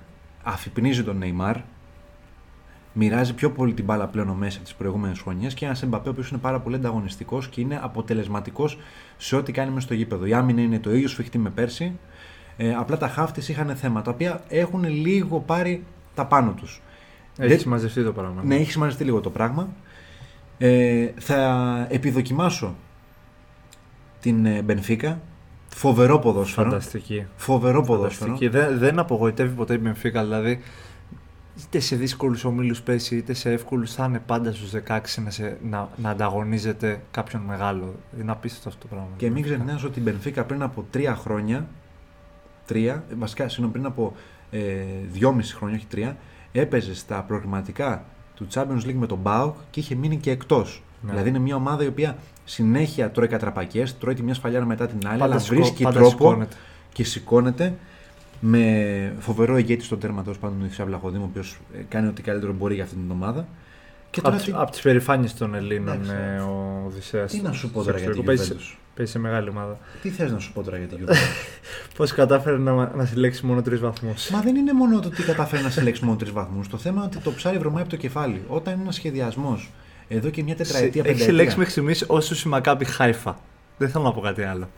αφυπνίζει 0.43 1.05
τον 1.05 1.17
Νεϊμάρ. 1.17 1.57
Μοιράζει 2.95 3.35
πιο 3.35 3.51
πολύ 3.51 3.73
την 3.73 3.85
μπάλα 3.85 4.07
πλέον 4.07 4.29
ο 4.29 4.35
μέσα 4.35 4.59
από 4.59 4.69
τι 4.69 4.75
προηγούμενε 4.79 5.15
χρονιέ 5.15 5.49
και 5.49 5.65
ένας 5.65 5.83
Εμπαπέ 5.83 6.09
ο 6.09 6.11
οποίος 6.11 6.31
είναι 6.31 6.39
πάρα 6.39 6.61
πολύ 6.61 6.77
ανταγωνιστικός 6.77 7.49
και 7.49 7.61
είναι 7.61 7.81
αποτελεσματικός 7.83 8.79
σε 9.17 9.37
ό,τι 9.37 9.53
κάνει 9.53 9.71
μέσα 9.71 9.87
στο 9.87 9.95
γήπεδο. 9.95 10.27
Η 10.27 10.35
άμυνα 10.35 10.61
είναι 10.61 10.79
το 10.79 10.95
ίδιο 10.95 11.09
σφιχτή 11.09 11.39
με 11.39 11.51
πέρσι. 11.51 11.99
Ε, 12.57 12.75
απλά 12.75 12.97
τα 12.97 13.09
χάφτη 13.09 13.51
είχαν 13.53 13.77
θέματα, 13.77 14.05
τα 14.05 14.11
οποία 14.11 14.43
έχουν 14.49 14.85
λίγο 14.85 15.41
πάρει 15.41 15.85
τα 16.15 16.27
πάνω 16.27 16.53
τους. 16.53 16.81
Έχει 17.39 17.49
δεν- 17.49 17.59
συμμαζευτεί 17.59 18.05
το 18.05 18.13
πράγμα. 18.13 18.43
Ναι, 18.45 18.57
έχει 18.57 18.71
σημαντιστεί 18.71 19.05
λίγο 19.05 19.21
το 19.21 19.31
πράγμα. 19.31 19.69
Ε, 20.59 21.09
θα 21.19 21.87
επιδοκιμάσω 21.91 22.75
την 24.21 24.47
ε, 24.47 24.63
Μπενφίκα. 24.63 25.21
Φοβερό 25.69 26.19
ποδόσφαιρο. 26.19 26.69
Φανταστική. 26.69 27.27
Φοβερό 27.37 27.83
ποδόσφαιρο. 27.83 28.31
Φανταστική. 28.37 28.49
Δεν, 28.59 28.79
δεν 28.79 28.99
απογοητεύει 28.99 29.55
ποτέ 29.55 29.75
η 29.75 29.79
Μπενφίκα. 29.83 30.23
Δηλαδή, 30.23 30.61
είτε 31.65 31.79
σε 31.81 31.97
δύσκολους 31.97 32.45
ομίλους 32.45 32.83
πέσει, 32.83 33.17
είτε 33.17 33.33
σε 33.33 33.51
εύκολους, 33.53 33.95
θα 33.95 34.05
είναι 34.05 34.19
πάντα 34.27 34.53
στους 34.53 34.71
16 34.71 35.23
να, 35.25 35.31
σε, 35.31 35.59
να, 35.63 35.89
να 35.97 36.11
ανταγωνίζεται 36.11 37.01
κάποιον 37.11 37.43
μεγάλο. 37.43 37.95
Είναι 38.21 38.31
απίστευτο 38.33 38.69
αυτό 38.69 38.81
το 38.81 38.87
πράγμα. 38.87 39.09
Και 39.17 39.31
μην 39.31 39.43
ξεχνάς 39.43 39.85
ότι 39.85 39.99
η 39.99 40.03
Μπενφίκα 40.05 40.45
πριν 40.45 40.63
από 40.63 40.85
τρία 40.91 41.15
χρόνια. 41.15 41.67
Τρία, 42.73 43.05
ε, 43.11 43.15
βασικά 43.19 43.49
συγγνώμη, 43.49 43.73
πριν 43.73 43.87
από 43.87 44.15
ε, 44.51 44.61
δυόμιση 45.13 45.55
χρόνια, 45.55 45.77
όχι 45.77 45.87
τρία, 45.87 46.17
έπαιζε 46.53 46.95
στα 46.95 47.23
προγραμματικά 47.23 48.05
του 48.35 48.47
Champions 48.55 48.87
League 48.87 48.95
με 48.95 49.07
τον 49.07 49.19
Μπάουκ 49.23 49.55
και 49.71 49.81
είχε 49.81 49.95
μείνει 49.95 50.17
και 50.17 50.31
εκτός. 50.31 50.83
Ναι. 51.01 51.11
Δηλαδή 51.11 51.29
είναι 51.29 51.39
μια 51.39 51.57
ομάδα 51.57 51.85
η 51.85 51.87
οποία 51.87 52.17
συνέχεια 52.45 53.11
τρώει 53.11 53.29
κατραπακές, 53.29 53.99
τρώει 53.99 54.15
τη 54.15 54.23
μια 54.23 54.35
σφαλιάρα 54.35 54.65
μετά 54.65 54.87
την 54.87 55.09
άλλη, 55.09 55.23
αλλά 55.23 55.39
σηκώ- 55.39 55.57
βρίσκει 55.57 55.83
πάντα 55.83 55.99
τρόπο 55.99 56.11
σηκώνεται. 56.11 56.57
και 56.93 57.05
σηκώνεται 57.05 57.75
με 58.41 59.15
φοβερό 59.19 59.59
ηγέτη 59.59 59.85
στο 59.85 59.97
τέρμα 59.97 60.23
τέλος 60.23 60.39
πάντων, 60.39 60.63
ο 60.63 60.65
Ιθυσιά 60.65 60.85
Βλαχοδήμου, 60.85 61.25
ο 61.25 61.29
οποίος 61.31 61.59
κάνει 61.89 62.09
ό,τι 62.09 62.23
καλύτερο 62.23 62.53
μπορεί 62.53 62.75
για 62.75 62.85
αυτή 62.85 62.97
την 62.97 63.11
ομάδα. 63.11 63.47
Και 64.13 64.21
τώρα 64.21 64.37
Από, 64.37 64.45
τι, 64.45 64.53
από 64.55 64.71
τις 64.71 64.81
περηφάνειες 64.81 65.35
των 65.35 65.55
Ελλήνων 65.55 65.95
Εντάξει, 65.95 66.13
ε, 66.37 66.39
ο 66.41 66.83
Οδυσσέας. 66.87 67.33
τι 67.33 67.41
να 67.41 67.53
σου 67.53 67.71
πω 67.71 67.83
στο 67.83 67.91
τώρα 67.93 68.03
για 68.05 68.11
την 68.11 68.21
εξωτερικό. 68.21 68.47
Παίζει, 68.57 68.73
Juventus. 68.75 68.79
παίζει 68.97 69.13
σε 69.13 69.19
μεγάλη 69.19 69.49
ομάδα. 69.49 69.79
Τι 70.03 70.09
θες 70.09 70.33
να 70.33 70.39
σου 70.39 70.53
πω 70.53 70.63
τώρα 70.63 70.77
για 70.79 70.87
την 70.87 70.99
Juventus. 71.07 71.15
Πώς 71.97 72.13
κατάφερε 72.13 72.59
να, 72.59 72.73
να 72.97 73.05
συλλέξει 73.05 73.47
μόνο 73.47 73.63
τρεις 73.63 73.81
βαθμούς. 73.81 74.31
Μα 74.31 74.41
δεν 74.41 74.57
είναι 74.57 74.73
μόνο 74.73 75.01
το 75.01 75.09
τι 75.09 75.23
καταφέρει 75.23 75.63
να 75.63 75.71
συλλέξει 75.71 76.05
μόνο 76.05 76.17
τρεις 76.17 76.31
βαθμούς. 76.33 76.69
Το 76.69 76.77
θέμα 76.77 76.97
είναι 76.97 77.05
ότι 77.15 77.19
το 77.25 77.33
ψάρι 77.33 77.59
βρωμάει 77.59 77.81
από 77.83 77.91
το 77.91 77.97
κεφάλι. 77.97 78.43
Όταν 78.49 78.73
είναι 78.75 78.83
ένας 78.83 78.95
σχεδιασμός 78.95 79.71
εδώ 80.09 80.31
και 80.31 80.43
μια 80.43 80.57
τετραετία, 80.57 81.03
Έχει 81.07 81.21
συλλέξει 81.21 81.27
πενταετία. 81.27 81.57
μέχρι 81.57 81.71
στιγμής 81.73 82.05
όσου 82.07 82.49
η 82.49 82.51
Μακάπη 82.51 82.85
Χάιφα. 82.85 83.39
Δεν 83.79 83.89
θέλω 83.91 84.05
να 84.05 84.13
πω 84.13 84.21
κάτι 84.21 84.43
άλλο. 84.43 84.69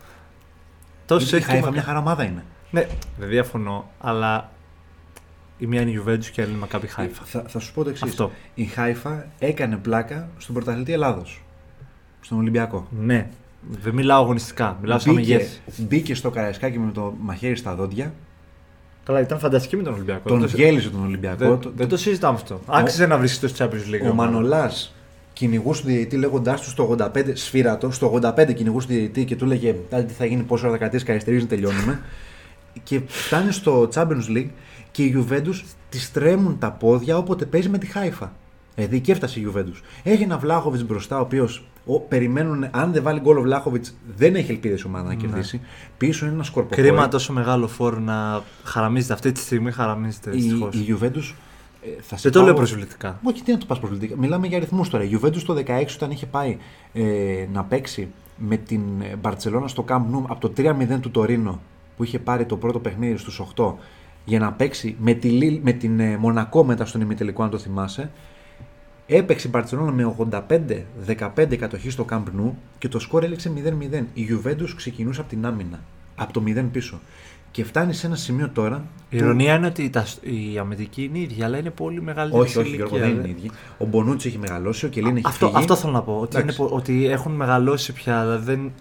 Τόσο 1.06 1.24
Η 1.24 1.28
έχει 1.28 1.30
και 1.30 1.36
η 1.36 1.40
Χάιφα 1.40 1.54
Μακάπη- 1.56 1.74
μια 1.74 1.82
χαρά 1.82 1.98
ομάδα 1.98 2.24
είναι. 2.24 2.44
Ναι, 2.70 2.86
δεν 3.18 3.28
διαφωνώ, 3.28 3.90
αλλά 4.00 4.50
η 5.58 5.66
μία 5.66 5.80
είναι 5.80 5.90
η 5.90 6.02
Juventus 6.06 6.24
και 6.24 6.40
η 6.40 6.42
άλλη 6.42 6.48
είναι 6.48 6.56
η 6.56 6.60
Μακάπη 6.60 6.86
Χάιφα. 6.86 7.22
Θα, 7.24 7.44
θα 7.48 7.58
σου 7.58 7.72
πω 7.72 7.82
το 7.84 7.88
εξής. 7.90 8.02
Αυτό. 8.10 8.30
Η 8.54 8.64
Χάιφα 8.64 9.26
έκανε 9.38 9.76
πλάκα 9.76 10.28
στον 10.38 10.54
πρωταθλητή 10.54 10.92
Ελλάδος. 10.92 11.42
Στον 12.20 12.38
Ολυμπιακό. 12.38 12.88
Ναι. 13.00 13.26
Δεν 13.82 13.94
μιλάω 13.94 14.22
αγωνιστικά, 14.22 14.78
μιλάω 14.80 14.98
σαν 14.98 15.14
Μπήκε, 15.14 15.32
μεγέθη. 15.32 15.82
μπήκε 15.82 16.14
στο 16.14 16.30
καραϊσκάκι 16.30 16.78
με 16.78 16.92
το 16.92 17.14
μαχαίρι 17.20 17.56
στα 17.56 17.74
δόντια. 17.74 18.12
Καλά, 19.04 19.20
ήταν 19.20 19.38
φανταστική 19.38 19.76
με 19.76 19.82
τον 19.82 19.92
Ολυμπιακό. 19.92 20.28
Τον 20.28 20.40
Δεν 20.40 20.50
το- 20.50 20.56
γέλισε 20.56 20.90
τον 20.90 21.04
Ολυμπιακό. 21.04 21.36
Δεν, 21.48 21.58
Το- 21.58 21.72
δεν 21.76 21.88
το 21.88 21.96
συζητάμε 21.96 22.34
αυτό. 22.34 22.60
Άξιζε 22.66 23.06
να 23.06 23.18
βρίσκει 23.18 23.48
στο 23.48 23.64
Champions 23.64 23.94
League. 23.94 24.10
Ο 24.10 24.14
Μανολάς 24.14 24.94
κυνηγούσε 25.32 25.82
τον 25.82 25.90
διαιτητή 25.90 26.16
λέγοντάς 26.16 26.60
του 26.60 26.70
στο 26.70 26.82
85 26.82 27.32
σφύρατο. 27.36 27.90
Στο 27.90 28.06
85 28.06 28.52
κυνηγούσε 28.52 28.86
τον 28.86 28.96
διαιτητή 28.96 29.24
και 29.24 29.36
του 29.36 29.44
έλεγε 29.44 29.74
«Άντε, 29.90 30.02
τι 30.02 30.12
θα 30.12 30.24
γίνει, 30.24 30.42
πόσο 30.42 30.62
ώρα 30.64 30.72
θα 30.72 30.78
κρατήσει 30.78 31.04
καθυστερήσει 31.04 31.42
να 31.42 31.48
τελειώνουμε. 31.48 32.00
και 32.82 33.00
φτάνει 33.06 33.52
στο 33.52 33.88
Champions 33.94 34.28
League 34.36 34.48
και 34.94 35.02
η 35.02 35.26
Juventus 35.30 35.62
της 35.88 36.12
τρέμουν 36.12 36.58
τα 36.58 36.70
πόδια 36.72 37.16
όποτε 37.16 37.44
παίζει 37.44 37.68
με 37.68 37.78
τη 37.78 37.86
Χάιφα. 37.86 38.32
Δηλαδή 38.74 38.96
εκεί 38.96 39.10
έφτασε 39.10 39.40
η 39.40 39.52
Juventus. 39.54 39.80
Έχει 40.02 40.22
ένα 40.22 40.38
Βλάχοβιτς 40.38 40.84
μπροστά, 40.84 41.16
ο 41.18 41.20
οποίος 41.20 41.64
περιμένουν, 42.08 42.68
αν 42.70 42.92
δεν 42.92 43.02
βάλει 43.02 43.20
γκολ 43.20 43.36
ο 43.36 43.40
Βλάχοβιτς, 43.42 43.94
δεν 44.16 44.34
έχει 44.34 44.50
ελπίδες 44.50 44.80
η 44.80 44.86
ομάδα 44.86 45.08
να 45.08 45.14
κερδίσει. 45.14 45.60
Πίσω 45.98 46.24
είναι 46.24 46.34
ένας 46.34 46.46
σκορποχώρη. 46.46 46.82
Κρίμα 46.88 47.08
τόσο 47.08 47.32
μεγάλο 47.32 47.68
φόρο 47.68 47.98
να 47.98 48.42
χαραμίζεται. 48.64 49.12
Αυτή 49.12 49.32
τη 49.32 49.40
στιγμή 49.40 49.72
χαραμίζεται 49.72 50.30
Η, 50.30 50.40
δυστυχώς. 50.40 50.74
η 50.74 50.96
Juventus. 51.00 51.34
ε, 51.82 51.88
θα 52.02 52.16
σε 52.16 52.22
Δεν 52.22 52.32
το 52.32 52.38
πάω- 52.38 52.44
λέω 52.46 52.54
προσβλητικά. 52.54 53.18
όχι, 53.22 53.42
τι 53.42 53.52
να 53.52 53.58
το 53.58 53.66
πας 53.66 53.78
προσβλητικά. 53.78 54.14
Μιλάμε 54.18 54.46
για 54.46 54.56
αριθμούς 54.56 54.88
τώρα. 54.88 55.04
Η 55.04 55.18
Juventus 55.22 55.42
το 55.46 55.54
16 55.54 55.94
όταν 55.94 56.10
είχε 56.10 56.26
πάει 56.26 56.56
ε, 56.92 57.02
να 57.52 57.64
παίξει 57.64 58.08
με 58.36 58.56
την 58.56 58.80
Μπαρσελόνα 59.20 59.68
στο 59.68 59.84
Camp 59.88 59.96
Nou 60.14 60.24
από 60.28 60.48
το 60.48 60.52
3-0 60.56 60.98
του 61.00 61.10
Τωρίνο 61.10 61.60
που 61.96 62.04
είχε 62.04 62.18
πάρει 62.18 62.44
το 62.46 62.56
πρώτο 62.56 62.78
παιχνίδι 62.78 63.16
στους 63.16 63.40
8 63.56 63.72
για 64.24 64.38
να 64.38 64.52
παίξει 64.52 64.96
με, 65.00 65.12
τη, 65.14 65.28
Λίλ- 65.28 65.60
με 65.64 65.72
την 65.72 66.00
ε, 66.00 66.16
Μονακό 66.16 66.64
μετά 66.64 66.84
στον 66.86 67.00
ημιτελικό 67.00 67.42
αν 67.42 67.50
το 67.50 67.58
θυμάσαι 67.58 68.10
Έπαιξε 69.06 69.46
η 69.46 69.50
Μπαρτσελόνα 69.52 69.90
με 69.92 70.14
85-15 71.06 71.56
κατοχή 71.58 71.90
στο 71.90 72.04
Camp 72.10 72.22
Nou 72.40 72.50
και 72.78 72.88
το 72.88 72.98
σκορ 72.98 73.24
έληξε 73.24 73.52
0-0. 73.92 74.02
Η 74.14 74.26
Juventus 74.30 74.68
ξεκινούσε 74.76 75.20
από 75.20 75.30
την 75.30 75.46
άμυνα. 75.46 75.80
Από 76.14 76.32
το 76.32 76.42
0 76.46 76.64
πίσω. 76.72 77.00
Και 77.50 77.64
φτάνει 77.64 77.92
σε 77.94 78.06
ένα 78.06 78.16
σημείο 78.16 78.48
τώρα. 78.48 78.84
Η 79.10 79.16
που- 79.16 79.24
ηρωνία 79.24 79.54
είναι 79.54 79.66
ότι 79.66 79.90
τα, 79.90 80.06
η 80.20 80.58
αμυντική 80.58 81.02
είναι 81.02 81.18
ίδια, 81.18 81.46
αλλά 81.46 81.58
είναι 81.58 81.70
πολύ 81.70 82.02
μεγαλύτερη 82.02 82.42
Όχι, 82.42 82.52
σε 82.52 82.58
όχι, 82.58 82.74
Γιώργο, 82.74 82.96
ηλικία, 82.96 83.12
δεν 83.14 83.24
είναι 83.24 83.34
δε. 83.34 83.38
ίδιοι. 83.40 83.50
Ο 83.78 83.84
Μπονούτσι 83.86 84.28
έχει 84.28 84.38
μεγαλώσει, 84.38 84.86
ο 84.86 84.88
Κελίν 84.88 85.16
έχει 85.16 85.26
αυτό, 85.26 85.46
φύγει. 85.46 85.58
αυτό 85.58 85.76
θέλω 85.76 85.92
να 85.92 86.02
πω. 86.02 86.12
Ότι, 86.20 86.28
είναι, 86.34 86.42
Εντάξει. 86.42 86.58
πο- 86.58 86.68
ότι 86.76 87.06
έχουν 87.06 87.32
μεγαλώσει 87.32 87.92
πια. 87.92 88.20
Δηλαδή 88.22 88.44
δεν, 88.44 88.72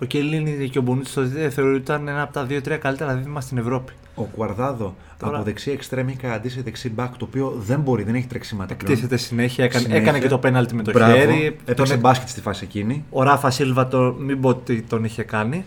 ο 0.00 0.04
Κελίνη 0.04 0.68
και 0.68 0.78
ο 0.78 0.82
Μπονούτσι 0.82 1.14
το 1.14 1.22
δείτε, 1.22 1.50
θεωρεί 1.50 1.70
ότι 1.70 1.80
ήταν 1.80 2.08
ένα 2.08 2.22
από 2.22 2.32
τα 2.32 2.44
δύο-τρία 2.44 2.76
καλύτερα 2.76 3.14
δίδυμα 3.14 3.40
στην 3.40 3.58
Ευρώπη. 3.58 3.92
Ο 4.14 4.22
Κουαρδάδο 4.22 4.94
Τώρα- 5.18 5.34
από 5.36 5.44
δεξί 5.44 5.70
εξτρέμ 5.70 6.08
έχει 6.08 6.16
καταντήσει 6.16 6.62
δεξί 6.62 6.90
μπακ, 6.90 7.16
το 7.16 7.24
οποίο 7.24 7.54
δεν 7.58 7.80
μπορεί, 7.80 8.02
δεν 8.02 8.14
έχει 8.14 8.26
τρεξίματα 8.26 8.74
πλέον. 8.74 8.92
Εκτίθεται 8.92 9.16
συνέχεια, 9.16 9.64
έκανε, 9.64 9.82
Συνέχεια. 9.82 10.02
έκανε 10.02 10.18
και 10.18 10.28
το 10.28 10.38
πέναλτι 10.38 10.74
με 10.74 10.82
το 10.82 10.90
Μπράβο. 10.92 11.12
χέρι. 11.16 11.56
Έπαιξε 11.64 11.92
Τον- 11.92 12.00
μπάσκετ 12.02 12.28
στη 12.28 12.40
φάση 12.40 12.64
εκείνη. 12.64 13.04
Ο 13.10 13.22
Ράφα 13.22 13.50
Σίλβα 13.50 13.88
το, 13.88 14.14
μην 14.18 14.40
πω 14.40 14.48
ότι 14.48 14.82
τον 14.82 15.04
είχε 15.04 15.22
κάνει. 15.22 15.64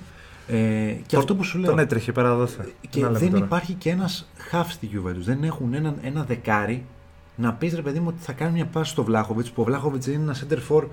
Ε, 0.47 0.55
και 0.55 1.01
Τον- 1.07 1.19
αυτό 1.19 1.35
που 1.35 1.43
σου 1.43 1.57
λέω. 1.57 1.69
Τον 1.69 1.79
έτρεχε 1.79 2.11
πέρα 2.11 2.35
δόθε. 2.35 2.65
Και 2.89 3.05
δεν 3.07 3.35
υπάρχει 3.35 3.73
και 3.73 3.89
ένας 3.89 4.29
χαφ 4.37 4.71
στη 4.71 4.89
Juventus. 4.93 5.15
Δεν 5.23 5.43
έχουν 5.43 5.73
ένα, 5.73 5.95
ένα 6.01 6.23
δεκάρι 6.23 6.83
να 7.35 7.53
πεις 7.53 7.75
ρε 7.75 7.81
παιδί 7.81 7.99
μου 7.99 8.05
ότι 8.07 8.17
θα 8.23 8.31
κάνει 8.31 8.51
μια 8.51 8.65
πάση 8.65 8.91
στο 8.91 9.03
Βλάχοβιτς. 9.03 9.49
Που 9.51 9.61
ο 9.61 9.65
Βλάχοβιτς 9.65 10.07
είναι 10.07 10.23
ένα 10.23 10.35
center 10.35 10.57
for 10.69 10.83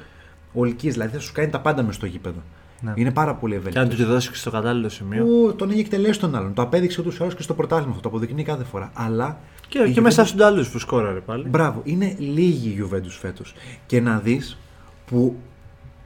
ολικής. 0.53 0.93
Δηλαδή 0.93 1.13
θα 1.15 1.21
σου 1.21 1.33
κάνει 1.33 1.51
τα 1.51 1.61
πάντα 1.61 1.83
μες 1.83 1.95
στο 1.95 2.07
γήπεδο. 2.07 2.43
Ναι. 2.85 2.93
Είναι 2.95 3.11
πάρα 3.11 3.35
πολύ 3.35 3.53
Και 3.53 3.59
αν 3.59 3.73
του 3.73 3.79
ευέλικτο. 3.79 3.97
τη 4.05 4.05
δώσει 4.13 4.31
και 4.31 4.37
στο 4.37 4.51
κατάλληλο 4.51 4.89
σημείο. 4.89 5.25
Που 5.25 5.55
τον 5.57 5.71
έχει 5.71 5.81
εκτελέσει 5.81 6.21
τον 6.21 6.35
άλλον. 6.35 6.55
Το 6.55 6.63
απέδειξε 6.63 7.01
ούτως 7.01 7.17
ή 7.17 7.23
άλλως 7.23 7.35
και 7.35 7.43
στο 7.43 7.55
πρωτάθλημα 7.55 7.91
αυτό. 7.91 8.03
Το 8.03 8.09
αποδεικνύει 8.09 8.43
κάθε 8.43 8.65
φορά. 8.65 8.91
Αλλά. 8.95 9.39
Και, 9.69 9.79
η 9.79 9.83
και 9.93 10.01
Juventus- 10.01 10.03
μέσα 10.03 10.25
στους 10.25 10.41
άλλου 10.43 10.65
που 10.73 10.79
σκόραρε 10.79 11.19
πάλι. 11.21 11.49
Μπράβο, 11.49 11.81
είναι 11.85 12.15
λίγη 12.19 12.69
η 12.69 12.85
Juventus 12.91 13.17
φέτος. 13.21 13.55
Και 13.87 14.01
να 14.01 14.19
δεις 14.19 14.59
που. 15.07 15.37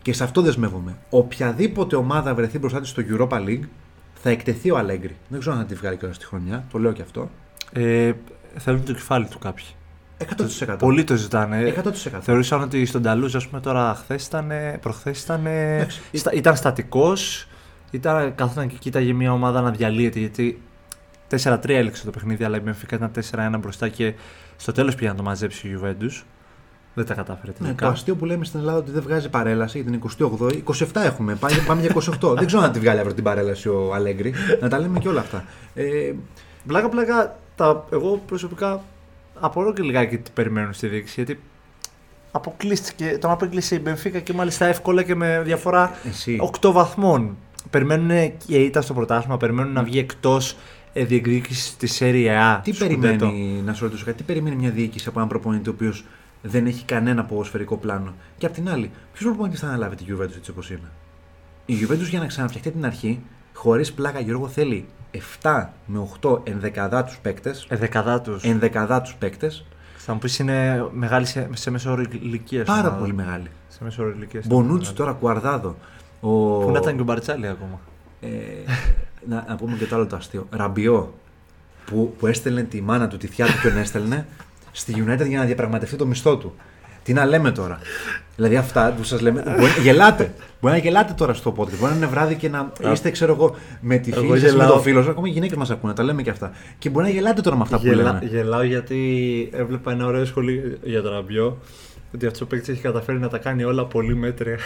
Και 0.02 0.12
σε 0.12 0.24
αυτό 0.24 0.40
δεσμεύομαι. 0.42 0.96
Οποιαδήποτε 1.10 1.96
ομάδα 1.96 2.34
βρεθεί 2.34 2.58
μπροστά 2.58 2.80
της 2.80 2.88
στο 2.88 3.02
Europa 3.10 3.28
League 3.46 3.64
θα 4.14 4.30
εκτεθεί 4.30 4.70
ο 4.70 4.78
Αλέγκρι. 4.78 5.16
Δεν 5.28 5.40
ξέρω 5.40 5.54
αν 5.54 5.60
θα 5.60 5.66
τη 5.68 5.74
βγάλει 5.74 5.96
κιόλας 5.96 6.16
στη 6.16 6.24
χρονιά. 6.26 6.64
Το 6.72 6.78
λέω 6.78 6.92
και 6.92 7.02
αυτό. 7.02 7.30
Ε, 7.72 8.12
θέλουν 8.56 8.84
το 8.84 8.92
κεφάλι 8.92 9.26
του 9.26 9.38
κάποιοι. 9.38 9.64
100%. 10.18 10.76
Πολλοί 10.78 11.04
το 11.04 11.16
ζητάνε. 11.16 11.74
100%. 11.84 11.90
Θεωρούσαν 12.20 12.62
ότι 12.62 12.84
στον 12.86 13.02
Ταλούζ, 13.02 13.36
ας 13.36 13.46
πούμε, 13.48 13.60
τώρα 13.60 13.94
χθες 13.94 14.26
ήταν, 14.26 14.50
προχθές 14.80 15.22
ήταν, 15.22 15.46
Εντάξει. 15.46 16.00
στα, 16.12 16.32
ήταν 16.32 16.56
στατικός. 16.56 17.48
Ήταν, 17.90 18.34
καθόταν 18.34 18.68
και 18.68 18.76
κοίταγε 18.78 19.12
μια 19.12 19.32
ομάδα 19.32 19.60
να 19.60 19.70
διαλύεται. 19.70 20.18
Γιατί 20.18 20.62
4-3 21.42 21.58
έλεξε 21.68 22.04
το 22.04 22.10
παιχνίδι, 22.10 22.44
αλλά 22.44 22.56
η 22.56 22.60
Benfica 22.66 22.92
ήταν 22.92 23.10
4-1 23.54 23.58
μπροστά 23.60 23.88
και 23.88 24.14
στο 24.56 24.72
τέλος 24.72 24.94
πήγε 24.94 25.08
να 25.10 25.14
το 25.14 25.22
μαζέψει 25.22 25.68
η 25.68 25.78
Juventus. 25.82 26.22
Δεν 26.94 27.06
τα 27.06 27.14
κατάφερε 27.14 27.52
Ναι, 27.52 27.58
τελικά. 27.58 27.86
το 27.86 27.92
αστείο 27.92 28.14
που 28.16 28.24
λέμε 28.24 28.44
στην 28.44 28.60
Ελλάδα 28.60 28.78
ότι 28.78 28.90
δεν 28.90 29.02
βγάζει 29.02 29.28
παρέλαση 29.28 29.80
για 29.80 29.90
την 29.90 30.02
28η. 30.38 30.62
27 30.64 30.86
έχουμε. 30.94 31.34
Πάμε, 31.34 31.56
πάμε 31.66 31.80
για 31.80 31.94
28. 32.20 32.34
δεν 32.36 32.46
ξέρω 32.46 32.62
αν 32.62 32.72
τη 32.72 32.78
βγάλει 32.78 32.98
αύριο 32.98 33.14
την 33.14 33.24
παρέλαση 33.24 33.68
ο 33.68 33.94
Αλέγκρι. 33.94 34.34
να 34.60 34.68
τα 34.68 34.78
λέμε 34.78 34.98
και 34.98 35.08
όλα 35.08 35.20
αυτά. 35.20 35.44
Ε, 35.74 36.12
Πλάκα, 36.66 36.88
πλάκα, 36.88 37.36
τα, 37.56 37.84
εγώ 37.92 38.22
προσωπικά 38.26 38.82
απορώ 39.40 39.72
και 39.72 39.82
λιγάκι 39.82 40.18
τι 40.18 40.30
περιμένουν 40.34 40.72
στη 40.72 40.86
δίκηση. 40.86 41.22
Γιατί 41.22 41.40
αποκλείστηκε, 42.30 43.18
τον 43.20 43.30
απέκλεισε 43.30 43.74
η 43.74 43.82
Benfica 43.86 44.22
και 44.22 44.32
μάλιστα 44.32 44.66
εύκολα 44.66 45.02
και 45.02 45.14
με 45.14 45.42
διαφορά 45.44 45.96
εσύ. 46.08 46.50
8 46.60 46.72
βαθμών. 46.72 47.36
Περιμένουν 47.70 48.32
και 48.46 48.56
ήταν 48.56 48.82
στο 48.82 48.94
πρωτάθλημα, 48.94 49.36
περιμένουν 49.36 49.72
να 49.72 49.82
βγει 49.82 49.98
εκτός 49.98 50.56
διεκδίκησης 50.92 51.76
της 51.76 51.98
Serie 52.02 52.28
A. 52.28 52.60
Τι 52.62 52.72
σκουντέτο. 52.72 53.26
περιμένει, 53.26 53.62
να 53.64 53.72
σου 53.72 53.84
ρωτήσω 53.84 54.04
κάτι, 54.04 54.16
τι 54.16 54.22
περιμένει 54.22 54.56
μια 54.56 54.70
διοίκηση 54.70 55.08
από 55.08 55.18
έναν 55.18 55.28
προπονητή 55.30 55.68
ο 55.68 55.72
οποίος 55.72 56.04
δεν 56.42 56.66
έχει 56.66 56.84
κανένα 56.84 57.24
ποδοσφαιρικό 57.24 57.76
πλάνο; 57.76 58.14
Και 58.38 58.46
απ' 58.46 58.52
την 58.52 58.68
άλλη, 58.68 58.90
ποιος 59.12 59.24
προπονητής 59.24 59.60
θα 59.60 59.66
αναλάβει 59.66 59.96
τη 59.96 60.04
Juventus 60.08 60.36
έτσι 60.36 60.50
όπως 60.50 60.70
είναι; 60.70 60.90
Η 61.66 61.74
Juventus 61.82 62.08
για 62.08 62.18
να 62.18 62.26
ξαναφτιαχτεί 62.26 62.70
την 62.70 62.84
αρχή, 62.84 63.20
χωρίς 63.54 63.92
πλάκα 63.92 64.20
Γιώργο, 64.20 64.48
θέλει 64.48 64.86
7 65.42 65.66
με 65.86 66.08
8 66.20 66.40
ενδεκαδάτους 66.46 67.18
παίκτες. 67.18 67.66
Ε, 67.68 67.76
δεκαδά 67.76 68.20
του. 68.20 68.38
Ενδεκαδάτους 68.42 69.14
παίκτες, 69.14 69.64
Θα 69.96 70.12
μου 70.12 70.18
πεις 70.18 70.38
είναι 70.38 70.86
μεγάλη 70.92 71.26
σε, 71.26 71.48
σε 71.52 71.70
μέσο 71.70 71.90
όρο 71.90 72.02
ηλικίας. 72.10 72.66
πάρα 72.66 72.92
πολύ 72.92 73.12
μεγάλη. 73.12 73.50
Σε 73.68 73.84
μέσο 73.84 74.02
όρο 74.02 74.12
ηλικίας. 74.12 74.46
Μπονούτσι 74.46 74.92
τώρα, 74.92 75.12
Κουαρδάδο. 75.12 75.76
Ο... 76.20 76.58
Πού 76.58 76.70
να 76.70 76.78
ήταν 76.78 76.94
και 76.94 77.00
ο 77.00 77.04
Μπαρτσάλη 77.04 77.46
ακόμα. 77.46 77.80
Ε, 78.20 78.28
να, 79.28 79.44
να 79.48 79.56
πούμε 79.56 79.76
και 79.76 79.86
το 79.86 79.94
άλλο 79.94 80.06
το 80.06 80.16
αστείο. 80.16 80.46
Ραμπιό 80.50 81.14
που, 81.84 82.14
που 82.18 82.26
έστελνε 82.26 82.62
τη 82.62 82.80
μάνα 82.82 83.08
του, 83.08 83.16
τη 83.16 83.26
θιά 83.26 83.46
του 83.46 83.52
ποιον 83.60 83.76
έστελνε, 83.76 84.26
στη 84.72 85.04
United 85.06 85.26
για 85.26 85.38
να 85.38 85.44
διαπραγματευτεί 85.44 85.96
το 85.96 86.06
μισθό 86.06 86.36
του. 86.36 86.54
Τι 87.08 87.14
να 87.14 87.24
λέμε 87.26 87.50
τώρα; 87.50 87.78
Δηλαδή 88.36 88.56
αυτά 88.56 88.94
που 88.96 89.02
σας 89.04 89.20
λέμε. 89.20 89.42
Μπορεί, 89.58 89.70
γελάτε. 89.82 90.32
Μπορεί 90.60 90.74
να 90.74 90.80
γελάτε 90.80 91.12
τώρα 91.12 91.34
στο 91.34 91.54
podcast. 91.56 91.76
Μπορεί 91.78 91.90
να 91.92 91.96
είναι 91.96 92.06
βράδυ 92.06 92.34
και 92.34 92.48
να 92.48 92.72
είστε, 92.92 93.10
ξέρω 93.10 93.32
εγώ, 93.32 93.56
με 93.80 93.96
τη 93.96 94.10
Εγώ 94.12 94.20
φίλη 94.20 94.38
σας, 94.40 94.42
με 94.42 94.48
γελάω. 94.58 94.72
το 94.72 94.80
φίλο 94.80 95.00
σας. 95.00 95.10
Ακόμα 95.10 95.28
οι 95.28 95.30
γυναίκες 95.30 95.56
μας 95.56 95.70
ακούνε, 95.70 95.92
τα 95.92 96.02
λέμε 96.02 96.22
και 96.22 96.30
αυτά. 96.30 96.50
Και 96.78 96.90
μπορεί 96.90 97.06
να 97.06 97.12
γελάτε 97.12 97.40
τώρα 97.40 97.56
με 97.56 97.62
αυτά 97.62 97.78
που 97.78 97.86
Γελά, 97.86 98.02
λέμε. 98.02 98.20
γελάω 98.30 98.62
γιατί 98.62 98.98
έβλεπα 99.52 99.92
ένα 99.92 100.06
ωραίο 100.06 100.24
σχολείο 100.24 100.62
για 100.82 101.02
τον 101.02 101.12
Ραμπιό. 101.12 101.58
Ότι 102.14 102.26
αυτός 102.26 102.40
ο 102.40 102.46
παίκτης 102.46 102.68
έχει 102.68 102.80
καταφέρει 102.80 103.18
να 103.18 103.28
τα 103.28 103.38
κάνει 103.38 103.64
όλα 103.64 103.84
πολύ 103.84 104.14
μέτρια. 104.16 104.58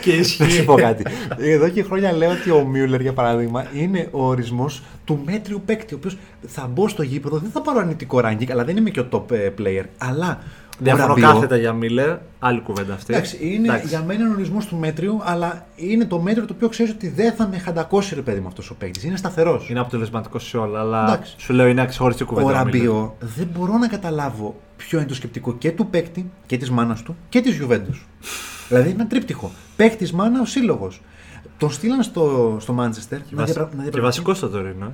Και 0.00 0.16
Να 0.16 0.22
σου 0.22 0.44
ισχύει. 0.44 0.64
πω 0.64 0.74
κάτι. 0.74 1.04
Εδώ 1.38 1.68
και 1.68 1.82
χρόνια 1.82 2.12
λέω 2.12 2.30
ότι 2.30 2.50
ο 2.50 2.64
Μιούλερ, 2.64 3.00
για 3.00 3.12
παράδειγμα, 3.12 3.66
είναι 3.74 4.08
ο 4.10 4.26
ορισμός 4.26 4.82
του 5.04 5.22
μέτριου 5.24 5.62
παίκτη. 5.66 5.94
Ο 5.94 5.96
οποίος 5.96 6.16
θα 6.46 6.66
μπω 6.66 6.88
στο 6.88 7.02
γήπεδο, 7.02 7.38
δεν 7.38 7.50
θα 7.50 7.60
πάρω 7.60 7.78
αρνητικό 7.78 8.20
ranking, 8.24 8.50
αλλά 8.50 8.64
δεν 8.64 8.76
είμαι 8.76 8.90
και 8.90 9.00
ο 9.00 9.08
top 9.10 9.30
ε, 9.30 9.50
player. 9.58 9.84
Αλλά. 9.98 10.42
Ο 10.80 10.84
Διαφωνώ 10.84 11.06
Ραμπιό- 11.06 11.26
κάθετα 11.32 11.56
για 11.56 11.72
Μίλλερ. 11.72 12.16
Άλλη 12.38 12.60
κουβέντα 12.60 12.94
αυτή. 12.94 13.12
Εντάξει, 13.14 13.38
είναι 13.40 13.66
Εντάξει. 13.68 13.86
για 13.86 14.02
μένα 14.02 14.28
ο 14.28 14.32
ορισμός 14.32 14.66
του 14.66 14.76
μέτριου, 14.76 15.20
αλλά 15.24 15.66
είναι 15.76 16.04
το 16.04 16.18
μέτριο 16.20 16.44
το 16.46 16.52
οποίο 16.56 16.68
ξέρεις 16.68 16.92
ότι 16.92 17.08
δεν 17.08 17.32
θα 17.32 17.48
με 17.48 17.58
χαντακώσει 17.58 18.14
ρε 18.14 18.20
παιδί 18.22 18.40
με 18.40 18.46
αυτός 18.46 18.70
ο 18.70 18.74
παίκτης. 18.74 19.04
Είναι 19.04 19.16
σταθερός. 19.16 19.68
Είναι 19.68 19.80
αποτελεσματικός 19.80 20.48
σε 20.48 20.56
όλα, 20.56 20.80
αλλά 20.80 21.02
Εντάξει. 21.02 21.34
σου 21.38 21.52
λέω 21.52 21.66
είναι 21.66 21.86
ξεχωριστή 21.86 22.24
κουβέντα. 22.24 22.46
Ο 22.46 22.60
ο 22.60 22.64
Μίλλερ. 22.64 22.80
Ραμπιό 22.86 23.16
δεν 23.20 23.48
μπορώ 23.56 23.76
να 23.78 23.88
καταλάβω 23.88 24.60
ποιο 24.76 24.98
είναι 24.98 25.08
το 25.08 25.14
σκεπτικό 25.14 25.52
και 25.54 25.70
του 25.70 25.86
παίκτη 25.86 26.30
και 26.46 26.56
της 26.56 26.70
μάνας 26.70 27.02
του 27.02 27.16
και 27.28 27.40
της 27.40 27.58
Juventus. 27.62 28.00
δηλαδή 28.68 28.88
είναι 28.90 29.00
ένα 29.00 29.06
τρίπτυχο. 29.06 29.50
Παίκτης 29.76 30.12
μάνα 30.12 30.40
ο 30.40 30.44
σύλλογος. 30.44 31.00
Τον 31.58 31.70
στείλαν 31.70 32.02
στο, 32.02 32.56
στο 32.60 32.74
Manchester 32.78 33.08
Και, 33.08 33.16
να, 33.30 33.36
βασι... 33.40 33.52
διαπρα... 33.52 33.76
να 33.76 33.82
και 33.84 33.90
διαπραγματευτεί. 33.90 34.00
βασικό 34.00 34.34
στο 34.34 34.48
τωρινό. 34.48 34.92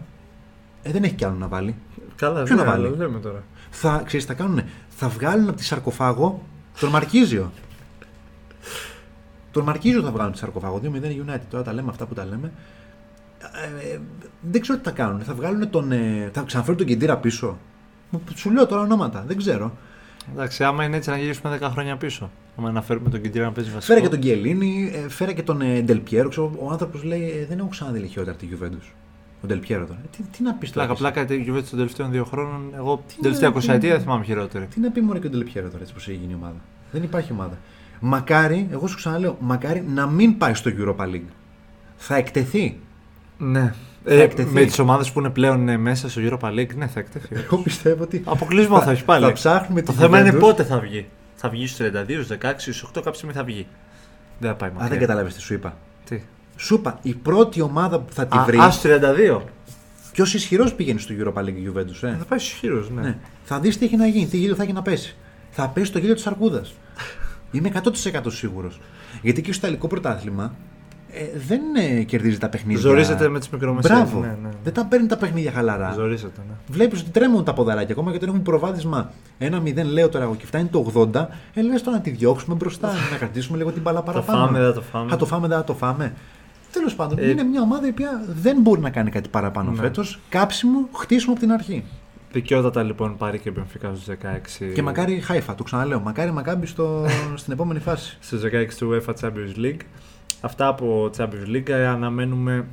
ε. 0.83 0.89
Ε, 0.89 0.93
δεν 0.93 1.03
έχει 1.03 1.15
κι 1.15 1.25
άλλο 1.25 1.37
να 1.39 1.47
βάλει. 1.49 1.75
Καλά, 2.17 2.43
Ποιο 2.43 2.57
να 2.57 2.65
ναι, 2.65 2.71
βάλει; 2.71 2.87
αλλά 2.87 2.97
λέμε 2.97 3.19
τώρα. 3.19 3.43
Θα, 3.71 4.03
ξέρεις, 4.07 4.27
θα 4.27 4.35
κάνουνε. 4.35 4.69
Θα 4.89 5.09
βγάλουν 5.09 5.49
από 5.49 5.57
τη 5.57 5.65
σαρκοφάγο 5.65 6.43
τον 6.81 6.91
Μαρκίζιο. 6.91 7.53
τον 9.51 9.65
Μαρκίζιο 9.65 10.03
θα 10.03 10.09
βγάλουν 10.11 10.25
από 10.27 10.33
τη 10.33 10.39
σαρκοφάγο. 10.39 10.81
2-0 10.85 10.87
United. 11.35 11.41
Τώρα 11.51 11.63
τα 11.65 11.73
λέμε 11.73 11.91
αυτά 11.91 12.07
που 12.07 12.15
τα 12.15 12.25
λέμε. 12.25 12.53
Ε, 13.83 13.93
ε, 13.95 13.99
δεν 14.41 14.61
ξέρω 14.61 14.79
τι 14.79 14.85
θα 14.85 14.91
κάνουν. 14.91 15.21
Θα 15.21 15.35
βγάλουν 15.35 15.71
τον. 15.71 15.93
Ε, 15.93 16.31
θα 16.33 16.43
ξαναφέρουν 16.43 16.77
τον 16.79 16.87
Κεντήρα 16.87 17.17
πίσω. 17.17 17.59
Μου- 18.11 18.23
Σου 18.35 18.51
λέω 18.51 18.67
τώρα 18.67 18.83
ονόματα. 18.83 19.25
Δεν 19.27 19.37
ξέρω. 19.37 19.73
Εντάξει, 20.33 20.65
άμα 20.65 20.85
είναι 20.85 20.97
έτσι 20.97 21.11
να 21.11 21.19
γυρίσουμε 21.19 21.59
10 21.61 21.69
χρόνια 21.73 21.97
πίσω. 21.97 22.31
Άμα 22.59 22.71
να 22.71 22.83
φέρουμε 22.83 23.11
τον 23.11 23.21
Κιντήρα 23.21 23.45
να 23.45 23.53
παίζει 23.53 23.71
βασικό. 23.71 23.93
Φέρα 23.95 24.01
και 24.07 24.09
τον 24.13 24.19
Γκιελίνη, 24.19 24.91
ε, 24.95 25.09
φέρα 25.09 25.33
και 25.33 25.43
τον 25.43 25.61
ε, 25.61 25.81
Ντελπιέρο. 25.81 26.29
Ξέρω, 26.29 26.53
ο 26.61 26.71
άνθρωπος 26.71 27.03
λέει: 27.03 27.31
ε, 27.31 27.47
Δεν 27.47 27.59
έχω 27.59 27.69
ξαναδεί 27.69 27.99
λιχιότερα 27.99 28.37
τη 28.37 28.49
Juventus. 28.53 28.93
Ο 29.43 29.47
Ντελπιέρο 29.47 29.87
τώρα. 29.87 29.99
Ε, 30.05 30.09
Τι, 30.17 30.23
τι 30.37 30.43
να 30.43 30.53
πεις 30.55 30.73
τώρα. 30.73 30.87
Πλάκα, 30.95 31.21
εσύ; 31.21 31.27
πλάκα, 31.27 31.43
η 31.43 31.47
Juventus 31.49 31.67
των 31.69 31.79
τελευταίων 31.79 32.11
δύο 32.11 32.25
χρόνων. 32.25 32.73
Εγώ 32.77 32.97
την 33.07 33.17
να- 33.17 33.23
τελευταία 33.23 33.49
τι 33.53 33.59
20 33.59 33.67
να- 33.67 33.75
ετία 33.75 33.91
δεν 33.91 34.01
θυμάμαι 34.01 34.25
χειρότερη. 34.25 34.67
Τι 34.67 34.81
να 34.81 34.91
πει 34.91 35.01
μόνο 35.01 35.19
και 35.19 35.27
ο 35.27 35.31
Ντελπιέρο 35.31 35.69
τώρα, 35.69 35.81
έτσι 35.83 35.93
πώς 35.95 36.09
έχει 36.09 36.17
γίνει 36.17 36.33
η 36.33 36.35
ομάδα. 36.35 36.57
Δεν 36.93 37.03
υπάρχει 37.03 37.33
ομάδα. 37.33 37.59
Μακάρι, 38.01 38.69
εγώ 38.71 38.87
σου 38.87 38.97
ξαναλέω, 38.97 39.37
μακάρι 39.41 39.85
να 39.89 40.07
μην 40.07 40.39
πάει 40.39 40.55
στο 40.55 40.71
Europa 40.79 41.05
League. 41.05 41.29
Θα 41.97 42.17
εκτεθεί. 42.17 42.79
Ναι. 43.39 43.75
Θα 44.05 44.13
Ε, 44.15 44.21
εκτεθεί. 44.23 44.53
με 44.53 44.65
τις 44.65 44.79
ομάδες 44.79 45.13
που 45.13 45.19
είναι 45.19 45.31
πλέον 45.31 45.69
ε, 45.69 45.77
μέσα 45.77 46.09
στο 46.11 46.21
Europa 46.25 46.49
League, 46.49 46.75
ναι, 46.75 46.87
θα 46.87 47.01
εκτεθεί. 47.01 47.29
Εγώ 47.35 47.57
πιστεύω 47.59 48.03
ότι. 48.03 48.23
Αποκλείσμα 48.25 48.81
θα 48.81 48.91
έχει 48.91 49.05
πάλι. 49.05 49.25
Θα 49.25 49.33
ψάχνουμε 49.33 49.83
Το 49.83 49.93
τη 49.93 49.99
θέμα 49.99 50.21
είναι 50.21 50.31
Juventus. 50.35 50.39
πότε 50.41 50.65
θα 50.65 50.79
βγει. 50.79 51.07
Θα 51.35 51.49
βγει 51.49 51.67
στους 51.67 51.79
32, 51.87 52.23
στους 52.23 52.27
16, 52.27 52.73
στους 52.73 52.83
8, 52.83 52.89
κάποια 52.95 53.13
στιγμή 53.13 53.35
θα 53.35 53.45
βγει. 53.45 53.67
Δεν 54.39 54.51
θα 54.51 54.57
πάει 54.57 54.69
Α, 54.71 54.73
μακριά. 54.73 54.89
δεν 54.91 54.99
κατάλαβε 54.99 55.29
τι 55.29 55.41
σου 55.41 55.55
είπα. 55.55 55.77
Τι; 56.09 56.21
Σου 56.61 56.75
είπα, 56.75 56.99
η 57.03 57.15
πρώτη 57.15 57.61
ομάδα 57.61 57.99
που 58.01 58.13
θα 58.13 58.27
τη 58.27 58.39
Α, 58.39 58.43
βρει. 58.45 58.59
α, 58.59 58.71
στους 58.71 58.91
32. 58.91 59.41
Ποιος 60.13 60.35
ισχυρός 60.35 60.75
πηγαίνει 60.75 60.99
στο 61.01 61.15
Europa 61.19 61.41
League 61.41 61.47
η 61.57 61.71
Juventus, 61.73 62.09
ε; 62.09 62.17
Θα 62.19 62.25
πάει 62.29 62.39
στους 62.39 62.53
χείρου, 62.59 62.85
ναι. 62.95 63.01
Ναι. 63.03 63.17
Θα 63.45 63.59
δεις 63.61 63.79
τι 63.79 63.85
έχει 63.85 63.97
να 63.97 64.07
γίνει, 64.07 64.27
τι 64.27 64.37
γέλιο 64.37 64.55
θα 64.55 64.63
έχει 64.63 64.73
να 64.73 64.83
πέσει. 64.83 65.17
Θα 65.51 65.69
πέσει 65.69 65.93
το 65.93 65.99
γέλιο 65.99 66.15
της 66.15 66.27
Αρκούδας. 66.27 66.75
Είμαι 67.51 67.69
100% 67.69 67.91
σίγουρος. 68.27 68.81
Γιατί 69.23 69.43
και 69.43 69.53
στο 69.53 69.67
Ιταλικό 69.67 69.87
πρωτάθλημα 69.87 70.55
ε, 71.13 71.25
δεν 71.49 71.61
ε, 71.99 72.03
κερδίζει 72.03 72.39
τα 72.39 72.49
παιχνίδια. 72.49 72.81
Ζορίζεται 72.81 73.29
με 73.29 73.39
τις 73.39 73.49
μικρομεσαίες. 73.49 73.99
Μπράβο. 73.99 74.21
Ναι, 74.21 74.37
ναι. 74.43 74.49
Δεν 74.65 74.73
τα 74.73 74.85
παίρνει 74.85 75.07
τα 75.07 75.17
παιχνίδια 75.17 75.53
χαλαρά. 75.53 75.93
Ζορίζεται, 75.93 76.41
ναι. 76.49 76.55
Βλέπεις 76.69 77.01
ότι 77.01 77.11
τρέμουν 77.11 77.45
τα 77.45 77.53
ποδαράκια. 77.53 77.95
Ακόμα 77.95 78.11
και 78.11 78.17
όταν 78.17 78.29
έχουν 78.29 78.43
προβάδισμα 78.43 79.11
1-0, 79.39 79.85
λέω 79.93 80.09
τώρα 80.09 80.25
εγώ 80.25 80.35
και 80.35 80.47
φτάνει 80.47 80.69
το 80.69 81.09
80, 81.15 81.27
ε, 81.55 81.63
λες 81.63 81.83
τώρα 81.83 81.97
να 81.97 82.03
τη 82.03 82.11
διώξουμε 82.11 82.55
μπροστά, 82.55 82.89
να 83.11 83.17
κρατήσουμε 83.17 83.57
λίγο 83.59 83.73
την 83.73 83.83
μπάλα 83.83 83.99
Το 83.99 84.05
παραπάνω. 84.05 84.39
φάμε, 84.47 84.59
δεν 84.59 84.67
θα 84.69 84.75
το 84.75 84.83
φάμε. 84.83 85.11
Θα 85.11 85.17
το 85.17 85.27
φάμε, 85.27 85.49
δεν 85.49 85.57
θα 85.57 85.65
το 85.65 85.75
φάμε. 85.75 86.15
Τέλος 86.73 86.95
πάντων, 86.95 87.19
Ε, 87.19 87.29
είναι 87.31 87.43
μια 87.43 87.61
ομάδα 87.63 87.87
η 87.87 87.91
οποία 87.91 88.25
δεν 88.29 88.61
μπορεί 88.61 88.81
να 88.81 88.91
κάνει 88.91 89.11
κάτι 89.11 89.29
παραπάνω 89.29 89.71
Ναι. 89.71 89.77
φέτος. 89.77 90.19
Κάψιμο, 90.29 90.89
χτίσιμο 90.93 91.33
από 91.33 91.41
την 91.41 91.53
αρχή. 91.53 91.85
Δικαιότατα 92.33 92.83
λοιπόν 92.83 93.17
πάρει 93.17 93.39
και 93.39 93.49
η 93.49 93.53
Μπενφίκα 93.55 93.89
στους 93.95 94.05
16. 94.05 94.73
Και 94.75 94.83
μακάρι 94.83 95.13
η 95.15 95.21
Χάιφα, 95.21 95.55
το 95.55 95.63
ξαναλέω. 95.63 96.01
Μακάρι 96.01 96.31
Μακάμπι 96.33 96.67
στο, 96.67 97.05
στην 97.41 97.53
επόμενη 97.53 97.79
φάση. 97.81 98.17
Στους 98.21 98.41
16 98.43 98.67
του 98.79 98.91
UEFA 99.07 99.15
Champions 99.21 99.59
League. 99.65 99.81
Αυτά 100.41 100.67
από 100.69 101.11
Champions 101.17 101.55
League. 101.57 101.69
Ε, 101.69 101.87
Αναμένουμε 101.87 102.67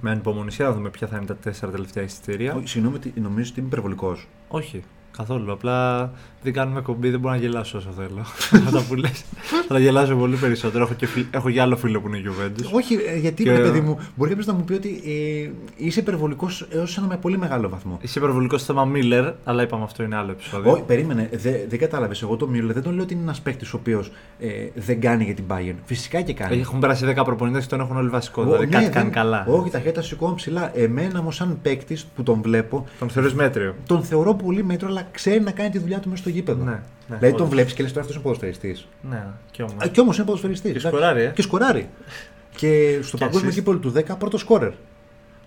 με 0.00 0.10
ανυπομονησία 0.10 0.64
να 0.66 0.72
δούμε 0.72 0.88
ποια 0.90 1.06
θα 1.06 1.16
είναι 1.16 1.26
τα 1.26 1.36
τέσσερα 1.36 1.72
τελευταία 1.72 2.04
εισιτήρια. 2.04 2.54
Όχι, 2.54 2.68
Συγγνώμη, 2.68 2.98
τι- 2.98 3.20
νομίζω 3.20 3.48
ότι 3.50 3.58
είμαι 3.60 3.68
υπερβολικός. 3.68 4.28
Όχι, 4.48 4.82
καθόλου. 5.16 5.52
Απλά 5.52 6.10
δεν 6.44 6.52
κάνουμε 6.52 6.80
κομπή, 6.80 7.10
δεν 7.10 7.20
μπορώ 7.20 7.34
να 7.34 7.40
γελάσω 7.40 7.78
όσο 7.78 7.88
θέλω. 7.96 8.20
Αυτά 8.66 8.82
που 8.88 8.94
λες. 8.94 9.24
Θα 9.68 9.78
γελάσω 9.78 10.14
πολύ 10.16 10.36
περισσότερο. 10.36 10.84
Έχω 10.84 10.94
και, 10.94 11.06
φιλ- 11.06 11.34
έχω 11.34 11.50
και 11.50 11.60
άλλο 11.60 11.76
φίλο 11.76 12.00
που 12.00 12.08
είναι 12.08 12.22
Juventus. 12.26 12.70
Όχι, 12.72 12.94
ε, 13.14 13.18
γιατί 13.18 13.42
Και- 13.42 13.52
ρε 13.52 13.62
παιδί 13.62 13.80
μου, 13.80 13.98
μπορεί 14.14 14.30
κάποιος 14.30 14.46
να 14.46 14.52
μου 14.54 14.64
πει 14.64 14.72
ότι 14.72 15.02
ε, 15.46 15.50
είσαι 15.76 16.00
υπερβολικός 16.00 16.66
έως 16.70 16.96
ένα 16.98 17.06
με 17.06 17.16
πολύ 17.16 17.38
μεγάλο 17.38 17.68
βαθμό. 17.68 17.98
Είσαι 18.02 18.18
υπερβολικός 18.18 18.60
στο 18.60 18.72
θέμα 18.74 18.92
Miller, 18.94 19.32
αλλά 19.44 19.62
είπαμε 19.62 19.84
αυτό 19.84 20.02
είναι 20.02 20.16
άλλο 20.16 20.30
επεισόδιο. 20.30 20.72
Όχι, 20.72 20.82
περίμενε, 20.82 21.28
δε- 21.32 21.58
δεν 21.68 21.78
κατάλαβες. 21.78 22.22
Εγώ 22.22 22.36
το 22.36 22.46
Μιούλερ 22.48 22.74
δεν 22.74 22.82
τον 22.82 22.94
λέω 22.94 23.02
ότι 23.02 23.12
είναι 23.14 23.22
ένας 23.22 23.40
παίκτης 23.40 23.72
ο 23.72 23.76
οποίος 23.76 24.10
ε, 24.38 24.48
δεν 24.74 25.00
κάνει 25.00 25.24
για 25.24 25.34
την 25.34 25.44
Bayern. 25.48 25.74
Φυσικά 25.84 26.20
και 26.20 26.32
κάνει. 26.34 26.60
Έχουν 26.60 26.78
περάσει 26.78 27.14
10 27.16 27.24
προπονητές 27.24 27.62
και 27.62 27.68
τον 27.70 27.80
έχουν 27.80 27.96
όλοι 27.96 28.08
βασικό. 28.08 28.42
Ω, 28.42 28.44
δηλαδή 28.44 28.64
ναι, 28.64 28.70
κάτι 28.70 28.84
δεν- 28.84 28.92
κάνει 28.94 29.10
καλά. 29.10 29.46
Όχι, 29.48 29.70
τα 29.70 29.80
χέρια 29.80 30.02
σηκώνω 30.02 30.34
ψηλά. 30.34 30.78
Εμένα 30.78 31.18
όμως, 31.18 31.34
σαν 31.36 31.58
παίκτης 31.62 32.04
που 32.16 32.22
τον 32.22 32.40
βλέπω, 32.42 32.84
Τον 32.98 33.08
θεωρείς 33.10 33.34
μέτριο. 33.34 33.74
τον 33.86 34.02
θεωρώ 34.02 34.34
πολύ 34.34 34.64
μέτρο, 34.64 34.88
αλλά 34.88 35.08
ξέρει 35.10 35.40
να 35.40 35.50
κάνει 35.50 35.70
τη 35.70 35.78
δουλειά 35.78 35.98
του 36.00 36.08
μέσα 36.08 36.20
στο 36.22 36.30
γήπεδο. 36.34 36.64
Ναι, 36.64 36.70
ναι, 36.70 36.80
δηλαδή 37.06 37.26
τον 37.30 37.34
όντως. 37.34 37.48
βλέπεις 37.48 37.72
και 37.74 37.82
λες 37.82 37.90
τώρα 37.90 38.00
αυτός 38.00 38.14
είναι 38.16 38.24
ποδοσφαιριστής. 38.24 38.88
Ναι, 39.10 39.26
και 39.50 39.62
όμως. 39.62 39.88
Και 39.90 40.00
όμως 40.00 40.16
είναι 40.16 40.26
ποδοσφαιριστής. 40.26 40.72
Και 40.72 40.78
σκοράρει, 40.78 41.22
ε. 41.22 41.28
Και 41.34 41.42
σκοράρει. 41.42 41.88
και 42.56 42.98
στο 43.02 43.16
Και 43.16 43.24
παγκόσμιο 43.24 43.50
assist. 43.50 43.54
κύπελο 43.54 43.78
του 43.78 43.92
10 43.96 44.16
πρώτος 44.18 44.40
σκόρερ. 44.40 44.72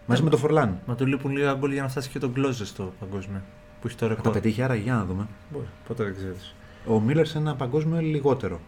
Μαζί 0.05 0.21
με 0.23 0.29
τον 0.29 0.39
Φορλάν. 0.39 0.79
Μα 0.85 0.95
του 0.95 1.05
λείπουν 1.05 1.31
λίγα 1.31 1.53
γκολ 1.53 1.71
για 1.71 1.81
να 1.81 1.87
φτάσει 1.87 2.09
και 2.09 2.19
τον 2.19 2.33
Κλόζε 2.33 2.65
στο 2.65 2.93
παγκόσμιο. 2.99 3.41
Που 3.81 3.87
έχει 3.87 3.95
το 3.95 4.05
Θα 4.07 4.11
τα 4.11 4.15
ρεκόρ. 4.15 4.33
πετύχει 4.33 4.61
άρα 4.61 4.75
για 4.75 4.93
να 4.93 5.05
δούμε. 5.05 5.27
Μπορεί, 5.53 5.65
ποτέ 5.87 6.03
δεν 6.03 6.15
ξέρεις. 6.15 6.55
Ο 6.87 6.99
Μίλλερ 6.99 7.25
σε 7.27 7.37
ένα 7.37 7.55
παγκόσμιο 7.55 7.99
λιγότερο. 8.01 8.59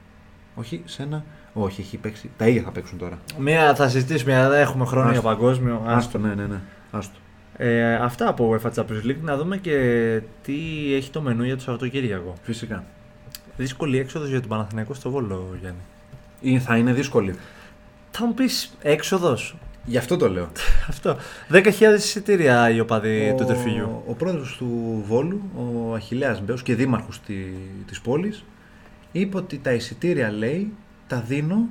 Όχι 0.55 0.81
σε 0.85 1.03
ένα. 1.03 1.23
Όχι, 1.53 1.81
έχει 1.81 1.97
παίξει. 1.97 2.29
Τα 2.37 2.47
ίδια 2.47 2.61
θα 2.61 2.71
παίξουν 2.71 2.97
τώρα. 2.97 3.17
Μία 3.39 3.75
θα 3.75 3.89
συζητήσουμε, 3.89 4.35
αλλά 4.35 4.49
δεν 4.49 4.61
έχουμε 4.61 4.85
χρόνο 4.85 5.09
Άστο. 5.09 5.19
για 5.21 5.29
παγκόσμιο. 5.29 5.81
Άστο, 5.85 6.17
ναι, 6.17 6.33
ναι, 6.33 6.45
ναι. 6.45 6.59
Άστο. 6.91 7.17
Ε, 7.61 7.93
αυτά 7.95 8.27
από 8.27 8.59
UEFA 8.63 8.71
Champions 8.73 9.05
League. 9.05 9.21
Να 9.21 9.37
δούμε 9.37 9.57
και 9.57 9.75
τι 10.43 10.53
έχει 10.93 11.09
το 11.09 11.21
μενού 11.21 11.43
για 11.43 11.55
το 11.55 11.61
Σαββατοκύριακο. 11.61 12.33
Φυσικά. 12.41 12.83
Δύσκολη 13.57 13.97
έξοδος 13.97 14.29
για 14.29 14.39
τον 14.39 14.49
Παναθηναϊκό 14.49 14.93
στο 14.93 15.09
Βόλο, 15.09 15.57
Γιάννη. 15.59 15.79
Ή 16.39 16.59
θα 16.59 16.77
είναι 16.77 16.93
δύσκολη. 16.93 17.35
Θα 18.11 18.25
μου 18.25 18.33
πεις 18.33 18.77
έξοδος. 18.81 19.55
Γι' 19.85 19.97
αυτό 19.97 20.17
το 20.17 20.29
λέω. 20.29 20.51
Αυτό. 20.89 21.17
10.000 21.51 21.71
εισιτήρια 21.95 22.69
οι 22.69 22.79
οπαδοί 22.79 23.33
του 23.37 23.45
τερφυγιού. 23.45 24.03
Ο, 24.05 24.11
ο 24.11 24.13
πρόεδρος 24.13 24.55
του 24.57 25.03
Βόλου, 25.07 25.41
ο 25.55 25.93
Αχιλέας 25.93 26.41
Μπέος 26.41 26.63
και 26.63 26.75
δήμαρχος 26.75 27.21
τη, 27.21 27.33
της 27.87 28.01
πόλης, 28.01 28.43
είπε 29.11 29.37
ότι 29.37 29.57
τα 29.57 29.73
εισιτήρια, 29.73 30.31
λέει, 30.31 30.73
τα 31.07 31.23
δίνω 31.27 31.67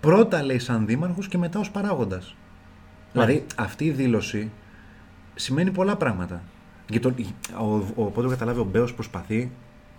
πρώτα, 0.00 0.42
λέει, 0.42 0.58
σαν 0.58 0.86
δήμαρχος 0.86 1.28
και 1.28 1.38
μετά 1.38 1.58
ως 1.58 1.70
παράγοντας. 1.70 2.34
Δηλαδή, 3.12 3.46
αυτή 3.56 3.84
η 3.84 3.90
δήλωση 3.90 4.50
σημαίνει 5.36 5.70
πολλά 5.70 5.96
πράγματα. 5.96 6.42
Και 6.86 7.00
το, 7.00 7.14
ο, 7.60 7.64
ο, 7.74 7.82
οπότε 7.94 8.22
το 8.22 8.28
καταλάβει 8.28 8.60
ο 8.60 8.64
Μπέος 8.64 8.94
προσπαθεί 8.94 9.50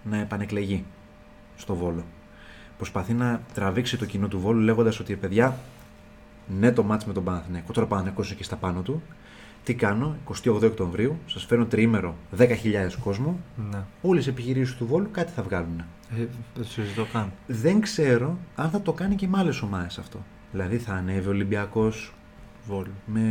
να 0.03 0.17
επανεκλεγεί 0.17 0.85
στο 1.55 1.75
Βόλο. 1.75 2.03
Προσπαθεί 2.77 3.13
να 3.13 3.41
τραβήξει 3.53 3.97
το 3.97 4.05
κοινό 4.05 4.27
του 4.27 4.39
Βόλου 4.39 4.59
λέγοντας 4.59 4.99
ότι 4.99 5.15
παιδιά, 5.15 5.57
ναι 6.59 6.71
το 6.71 6.83
μάτς 6.83 7.05
με 7.05 7.13
τον 7.13 7.23
Παναθηναϊκό, 7.23 7.71
τώρα 7.73 7.85
ο 7.85 7.89
Παναθηναϊκός 7.89 8.27
είναι 8.27 8.37
και 8.37 8.43
στα 8.43 8.55
πάνω 8.55 8.81
του, 8.81 9.01
τι 9.63 9.73
κάνω, 9.75 10.15
28 10.45 10.63
Οκτωβρίου, 10.63 11.17
σας 11.25 11.45
φέρνω 11.45 11.65
τριήμερο 11.65 12.15
10.000 12.37 12.47
κόσμο, 13.03 13.39
Ναι. 13.71 13.83
όλες 14.01 14.25
οι 14.25 14.29
επιχειρήσεις 14.29 14.75
του 14.75 14.85
Βόλου 14.85 15.07
κάτι 15.11 15.31
θα 15.31 15.43
βγάλουν. 15.43 15.79
Ε, 15.79 15.85
δεν 16.15 16.29
το 16.55 16.63
συζητώ 16.63 17.05
καν. 17.13 17.31
Δεν 17.47 17.81
ξέρω 17.81 18.37
αν 18.55 18.69
θα 18.69 18.81
το 18.81 18.93
κάνει 18.93 19.15
και 19.15 19.27
με 19.27 19.37
άλλες 19.37 19.61
ομάδες 19.61 19.97
αυτό. 19.97 20.19
Δηλαδή 20.51 20.77
θα 20.77 20.93
ανέβει 20.93 21.27
ο 21.27 21.31
Ολυμπιακός 21.31 22.13
Βόλου. 22.67 22.91
με, 23.05 23.21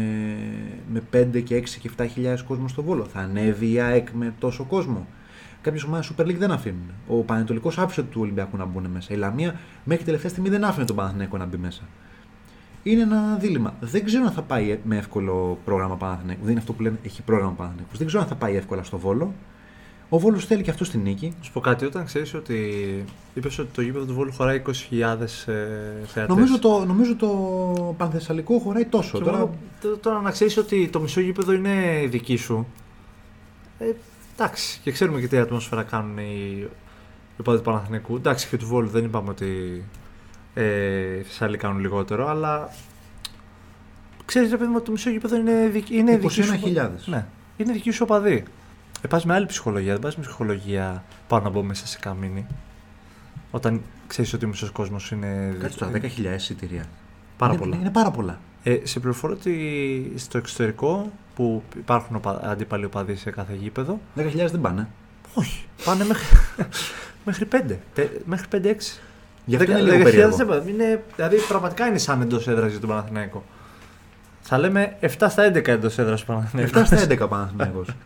με 0.93 1.03
5 1.13 1.43
και 1.43 1.57
6 1.57 1.65
και 1.81 1.91
7.000 1.97 2.07
κόσμο 2.47 2.69
στο 2.69 2.83
Βόλο. 2.83 3.05
Θα 3.05 3.21
ανέβει 3.21 3.73
η 3.73 3.81
ΑΕΚ 3.81 4.09
με 4.11 4.35
τόσο 4.39 4.65
κόσμο. 4.65 5.07
Κάποιες 5.61 5.83
ομάδες 5.83 6.13
Super 6.13 6.23
League 6.23 6.37
δεν 6.39 6.51
αφήνουν. 6.51 6.91
Ο 7.09 7.15
Πανετολικός 7.15 7.79
άφησε 7.79 8.03
του 8.03 8.21
Ολυμπιακού 8.21 8.57
να 8.57 8.65
μπουν 8.65 8.87
μέσα. 8.87 9.15
Η 9.15 9.17
Λαμία 9.17 9.61
μέχρι 9.85 10.05
τελευταία 10.05 10.31
στιγμή 10.31 10.49
δεν 10.49 10.65
άφηνε 10.65 10.85
τον 10.85 10.97
Παναθηναϊκό 10.97 11.37
να 11.37 11.47
μπει 11.47 11.57
μέσα. 11.57 11.83
Είναι 12.83 13.03
ένα 13.03 13.37
δίλημα. 13.37 13.75
Δεν 13.81 14.05
ξέρω 14.05 14.25
αν 14.25 14.33
θα 14.33 14.43
πάει 14.43 14.79
με 14.85 14.97
εύκολο 14.97 15.59
πρόγραμμα 15.65 15.97
Παναθηναϊκού. 15.97 16.43
Δεν 16.43 16.51
είναι 16.51 16.61
αυτό 16.61 16.73
που 16.73 16.83
λένε 16.83 16.99
έχει 17.03 17.23
πρόγραμμα 17.23 17.53
Παναθηναϊκού. 17.53 17.97
Δεν 17.97 18.07
ξέρω 18.07 18.23
αν 18.23 18.29
θα 18.29 18.35
πάει 18.35 18.57
εύκολα 18.57 18.83
στο 18.83 18.99
Βόλο. 18.99 19.35
Ο 20.09 20.19
Βόλος 20.19 20.47
θέλει 20.47 20.63
και 20.63 20.71
αυτό 20.71 20.89
την 20.89 21.01
νίκη. 21.01 21.35
Να 21.39 21.45
σου 21.45 21.53
πω 21.53 21.61
κάτι, 21.61 21.85
όταν 21.85 22.05
ξέρεις 22.05 22.35
ότι. 22.35 22.65
είπες 23.35 23.59
ότι 23.59 23.69
το 23.73 23.81
γήπεδο 23.83 24.05
του 24.05 24.15
Βόλου 24.15 24.33
χωράει 24.33 24.63
20.000 24.67 24.71
ε, 24.71 25.27
θεατές. 26.07 26.27
Νομίζω 26.29 26.59
το, 26.59 26.85
νομίζω 26.85 27.17
το 27.17 27.29
Πανθεσσαλικό 27.97 28.59
χωράει 28.59 28.85
τόσο. 28.85 29.19
Τώρα, 29.19 29.31
Τώρα, 29.31 29.51
τώρα, 29.81 29.97
τώρα 29.99 30.21
να 30.21 30.31
ξέρεις 30.31 30.57
ότι 30.57 30.89
το 30.89 31.01
μισό 31.01 31.21
γήπεδο 31.21 31.53
είναι 31.53 32.07
δική 32.09 32.37
σου. 32.37 32.67
Ε, 33.79 33.85
εντάξει, 34.37 34.81
και 34.83 34.91
ξέρουμε 34.93 35.21
και 35.21 35.29
τι 35.29 35.37
ατμόσφαιρα 35.39 35.83
κάνουν 35.83 36.19
οι, 36.19 36.57
οι 37.37 37.41
οπαδοί 37.41 37.57
του 37.59 37.65
Παναθηναϊκού. 37.65 38.17
Εντάξει, 38.17 38.49
και 38.49 38.57
του 38.57 38.67
Βόλου 38.67 38.89
δεν 38.89 39.05
είπαμε 39.05 39.31
ότι 39.31 39.85
ε, 40.55 41.19
οι 41.19 41.23
Θεσσαλοί 41.23 41.57
κάνουν 41.57 41.81
λιγότερο, 41.81 42.29
αλλά 42.29 42.71
ξέρεις, 44.25 44.51
ρε 44.51 44.57
παιδί 44.57 44.69
μου, 44.71 44.75
ότι 44.77 44.85
το 44.85 44.91
μισό 44.93 45.11
γήπεδο 45.11 45.37
είναι, 45.37 45.69
δική- 45.73 45.95
είναι 45.95 46.17
δική 46.17 46.43
σου. 46.43 46.53
21.000. 46.75 46.89
Ναι, 47.05 47.27
είναι 47.57 47.73
δική 47.73 47.91
σου 47.91 48.01
οπαδή. 48.03 48.45
Ε, 49.07 49.09
πας 49.09 49.25
με 49.25 49.35
άλλη 49.35 49.47
ψυχολογία, 49.47 49.93
δεν 49.93 50.01
πας 50.01 50.17
με 50.17 50.23
ψυχολογία 50.23 51.05
πάω 51.29 51.41
να 51.41 51.49
μπω 51.49 51.63
μέσα 51.63 51.87
σε 51.87 51.99
καμίνι. 51.99 52.47
Όταν 53.51 53.83
ξέρεις 54.07 54.33
ότι 54.33 54.45
ο 54.45 54.49
μισός 54.49 54.71
κόσμος 54.71 55.11
είναι. 55.11 55.57
Κάτσε 55.61 55.79
τώρα, 55.79 55.93
10.000 55.93 56.35
εισιτήρια. 56.37 56.85
Πάρα 57.37 57.53
είναι, 57.53 57.63
πολλά. 57.63 57.77
Είναι 57.77 57.91
πάρα 57.91 58.11
πολλά. 58.11 58.39
Ε, 58.63 58.79
σε 58.83 59.01
πληροφορώ 59.01 59.33
ότι 59.33 60.13
στο 60.17 60.39
εξωτερικό 60.39 61.13
που 61.35 61.63
υπάρχουν 61.77 62.17
οπα... 62.17 62.41
αντίπαλοι 62.45 62.85
οπαδοί 62.85 63.17
σε 63.17 63.31
κάθε 63.31 63.55
γήπεδο. 63.55 64.01
10.000 64.17 64.33
δεν 64.35 64.61
πάνε. 64.61 64.89
Όχι. 65.35 65.65
Πάνε 65.85 66.05
μέχρι, 66.05 66.27
μέχρι 67.27 67.49
5. 67.53 67.77
Μέχρι 68.25 68.47
5-6. 68.53 68.57
Γι' 69.45 69.57
αυτό 69.57 69.73
είναι 69.73 69.81
λίγο 69.81 70.03
περίεργο. 70.03 70.63
Είναι, 70.69 71.05
δηλαδή 71.17 71.37
πραγματικά 71.49 71.87
είναι 71.87 71.99
σαν 71.99 72.21
εντός 72.21 72.49
έδρας 72.49 72.71
για 72.71 72.81
τον 72.81 72.89
Παναθηναϊκό. 72.89 73.45
Θα 74.41 74.59
λέμε 74.59 74.97
7 75.01 75.07
στα 75.09 75.53
11 75.53 75.67
εντός 75.67 75.99
έδρας 75.99 76.21
του 76.21 76.27
Παναθηναϊκού. 76.27 76.79
7 76.79 76.83
στα 76.85 77.07
11 77.09 77.19
ο 77.21 77.29
Παναθηναϊκός. 77.29 77.89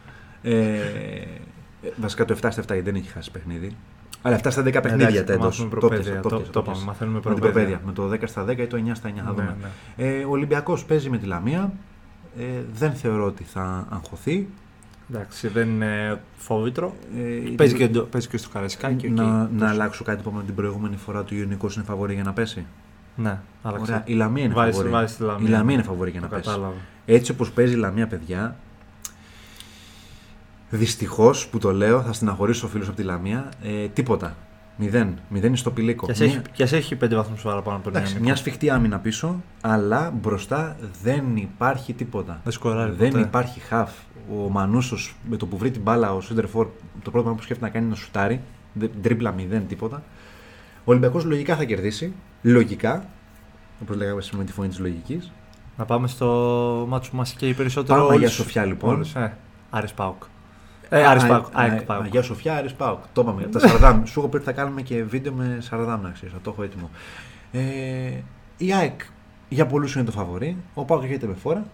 ε, 0.43 0.53
ε, 0.53 1.91
βασικά 1.97 2.25
το 2.25 2.35
7 2.43 2.49
στα 2.51 2.63
7 2.63 2.65
γιατί 2.67 2.81
δεν 2.81 2.95
έχει 2.95 3.09
χάσει 3.11 3.31
παιχνίδι. 3.31 3.77
Αλλά 4.23 4.37
7 4.43 4.47
στα 4.51 4.63
10 4.63 4.65
παιχνίδια 4.65 4.95
Εντάξει, 5.07 5.19
θα 5.19 5.25
τέλο. 5.25 5.39
μάθουμε 5.45 5.69
προπαίδεια, 5.69 6.21
το- 6.21 6.29
το 6.29 6.61
είπαμε, 6.61 6.85
μαθαίνουμε 6.85 7.17
Με 7.17 7.23
την 7.23 7.41
προπαίδεια. 7.41 7.51
προπαίδεια. 7.53 7.81
Με 7.87 7.93
το 7.93 8.09
10 8.09 8.27
στα 8.27 8.45
10 8.45 8.59
ή 8.63 8.67
το 8.67 8.77
9 8.77 8.95
στα 8.95 9.09
9. 9.09 9.23
Θα 9.25 9.31
Ναι, 9.31 9.37
δούμε. 9.37 9.57
ναι. 9.97 10.05
Ε, 10.07 10.25
ο 10.25 10.31
Ολυμπιακός 10.31 10.85
παίζει 10.85 11.11
με 11.11 11.19
τη 11.19 11.27
Λαμία. 11.27 11.73
Ε, 12.39 12.45
δεν 12.75 12.93
θεωρώ 12.93 13.25
ότι 13.27 13.45
θα 13.45 13.87
αγχωθεί. 13.91 14.49
Εντάξει, 15.11 15.49
δεν 15.49 15.69
είναι 15.69 16.21
φόβητρο. 16.37 16.95
Ε, 17.19 17.51
Παίζει 17.55 17.75
και, 17.75 17.85
εντό- 17.85 18.05
παίζει 18.07 18.29
και 18.29 18.37
στο 18.37 18.49
Καραϊσκάκι. 18.49 19.07
οκ. 19.07 19.13
να, 19.13 19.25
να 19.25 19.49
Τόσο. 19.59 19.65
αλλάξω 19.73 20.05
κάτι 20.05 20.23
που 20.23 20.29
είπαμε 20.29 20.45
την 20.45 20.55
προηγούμενη 20.55 20.97
φορά 20.97 21.23
του 21.25 21.35
Ιωνικό 21.35 21.69
είναι 21.77 21.85
φαβορή 21.85 22.15
για 22.15 22.23
να 22.23 22.33
πέσει. 22.33 22.65
Ναι, 23.17 23.39
άλλαξε. 23.63 23.93
Ωραία, 23.93 24.03
η 24.07 24.13
Λαμία 24.15 24.45
είναι 24.45 24.55
Βάζεις- 24.55 24.75
φαβορή. 24.77 24.93
βάζεις 24.95 25.17
τη 25.17 25.23
Λαμία. 25.23 25.49
Η 25.49 25.51
Λαμία 25.51 25.75
είναι 25.75 25.83
φαβορή 25.83 26.11
για 26.11 26.21
Το 26.21 26.27
να 26.31 26.33
πέσει. 26.35 26.49
κατάλαβα. 26.49 26.75
Έτσι 27.07 27.31
όπως 27.31 27.51
παίζει 27.53 27.73
η 27.75 27.77
Λαμία, 27.77 28.07
παιδιά, 28.07 28.57
δυστυχώς 30.71 31.49
που 31.49 31.59
το 31.59 31.73
λέω, 31.73 32.03
θα 32.03 32.13
στεναχωρήσω 32.13 32.69
φίλου 32.69 32.85
από 32.87 32.97
τη 32.97 33.03
Λαμία. 33.03 33.49
Ε, 33.63 33.89
τίποτα. 33.89 34.37
Μηδέν. 34.77 35.19
Μηδέν 35.29 35.57
στο 35.57 35.71
πηλίκο. 35.71 36.07
Και 36.07 36.13
ας 36.13 36.19
Μια- 36.19 36.29
έχει, 36.29 36.41
και 36.53 36.63
ας 36.63 36.73
έχει 36.73 36.97
5 36.97 37.15
βαθμούς 37.15 37.43
παραπάνω 37.43 37.77
από 37.77 37.85
τον 37.85 37.93
Εντάξει, 37.93 38.11
Ιωνικό. 38.13 38.25
μια 38.31 38.37
σφιχτή 38.41 38.71
άμυνα 38.71 38.99
πίσω, 38.99 39.43
αλλά 39.61 40.11
μπροστά 40.21 40.77
δεν 41.03 41.37
υπάρχει 41.37 41.93
τίποτα. 41.93 42.41
Δεν 42.45 42.53
σκοράρει 42.53 42.93
δεν 42.93 43.11
ποτέ. 43.11 43.23
υπάρχει 43.23 43.61
χαφ. 43.61 43.91
Ο 44.33 44.49
Μανούσος 44.51 45.17
με 45.29 45.37
το 45.37 45.47
που 45.47 45.57
βρει 45.57 45.71
την 45.71 45.83
μπάλα, 45.83 46.15
ο 46.15 46.21
Σέντερφορ, 46.21 46.67
το 46.67 46.73
πρώτο 47.01 47.11
πράγμα 47.11 47.35
που 47.35 47.43
σκέφτεται 47.43 47.67
να 47.67 47.73
κάνει 47.73 47.85
είναι 47.87 47.95
να 47.95 48.01
σουτάρει. 48.01 48.41
Δεν- 48.73 48.91
Τρίπλα 49.03 49.33
μηδέν, 49.33 49.67
τίποτα. 49.67 50.03
Ο 50.79 50.91
Ολυμπιακός 50.91 51.25
λογικά 51.25 51.57
θα 51.57 51.65
κερδίσει. 51.65 52.13
Λογικά. 52.43 53.05
Όπως 53.83 53.97
λέγαμε 53.97 54.21
σήμερα 54.21 54.43
με 54.43 54.49
τη 54.49 54.53
φωνή 54.57 54.69
της 54.69 54.79
λογικής. 54.79 55.33
Να 55.77 55.85
πάμε 55.85 56.09
στο 56.09 56.27
μάτσο 56.89 57.11
που 57.11 57.17
μας 57.17 57.33
και 57.33 57.49
οι 57.49 57.55
περισσότερο 57.55 57.95
Πάμε 57.95 58.03
όλους- 58.07 58.17
Αγία 58.23 58.31
Σοφιά, 58.35 58.65
λοιπόν. 58.65 58.95
όλους, 58.95 59.15
ε. 59.15 59.37
Άρης 59.71 59.93
Πάουκ. 59.93 60.23
Ε, 60.93 61.07
Άρης 61.07 61.23
Α, 61.23 61.27
Πάουκ. 61.27 61.45
α, 61.45 61.49
ΑΕΚ 61.53 61.81
α, 61.81 61.83
Πάουκ. 61.85 62.03
Αγία 62.05 62.23
Σοφιά, 62.23 62.57
Άρης 62.57 62.73
Πάουκ. 62.73 62.99
Το 63.13 63.21
είπαμε. 63.21 63.43
τα 63.43 63.59
Σαρδάμ. 63.59 64.05
Σου 64.05 64.19
έχω 64.21 64.29
πει 64.29 64.37
ότι 64.37 64.45
θα 64.45 64.53
κάνουμε 64.53 64.83
και 64.83 65.05
βίντεο 65.05 65.33
με 65.33 65.59
Σαρδάμ, 65.61 66.03
να 66.03 66.11
ξέρεις. 66.11 66.35
Θα 66.35 66.41
το 66.43 66.51
έχω 66.51 66.63
έτοιμο. 66.63 66.91
Ε, 67.53 67.61
η 68.57 68.73
ΑΕΚ 68.73 69.01
για 69.49 69.67
πολλούς 69.67 69.95
είναι 69.95 70.05
το 70.05 70.11
φαβορή. 70.13 70.57
Ο 70.75 70.85
Πάουκ 70.85 71.03
έρχεται 71.03 71.27
με 71.27 71.35
φόρα. 71.35 71.67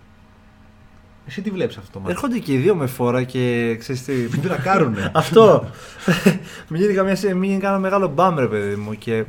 Εσύ 1.26 1.42
τι 1.42 1.50
βλέπεις 1.50 1.76
αυτό 1.76 1.90
το 1.92 1.98
μάτι; 1.98 2.10
Έρχονται 2.12 2.38
και 2.38 2.52
οι 2.52 2.56
δύο 2.56 2.74
με 2.74 2.86
φόρα 2.86 3.22
και 3.22 3.74
ξέρεις 3.78 4.04
τι... 4.04 4.12
Μην 4.12 4.40
τι 4.40 4.48
να 4.48 4.56
κάρουνε. 4.56 5.10
αυτό. 5.14 5.64
μην 6.68 6.80
γίνει 6.80 6.94
καμία 6.94 7.16
σε- 7.16 7.34
μην 7.34 7.48
γίνει 7.50 7.60
κανένα 7.60 7.80
μεγάλο 7.80 8.08
μπαμ, 8.08 8.38
ρε 8.38 8.46
παιδί 8.46 8.74
μου. 8.76 8.94
Και 8.94 9.24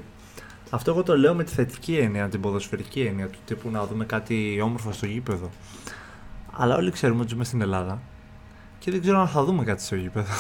αυτό 0.70 0.92
εγώ 0.92 1.04
το 1.04 1.18
λέω 1.18 1.34
με 1.34 1.44
τη 1.44 1.52
θετική 1.52 1.96
έννοια, 1.98 2.28
την 2.30 2.42
ποδοσφαιρική 2.42 3.02
έννοια 3.02 3.28
του 3.28 3.40
τύπου 3.46 3.70
να 3.70 3.86
δούμε 3.86 4.06
κάτι 4.06 4.60
όμορφο 4.64 4.92
στο 4.92 5.06
γήπεδο. 5.06 5.50
Αλλά 6.58 6.76
όλοι 6.76 6.92
ξέρουμε 6.92 7.22
ότι 7.22 7.30
ζούμε 7.30 7.44
στην 7.44 7.62
Ελλάδα. 7.62 8.02
Και 8.88 8.94
και 8.94 9.00
δεν 9.00 9.08
ξέρω 9.08 9.22
αν 9.22 9.28
θα 9.28 9.44
δούμε 9.44 9.64
κάτι 9.64 9.82
στο 9.82 9.96
γήπεδο. 9.96 10.34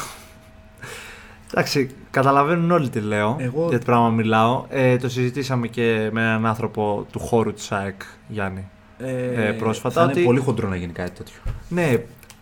Εντάξει, 1.51 1.89
καταλαβαίνουν 2.11 2.71
όλοι 2.71 2.89
τι 2.89 2.99
λέω, 2.99 3.35
Εγώ- 3.39 3.67
για 3.69 3.79
τι 3.79 3.85
πράγμα 3.85 4.09
μιλάω. 4.09 4.65
Ε, 4.69 4.97
το 4.97 5.09
συζητήσαμε 5.09 5.67
και 5.67 6.09
με 6.11 6.21
έναν 6.21 6.45
άνθρωπο 6.45 7.05
του 7.11 7.19
χώρου 7.19 7.53
της 7.53 7.71
ΑΕΚ, 7.71 8.01
Γιάννη. 8.27 8.67
Ε, 8.97 9.51
πρόσφατα 9.59 9.95
Θα 9.95 10.01
είναι 10.03 10.11
ότι- 10.11 10.23
πολύ 10.23 10.39
χοντρό 10.39 10.67
να 10.67 10.75
γίνει 10.75 10.91
κάτι 10.91 11.11
τέτοιο. 11.11 11.35
Ναι, 11.69 11.97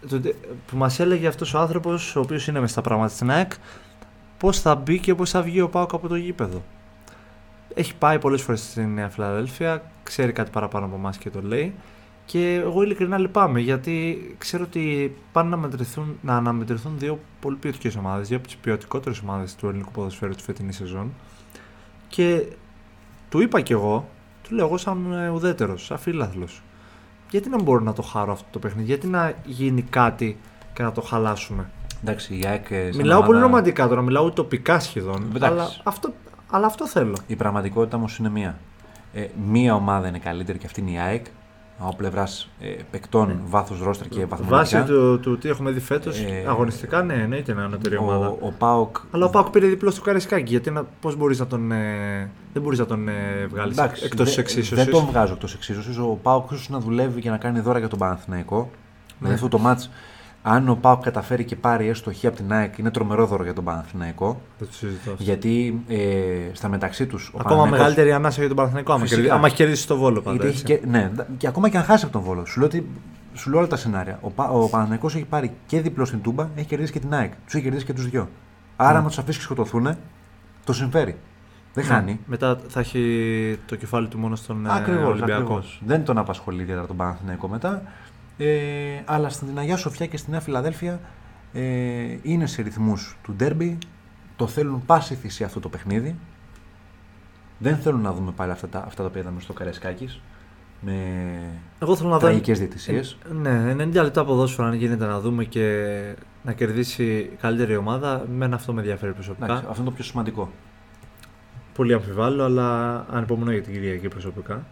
το, 0.09 0.21
που 0.67 0.77
μας 0.77 0.99
έλεγε 0.99 1.27
αυτός 1.27 1.53
ο 1.53 1.59
άνθρωπος, 1.59 2.15
ο 2.15 2.19
οποίος 2.19 2.47
είναι 2.47 2.59
μες 2.59 2.71
στα 2.71 2.81
πράγματα 2.81 3.07
στην 3.13 3.31
ΑΕΚ, 3.31 3.51
πώς 4.37 4.59
θα 4.59 4.75
μπει 4.75 4.99
και 4.99 5.15
πώς 5.15 5.29
θα 5.29 5.41
βγει 5.41 5.61
ο 5.61 5.69
Πάοκ 5.69 5.93
από 5.93 6.07
το 6.07 6.15
γήπεδο. 6.15 6.63
Έχει 7.73 7.95
πάει 7.95 8.19
πολλές 8.19 8.41
φορές 8.41 8.61
στην 8.61 8.93
Νέα 8.93 9.09
Φιλαδέλφια, 9.09 9.83
ξέρει 10.03 10.31
κάτι 10.31 10.49
παραπάνω 10.49 10.85
από 10.85 10.95
εμάς 10.95 11.17
και 11.17 11.29
το 11.29 11.41
λέει. 11.41 11.73
Και 12.25 12.53
εγώ 12.53 12.81
ειλικρινά 12.83 13.17
λυπάμαι 13.17 13.59
γιατί 13.59 14.17
ξέρω 14.37 14.63
ότι 14.63 15.15
πάνε 15.31 15.49
να, 15.49 15.57
μετρηθούν, 15.57 16.17
να 16.21 16.35
αναμετρηθούν 16.35 16.93
δύο 16.97 17.19
πολύ 17.39 17.55
ποιοτικές 17.55 17.95
ομάδες, 17.95 18.27
δύο 18.27 18.37
από 18.37 18.45
τις 18.47 18.55
ποιοτικότερες 18.55 19.19
ομάδες 19.19 19.55
του 19.55 19.67
ελληνικού 19.67 19.91
ποδοσφαίρου 19.91 20.33
τη 20.35 20.43
φετινή 20.43 20.73
σεζόν. 20.73 21.13
Και 22.07 22.43
του 23.29 23.41
είπα 23.41 23.61
κι 23.61 23.71
εγώ, 23.71 24.09
του 24.43 24.55
λέω 24.55 24.65
εγώ 24.65 24.77
σαν 24.77 25.13
ε, 25.13 25.29
ουδέτερος, 25.29 25.85
σαν 25.85 25.97
φίλαθλος. 25.97 26.61
Γιατί 27.29 27.49
να 27.49 27.61
μπορώ 27.61 27.79
να 27.83 27.93
το 27.93 28.01
χαρώ 28.01 28.31
αυτό 28.31 28.45
το 28.51 28.59
παιχνίδι, 28.59 28.87
γιατί 28.87 29.07
να 29.07 29.33
γίνει 29.45 29.81
κάτι 29.81 30.37
και 30.73 30.83
να 30.83 30.91
το 30.91 31.01
χαλάσουμε; 31.01 31.69
Εντάξει, 32.01 32.33
η 32.33 32.43
ΑΕΚ. 32.47 32.71
ε, 32.71 32.91
σαν 32.91 33.01
Μιλάω 33.01 33.19
πολύ 33.19 33.31
ομάδα- 33.37 33.45
ρομαντικά 33.51 33.87
τώρα, 33.87 34.01
μιλάω 34.01 34.25
ουτοπικά 34.25 34.79
σχεδόν. 34.79 35.23
Εντάξει. 35.35 35.45
Αλλά 35.59 35.69
αυτό, 35.83 36.13
αλλά 36.49 36.65
αυτό 36.65 36.87
θέλω. 36.87 37.17
Η 37.27 37.35
πραγματικότητα 37.35 37.97
όμως 37.97 38.17
είναι 38.17 38.29
μία. 38.29 38.57
Ε, 39.13 39.27
μία 39.49 39.75
ομάδα 39.75 40.07
είναι 40.07 40.19
καλύτερη 40.19 40.57
και 40.57 40.65
αυτή 40.65 40.81
είναι 40.81 40.91
η 40.91 40.97
ΑΕΚ. 40.97 41.25
Από 41.79 41.95
πλευράς 41.95 42.49
ε, 42.59 42.67
παικτών, 42.91 43.27
Ναι. 43.27 43.35
βάθος 43.45 43.79
ρόστρα 43.81 44.07
και 44.07 44.25
Βάσει 44.25 44.41
βαθμολογικά. 44.43 44.83
του, 44.83 45.19
του 45.19 45.37
τι 45.37 45.49
έχουμε 45.49 45.71
δει 45.71 45.79
φέτος, 45.79 46.19
Ε, 46.19 46.45
αγωνιστικά 46.47 47.03
ναι, 47.03 47.13
εννοείται 47.13 47.53
να 47.53 47.57
είναι 47.61 47.67
ανώτερη 47.73 47.97
ομάδα. 47.97 48.27
Ο, 48.27 48.37
ο 48.41 48.51
Πάοκ. 48.57 48.97
Αλλά 49.11 49.25
ο 49.25 49.29
Πάουκ 49.29 49.49
πήρε 49.49 49.67
διπλό 49.67 49.91
στο 49.91 50.01
Καρισκάκι. 50.01 50.49
Γιατί 50.49 50.71
να, 50.71 50.83
πώς 51.01 51.15
μπορείς 51.15 51.39
να 51.39 51.47
τον, 51.47 51.71
ε, 51.71 52.29
δεν 52.53 52.61
μπορείς 52.61 52.79
να 52.79 52.85
τον 52.85 53.07
ε, 53.07 53.13
βγάλεις 53.49 53.77
Εντάξει, 53.77 54.03
εκτός 54.05 54.27
τη 54.29 54.35
δεν- 54.35 54.43
εξίσωσης. 54.43 54.83
Δεν 54.83 54.93
τον 54.93 55.05
βγάζω 55.05 55.33
εκτός 55.33 55.53
εξίσωσης. 55.53 55.97
Ο 55.97 56.19
Πάοκ 56.21 56.51
ίσως 56.51 56.69
να 56.69 56.79
δουλεύει 56.79 57.21
και 57.21 57.29
να 57.29 57.37
κάνει 57.37 57.59
δώρα 57.59 57.79
για 57.79 57.87
τον 57.87 57.99
Παναθηναϊκό. 57.99 58.57
Ναι. 58.57 59.15
Δηλαδή 59.19 59.35
αυτό 59.35 59.47
το 59.47 59.57
μάτς, 59.57 59.89
αν 60.47 60.69
ο 60.69 60.75
Πάοκ 60.75 61.01
καταφέρει 61.03 61.43
και 61.43 61.55
πάρει 61.55 61.87
έστω 61.87 62.13
χ 62.13 62.25
από 62.25 62.35
την 62.35 62.53
ΑΕΚ, 62.53 62.77
είναι 62.77 62.91
τρομερό 62.91 63.25
δώρο 63.25 63.43
για 63.43 63.53
τον 63.53 63.63
Παναθηναϊκό. 63.63 64.41
Δεν 64.59 64.67
το 64.67 64.73
συζητώ. 64.73 65.11
αυτό. 65.11 65.23
Γιατί 65.23 65.83
ε, 65.87 65.97
στα 66.53 66.67
μεταξύ 66.69 67.05
τους. 67.07 67.31
Ακόμα 67.37 67.65
μεγαλύτερη 67.65 68.11
ανάσα 68.13 68.37
για 68.39 68.47
τον 68.47 68.55
Παναθηναϊκό. 68.57 68.91
Άμα, 68.91 69.01
Φυσικά. 69.01 69.15
κερδίσει- 69.21 69.37
άμα 69.39 69.47
έχει 69.47 69.55
κερδίσει 69.55 69.87
το 69.87 69.97
βόλο 69.97 70.21
πάντα. 70.21 70.31
Γιατί 70.37 70.47
έχει 70.47 70.71
έτσι. 70.71 70.83
και, 70.85 70.87
ναι, 70.89 71.11
και 71.37 71.47
ακόμα 71.47 71.69
και 71.69 71.77
αν 71.77 71.83
χάσει 71.83 72.03
από 72.05 72.13
τον 72.13 72.21
Βόλο. 72.23 72.45
Σου 72.45 72.59
λέω, 72.59 72.67
ότι, 72.67 72.87
σου 73.33 73.49
λέω 73.49 73.59
όλα 73.59 73.67
τα 73.67 73.75
σενάρια. 73.75 74.17
Ο, 74.21 74.29
Πα- 74.29 74.49
ο 74.49 74.69
Παναθηναϊκός 74.69 75.15
έχει 75.15 75.25
πάρει 75.25 75.51
και 75.65 75.81
διπλό 75.81 76.05
στην 76.05 76.21
Τούμπα, 76.21 76.47
έχει 76.55 76.67
κερδίσει 76.67 76.91
και 76.91 76.99
την 76.99 77.13
ΑΕΚ. 77.13 77.31
Τους 77.45 77.53
έχει 77.53 77.63
κερδίσει 77.63 77.85
και 77.85 77.93
τους 77.93 78.09
δυο. 78.09 78.29
Άρα, 78.75 78.91
Ναι. 78.91 78.97
άμα 78.97 79.07
τους 79.07 79.17
αφήσει 79.17 79.37
και 79.37 79.43
σκοτωθούν, 79.43 79.95
το 80.63 80.73
συμφέρει. 80.73 81.17
Δεν 81.73 81.85
Ναι. 81.85 81.89
χάνει. 81.93 82.19
Μετά 82.25 82.57
θα 82.67 82.79
έχει 82.79 83.59
το 83.65 83.75
κεφάλι 83.75 84.07
του 84.07 84.17
μόνο 84.17 84.35
στον 84.35 84.65
ε, 84.65 84.69
Ακριβώς. 84.73 85.03
Ολυμπιακό. 85.09 85.63
Δεν 85.85 86.03
τον 86.03 86.17
απασχολεί 86.17 86.61
ιδιαίτερα 86.61 86.87
τον 86.87 86.95
Παναθηναϊκό 86.95 87.47
μετά. 87.47 87.81
Ε, 88.37 89.01
αλλά 89.05 89.29
στην 89.29 89.57
Αγία 89.59 89.77
Σοφιά 89.77 90.05
και 90.05 90.17
στη 90.17 90.31
Νέα 90.31 90.39
Φιλαδέλφια 90.39 90.99
ε, 91.53 91.61
είναι 92.21 92.45
σε 92.45 92.61
ρυθμούς 92.61 93.17
του 93.23 93.33
ντέρμπι. 93.33 93.77
Το 94.35 94.47
θέλουν 94.47 94.85
πάση 94.85 95.15
θυσία 95.15 95.45
αυτό 95.45 95.59
το 95.59 95.69
παιχνίδι. 95.69 96.15
Δεν 97.57 97.77
θέλουν 97.77 98.01
να 98.01 98.13
δούμε 98.13 98.31
πάλι 98.31 98.51
αυτά 98.51 98.67
τα, 98.67 98.83
αυτά 98.87 99.01
τα 99.01 99.07
οποία 99.09 99.21
είδαμε 99.21 99.39
στο 99.39 99.53
Καρεσκάκης 99.53 100.21
με 100.81 100.93
Εγώ 101.79 101.95
θέλω 101.95 102.09
να 102.09 102.17
δω. 102.17 102.25
τραγικές 102.27 102.59
διαιτησίες. 102.59 103.17
Ε, 103.29 103.33
Ναι, 103.73 103.83
90 103.83 103.93
λεπτά 103.93 104.25
ποδόσφαιρο 104.25 104.67
αν 104.67 104.73
γίνεται 104.73 105.05
να 105.05 105.19
δούμε 105.19 105.43
και 105.43 105.89
να 106.43 106.53
κερδίσει 106.53 107.03
η 107.03 107.37
καλύτερη 107.41 107.75
ομάδα. 107.75 108.25
Μένα 108.35 108.55
αυτό 108.55 108.73
με 108.73 108.79
ενδιαφέρει 108.79 109.13
προσωπικά. 109.13 109.45
Εντάξει, 109.45 109.63
αυτό 109.69 109.81
είναι 109.81 109.89
το 109.89 109.95
πιο 109.95 110.03
σημαντικό. 110.03 110.51
Πολύ 111.73 111.93
αμφιβάλλω, 111.93 112.43
αλλά 112.43 112.95
ανυπομονώ 113.11 113.51
για 113.51 113.61
την 113.61 113.73
Κυριακή 113.73 114.07
προσωπικά. 114.07 114.65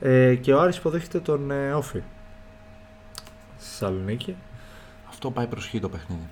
Ε, 0.00 0.34
και 0.34 0.52
ο 0.52 0.60
Άρης 0.60 0.76
υποδέχεται 0.76 1.18
τον 1.20 1.50
ε, 1.50 1.72
Όφη 1.72 1.98
στη 1.98 2.02
Θεσσαλονίκη. 3.64 4.36
Αυτό 5.08 5.30
πάει 5.30 5.46
προς 5.46 5.66
χ 5.68 5.80
το 5.80 5.88
παιχνίδι. 5.88 6.28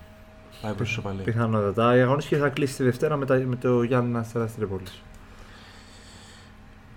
Πάει 0.62 0.72
προς 0.72 0.90
ισοπαλία. 0.90 1.24
Πιθανότατα. 1.24 1.96
Η 1.96 2.00
αγωνιστική 2.00 2.36
θα 2.40 2.48
κλείσει 2.48 2.76
τη 2.76 2.82
Δευτέρα 2.82 3.16
με, 3.16 3.26
τα, 3.26 3.34
με 3.46 3.56
το 3.56 3.82
Γιάννη 3.82 4.16
Αστέρα 4.18 4.46
Τρίπολη. 4.46 4.82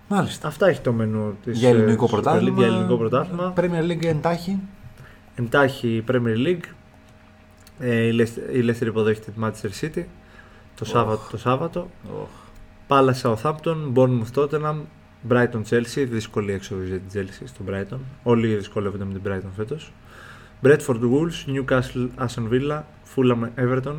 Μάλιστα. 0.08 0.48
Αυτά 0.48 0.68
έχει 0.68 0.82
το 0.82 0.92
μενού 0.92 1.38
της 1.44 1.60
Για 1.60 1.70
ελληνικό 1.70 2.08
πρωτάθλημα. 2.08 2.58
Για 2.58 2.68
ελληνικό 2.68 2.98
πρωτάθλημα. 2.98 3.54
Premier 3.58 3.92
League 3.92 4.06
εντάχει. 4.06 4.60
Εντάχει 5.36 5.88
η 5.96 6.04
Premier 6.08 6.38
League. 6.48 6.64
Ε, 7.80 7.96
η 7.96 8.16
Leicester- 8.20 8.56
η 8.56 8.66
Leicester 8.70 8.86
υποδέχεται 8.86 9.32
τη 9.32 9.40
Manchester 9.44 9.84
City 9.86 10.04
το, 10.76 10.82
Οχ. 10.84 10.88
Σάββατο, 10.88 11.22
το 11.32 11.38
Σάββατο. 11.38 11.90
Οχ. 12.22 12.30
Palace 12.88 13.22
Southampton, 13.22 13.94
Bournemouth 13.94 14.34
Tottenham, 14.36 14.76
Brighton 15.30 15.62
Chelsea. 15.70 16.06
Δύσκολη 16.10 16.54
έξοδος 16.54 16.88
για 16.88 17.00
την 17.00 17.22
Chelsea 17.22 17.44
στο 17.46 17.64
Brighton. 17.70 17.98
Όλοι 18.24 18.56
δυσκολεύονται 18.56 19.06
με 19.06 19.20
την 19.20 19.22
Brighton 19.32 19.52
φέτος. 19.56 19.92
Bradford 20.64 21.02
Wolves, 21.02 21.46
Newcastle 21.48 22.08
Aston 22.18 22.50
Villa, 22.52 22.82
Fulham 23.16 23.50
Everton 23.58 23.96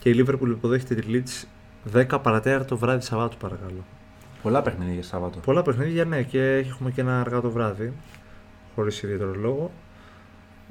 και 0.00 0.10
η 0.10 0.24
Liverpool 0.24 0.48
υποδέχεται 0.48 0.94
τη 0.94 1.06
Leeds 1.12 1.46
10 2.10 2.18
παρατέρα 2.22 2.64
το 2.64 2.76
βράδυ 2.76 3.04
Σαββάτου 3.04 3.36
παρακαλώ. 3.36 3.84
Πολλά 4.42 4.62
παιχνίδια 4.62 4.94
για 4.94 5.02
Σάββατο. 5.02 5.38
Πολλά 5.38 5.62
παιχνίδια 5.62 6.04
ναι 6.04 6.22
και 6.22 6.56
έχουμε 6.56 6.90
και 6.90 7.00
ένα 7.00 7.20
αργά 7.20 7.40
το 7.40 7.50
βράδυ 7.50 7.92
χωρίς 8.74 9.02
ιδιαίτερο 9.02 9.34
λόγο. 9.34 9.70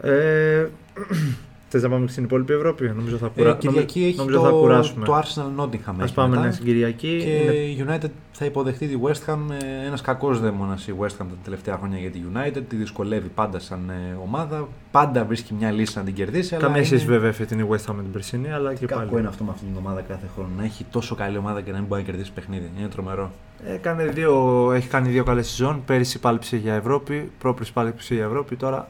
Ε, 0.02 0.68
θες 1.70 1.84
να 1.84 1.90
πάμε 1.90 2.08
στην 2.08 2.24
υπόλοιπη 2.24 2.54
Ευρώπη, 2.54 2.88
νομίζω 2.96 3.18
θα, 3.18 3.28
κουρα... 3.28 3.50
Ε, 3.50 3.54
Κυριακή 3.60 4.04
έχει 4.04 4.18
νομίζω 4.18 4.38
το, 4.38 4.44
θα 4.44 4.50
κουράσουμε. 4.50 5.06
το 5.06 5.16
Arsenal 5.18 5.62
Nottingham. 5.64 5.94
Ας 5.98 6.04
έχει 6.04 6.14
πάμε 6.14 6.30
μετά. 6.36 6.46
ναι, 6.48 6.52
στην 6.52 6.66
Κυριακή. 6.66 7.18
Και 7.24 7.30
Είναι 7.30 7.52
η 7.52 7.86
United 7.88 8.10
θα 8.32 8.46
υποδεχτεί 8.46 8.88
τη 8.88 8.96
West 9.04 9.32
Ham. 9.34 9.38
ε, 9.84 9.86
Ένας 9.88 10.02
κακός 10.02 10.40
δαίμονας 10.40 10.88
η 10.88 10.94
West 11.00 11.06
Ham 11.06 11.26
τα 11.30 11.36
τελευταία 11.44 11.78
χρόνια 11.78 11.98
για 11.98 12.10
τη 12.12 12.20
United. 12.34 12.62
Τη 12.68 12.76
δυσκολεύει 12.76 13.28
πάντα 13.28 13.60
σαν 13.60 13.90
ε, 13.90 14.18
ομάδα. 14.24 14.68
Πάντα 14.92 15.26
βρίσκει 15.26 15.54
μια 15.54 15.72
λύση 15.72 15.98
να 15.98 16.04
την 16.04 16.14
κερδίσει. 16.14 16.54
αλλά 16.56 16.64
Καμία 16.64 16.78
είναι- 16.78 16.86
σχέση 16.88 17.06
βέβαια 17.06 17.34
φετινή 17.34 17.68
West 17.72 17.92
Ham 17.92 17.94
με 17.96 18.02
την 18.02 18.12
περσινή, 18.12 18.52
αλλά 18.52 18.74
και 18.74 18.86
Κακό 18.86 19.00
πάλι. 19.06 19.20
είναι 19.20 19.28
αυτό 19.28 19.44
με 19.44 19.52
αυτή 19.54 19.66
την 19.66 19.76
ομάδα 19.78 20.02
κάθε 20.02 20.26
χρόνο. 20.36 20.50
Να 20.58 20.64
έχει 20.64 20.86
τόσο 20.92 21.16
καλή 21.16 21.38
ομάδα 21.38 21.62
και 21.62 21.72
να 21.72 21.78
μην 21.78 21.88
μπορεί 21.88 22.02
να 22.02 22.08
κερδίσει 22.08 22.32
παιχνίδι. 22.32 22.72
Είναι 22.80 22.88
τρομερό. 22.88 23.32
Έκανε 23.68 24.06
δύο, 24.06 24.72
έχει 24.74 24.88
κάνει 24.88 25.10
δύο 25.10 25.24
καλές 25.24 25.48
σεζόν. 25.48 25.82
Πέρυσι 25.86 26.20
πάλεψε 26.20 26.58
για 26.58 26.74
Ευρώπη, 26.74 27.32
πρόπερσι 27.40 27.74
πάλεψε 27.74 28.14
για 28.16 28.24
Ευρώπη. 28.26 28.56
Τώρα 28.56 28.88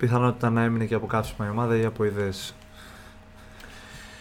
πιθανότητα 0.00 0.50
να 0.50 0.62
έμεινε 0.62 0.84
και 0.84 0.94
από 0.94 1.06
κάψιμα 1.06 1.46
η 1.46 1.50
ομάδα 1.50 1.76
ή 1.76 1.84
από 1.84 2.04
ιδέες. 2.04 2.54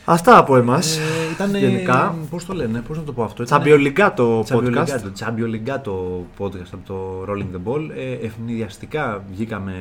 Αυτά 0.05 0.38
από 0.38 0.57
εμάς. 0.57 0.97
Ε, 0.97 1.01
ήταν. 1.34 1.55
γενικά. 1.55 2.15
Πώς 2.30 2.45
το 2.45 2.53
λένε, 2.53 2.82
πώς 2.82 2.97
να 2.97 3.03
το 3.03 3.13
πω 3.13 3.23
αυτό. 3.23 3.43
ήταν- 3.43 3.59
Τσαμπιολικά 3.61 4.13
το 4.13 4.39
podcast. 4.39 4.43
Τσαμπιολιγκάτο, 4.43 5.11
Τσαμπιολιγκάτο 5.11 6.25
podcast 6.38 6.69
από 6.73 6.86
το 6.88 7.25
Rolling 7.32 7.55
the 7.55 7.71
Ball. 7.71 7.89
Ε, 7.95 8.25
ευνηδιαστικά 8.25 9.23
βγήκαμε 9.32 9.73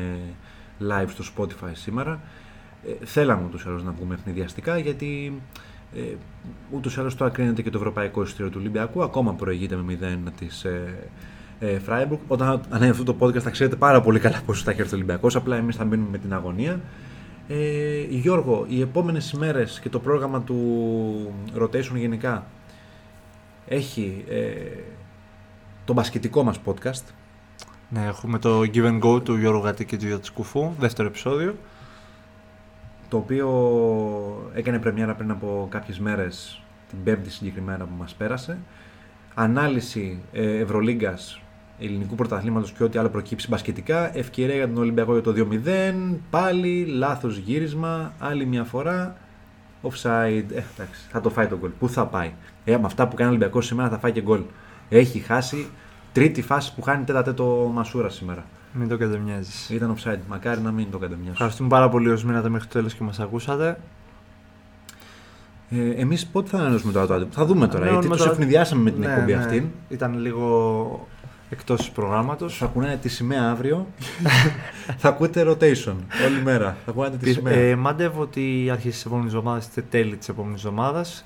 live 0.88 1.08
στο 1.08 1.24
Spotify 1.36 1.70
σήμερα. 1.72 2.20
Ε, 2.86 3.04
θέλαμε 3.06 3.42
ούτως 3.46 3.62
ή 3.62 3.68
άλλως 3.68 3.84
να 3.84 3.90
βγούμε 3.92 4.14
ευνηδιαστικά 4.14 4.78
γιατί 4.78 5.40
ε, 5.94 6.00
ούτως 6.70 6.96
ή 6.96 7.00
άλλως 7.00 7.14
τώρα 7.14 7.30
κρίνεται 7.30 7.62
και 7.62 7.70
το 7.70 7.78
ευρωπαϊκό 7.78 8.22
εισιτήριο 8.22 8.50
του 8.50 8.56
Ολυμπιακού. 8.60 9.02
Ακόμα 9.02 9.32
προηγείται 9.34 9.76
με 9.76 9.82
0 9.82 10.32
της 10.38 10.64
ε, 10.64 11.08
ε, 11.60 11.78
Freiburg. 11.88 12.18
Όταν 12.28 12.60
ανέβει 12.68 12.90
αυτό 12.90 13.04
το 13.04 13.16
podcast 13.20 13.38
θα 13.40 13.50
ξέρετε 13.50 13.76
πάρα 13.76 14.00
πολύ 14.00 14.18
καλά 14.18 14.40
πώς 14.46 14.62
θα 14.62 14.70
έχει 14.70 14.80
έρθει 14.80 14.94
ο 14.94 14.96
Ολυμπιακός. 14.96 15.36
Απλά 15.36 15.56
εμείς 15.56 15.76
θα 15.76 15.84
μπαίνουμε 15.84 16.08
με 16.10 16.18
την 16.18 16.34
αγωνία. 16.34 16.80
Ε, 17.48 18.00
Γιώργο, 18.08 18.64
οι 18.68 18.80
επόμενες 18.80 19.30
ημέρες 19.30 19.80
και 19.80 19.88
το 19.88 19.98
πρόγραμμα 19.98 20.42
του 20.42 21.32
rotation 21.60 21.94
γενικά 21.94 22.46
έχει 23.66 24.24
ε, 24.28 24.52
το 25.84 25.92
μπασκετικό 25.92 26.42
μας 26.42 26.60
podcast. 26.64 27.04
Ναι, 27.88 28.04
έχουμε 28.06 28.38
το 28.38 28.60
Give 28.60 28.84
and 28.84 29.00
Go 29.00 29.24
του 29.24 29.36
Γιώργου 29.36 29.64
Γατή 29.64 29.84
και 29.84 29.96
του 29.96 30.06
Γιώργου 30.06 30.24
Κουφού, 30.34 30.72
δεύτερο 30.78 31.08
επεισόδιο. 31.08 31.54
το 33.08 33.16
οποίο 33.16 33.48
έκανε 34.54 34.78
πρεμιέρα 34.78 35.14
πριν 35.14 35.30
από 35.30 35.66
κάποιες 35.70 35.98
μέρες, 35.98 36.62
την 36.88 37.02
πέμπτη 37.02 37.30
συγκεκριμένα 37.30 37.84
που 37.84 37.94
μας 37.98 38.14
πέρασε. 38.14 38.58
Ανάλυση 39.34 40.22
ε, 40.32 40.58
Ευρωλίγκας, 40.58 41.40
ελληνικού 41.80 42.14
πρωταθλήματος 42.14 42.72
και 42.72 42.82
ό,τι 42.84 42.98
άλλο 42.98 43.08
προκύψει 43.08 43.48
μπασκετικά. 43.48 44.16
Ευκαιρία 44.18 44.54
για 44.54 44.66
τον 44.68 44.76
Ολυμπιακό 44.78 45.12
για 45.12 45.22
το 45.22 45.32
2-0. 45.36 46.18
Πάλι 46.30 46.84
λάθος 46.86 47.36
γύρισμα, 47.36 48.12
άλλη 48.18 48.46
μια 48.46 48.64
φορά. 48.64 49.16
Offside. 49.82 50.44
Ε, 50.52 50.62
εντάξει, 50.74 51.00
θα 51.10 51.20
το 51.20 51.30
φάει 51.30 51.46
το 51.46 51.58
γκολ. 51.58 51.70
Πού 51.78 51.88
θα 51.88 52.06
πάει; 52.06 52.32
Ε, 52.64 52.76
με 52.76 52.82
αυτά 52.86 53.08
που 53.08 53.14
κάνει 53.16 53.28
ο 53.28 53.32
Ολυμπιακός 53.32 53.66
σήμερα 53.66 53.88
θα 53.88 53.98
φάει 53.98 54.12
και 54.12 54.22
γκολ. 54.22 54.40
Έχει 54.88 55.18
χάσει 55.18 55.66
τρίτη 56.12 56.42
φάση 56.42 56.74
που 56.74 56.82
χάνει 56.82 57.04
τέτα 57.04 57.22
τέτο 57.22 57.70
Μασούρα 57.74 58.08
σήμερα. 58.08 58.44
Μην 58.72 58.88
το 58.88 58.96
κατεμοιάζεις. 58.96 59.70
Ήταν 59.70 59.94
offside. 59.96 60.18
Μακάρι 60.28 60.60
να 60.60 60.70
μην 60.70 60.90
το 60.90 60.98
κατεμοιάσω. 60.98 61.30
Ευχαριστούμε 61.32 61.68
πάρα 61.68 61.88
πολύ 61.88 62.10
όσοι 62.10 62.26
μείνατε 62.26 62.48
μέχρι 62.48 62.66
το 62.68 62.72
τέλος 62.72 62.94
και 62.94 63.02
μας 63.04 63.20
ακούσατε. 63.20 63.78
Ε, 65.70 65.90
Εμείς 65.90 66.26
πότε 66.26 66.48
θα 66.48 66.58
ανανεώσουμε 66.58 66.92
τώρα 66.92 67.06
το 67.06 67.14
άτομο. 67.14 67.30
Θα 67.32 67.44
δούμε 67.44 67.68
τώρα. 67.68 67.84
Ναι, 67.84 67.90
γιατί 67.90 68.08
με 68.08 68.16
του 68.16 68.24
το- 68.24 68.30
ευνηδιάσαμε 68.30 68.82
με 68.82 68.90
την 68.90 69.00
Ναι, 69.00 69.06
εκπομπή 69.06 69.32
ναι. 69.32 69.38
αυτή. 69.38 69.72
Ήταν 69.88 70.18
λίγο 70.18 71.08
εκτός 71.50 71.90
προγράμματος. 71.90 72.56
Θα 72.56 72.64
ακούνε 72.64 72.98
τη 73.02 73.08
σημαία 73.08 73.50
αύριο. 73.50 73.86
θα 74.98 75.08
ακούτε 75.08 75.44
rotation 75.46 75.96
όλη 76.26 76.42
μέρα. 76.44 76.76
Θα 76.84 76.90
ακούνε 76.90 77.10
τη 77.10 77.32
σημαία. 77.32 77.54
Ε, 77.54 77.76
μαντεύω 77.76 78.20
ότι 78.20 78.68
αρχές 78.72 78.92
της 78.92 79.04
επόμενης 79.04 79.32
εβδομάδας 79.34 79.64
είστε 79.64 79.82
τέλη 79.82 80.16
της 80.16 80.28
επόμενης 80.28 80.64
εβδομάδας 80.64 81.24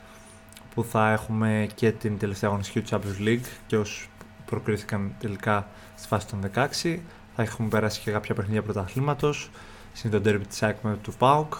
που 0.75 0.85
θα 0.85 1.11
έχουμε 1.11 1.67
και 1.75 1.93
την 1.93 2.19
τελευταία 2.19 2.51
αγωνιστική 2.51 2.81
του 2.81 2.89
Champions 2.91 3.29
League 3.29 3.47
και 3.67 3.77
όσους 3.77 4.11
προκρίθηκαν 4.45 5.13
τελικά 5.19 5.69
στη 5.97 6.07
φάση 6.09 6.27
των 6.27 6.41
16. 6.55 6.99
Θα 7.35 7.43
έχουμε 7.43 7.69
περάσει 7.69 8.01
και 8.01 8.11
κάποια 8.11 8.35
παιχνίδια 8.35 8.63
πρωταθλήματος. 8.63 9.51
Συν 9.93 10.11
το 10.11 10.21
derby 10.25 10.47
της 10.49 10.63
ΑΕΚ 10.63 10.77
με 10.83 10.97
του 11.03 11.13
ΠΑΟΚ. 11.19 11.55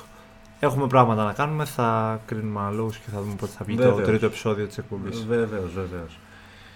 Έχουμε 0.61 0.87
πράγματα 0.87 1.25
να 1.25 1.33
κάνουμε, 1.33 1.65
θα 1.65 2.21
κρίνουμε 2.27 2.61
αναλόγως 2.61 2.97
και 2.97 3.11
θα 3.13 3.21
δούμε 3.21 3.35
πότε 3.35 3.53
θα 3.59 3.65
βγει 3.65 3.77
το 3.77 3.83
Βέβαιως. 3.83 4.07
τρίτο 4.09 4.27
επεισόδιο 4.27 4.67
της 4.67 4.79
εκπομπής. 4.79 5.25
Βεβαίως, 5.27 5.73
βεβαίως. 5.75 6.19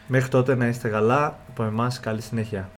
Μέχρι 0.09 0.29
τότε 0.29 0.55
να 0.55 0.67
είστε 0.67 0.89
καλά, 0.89 1.39
από 1.49 1.65
εμάς 1.65 2.01
καλή 2.01 2.21
συνέχεια. 2.21 2.76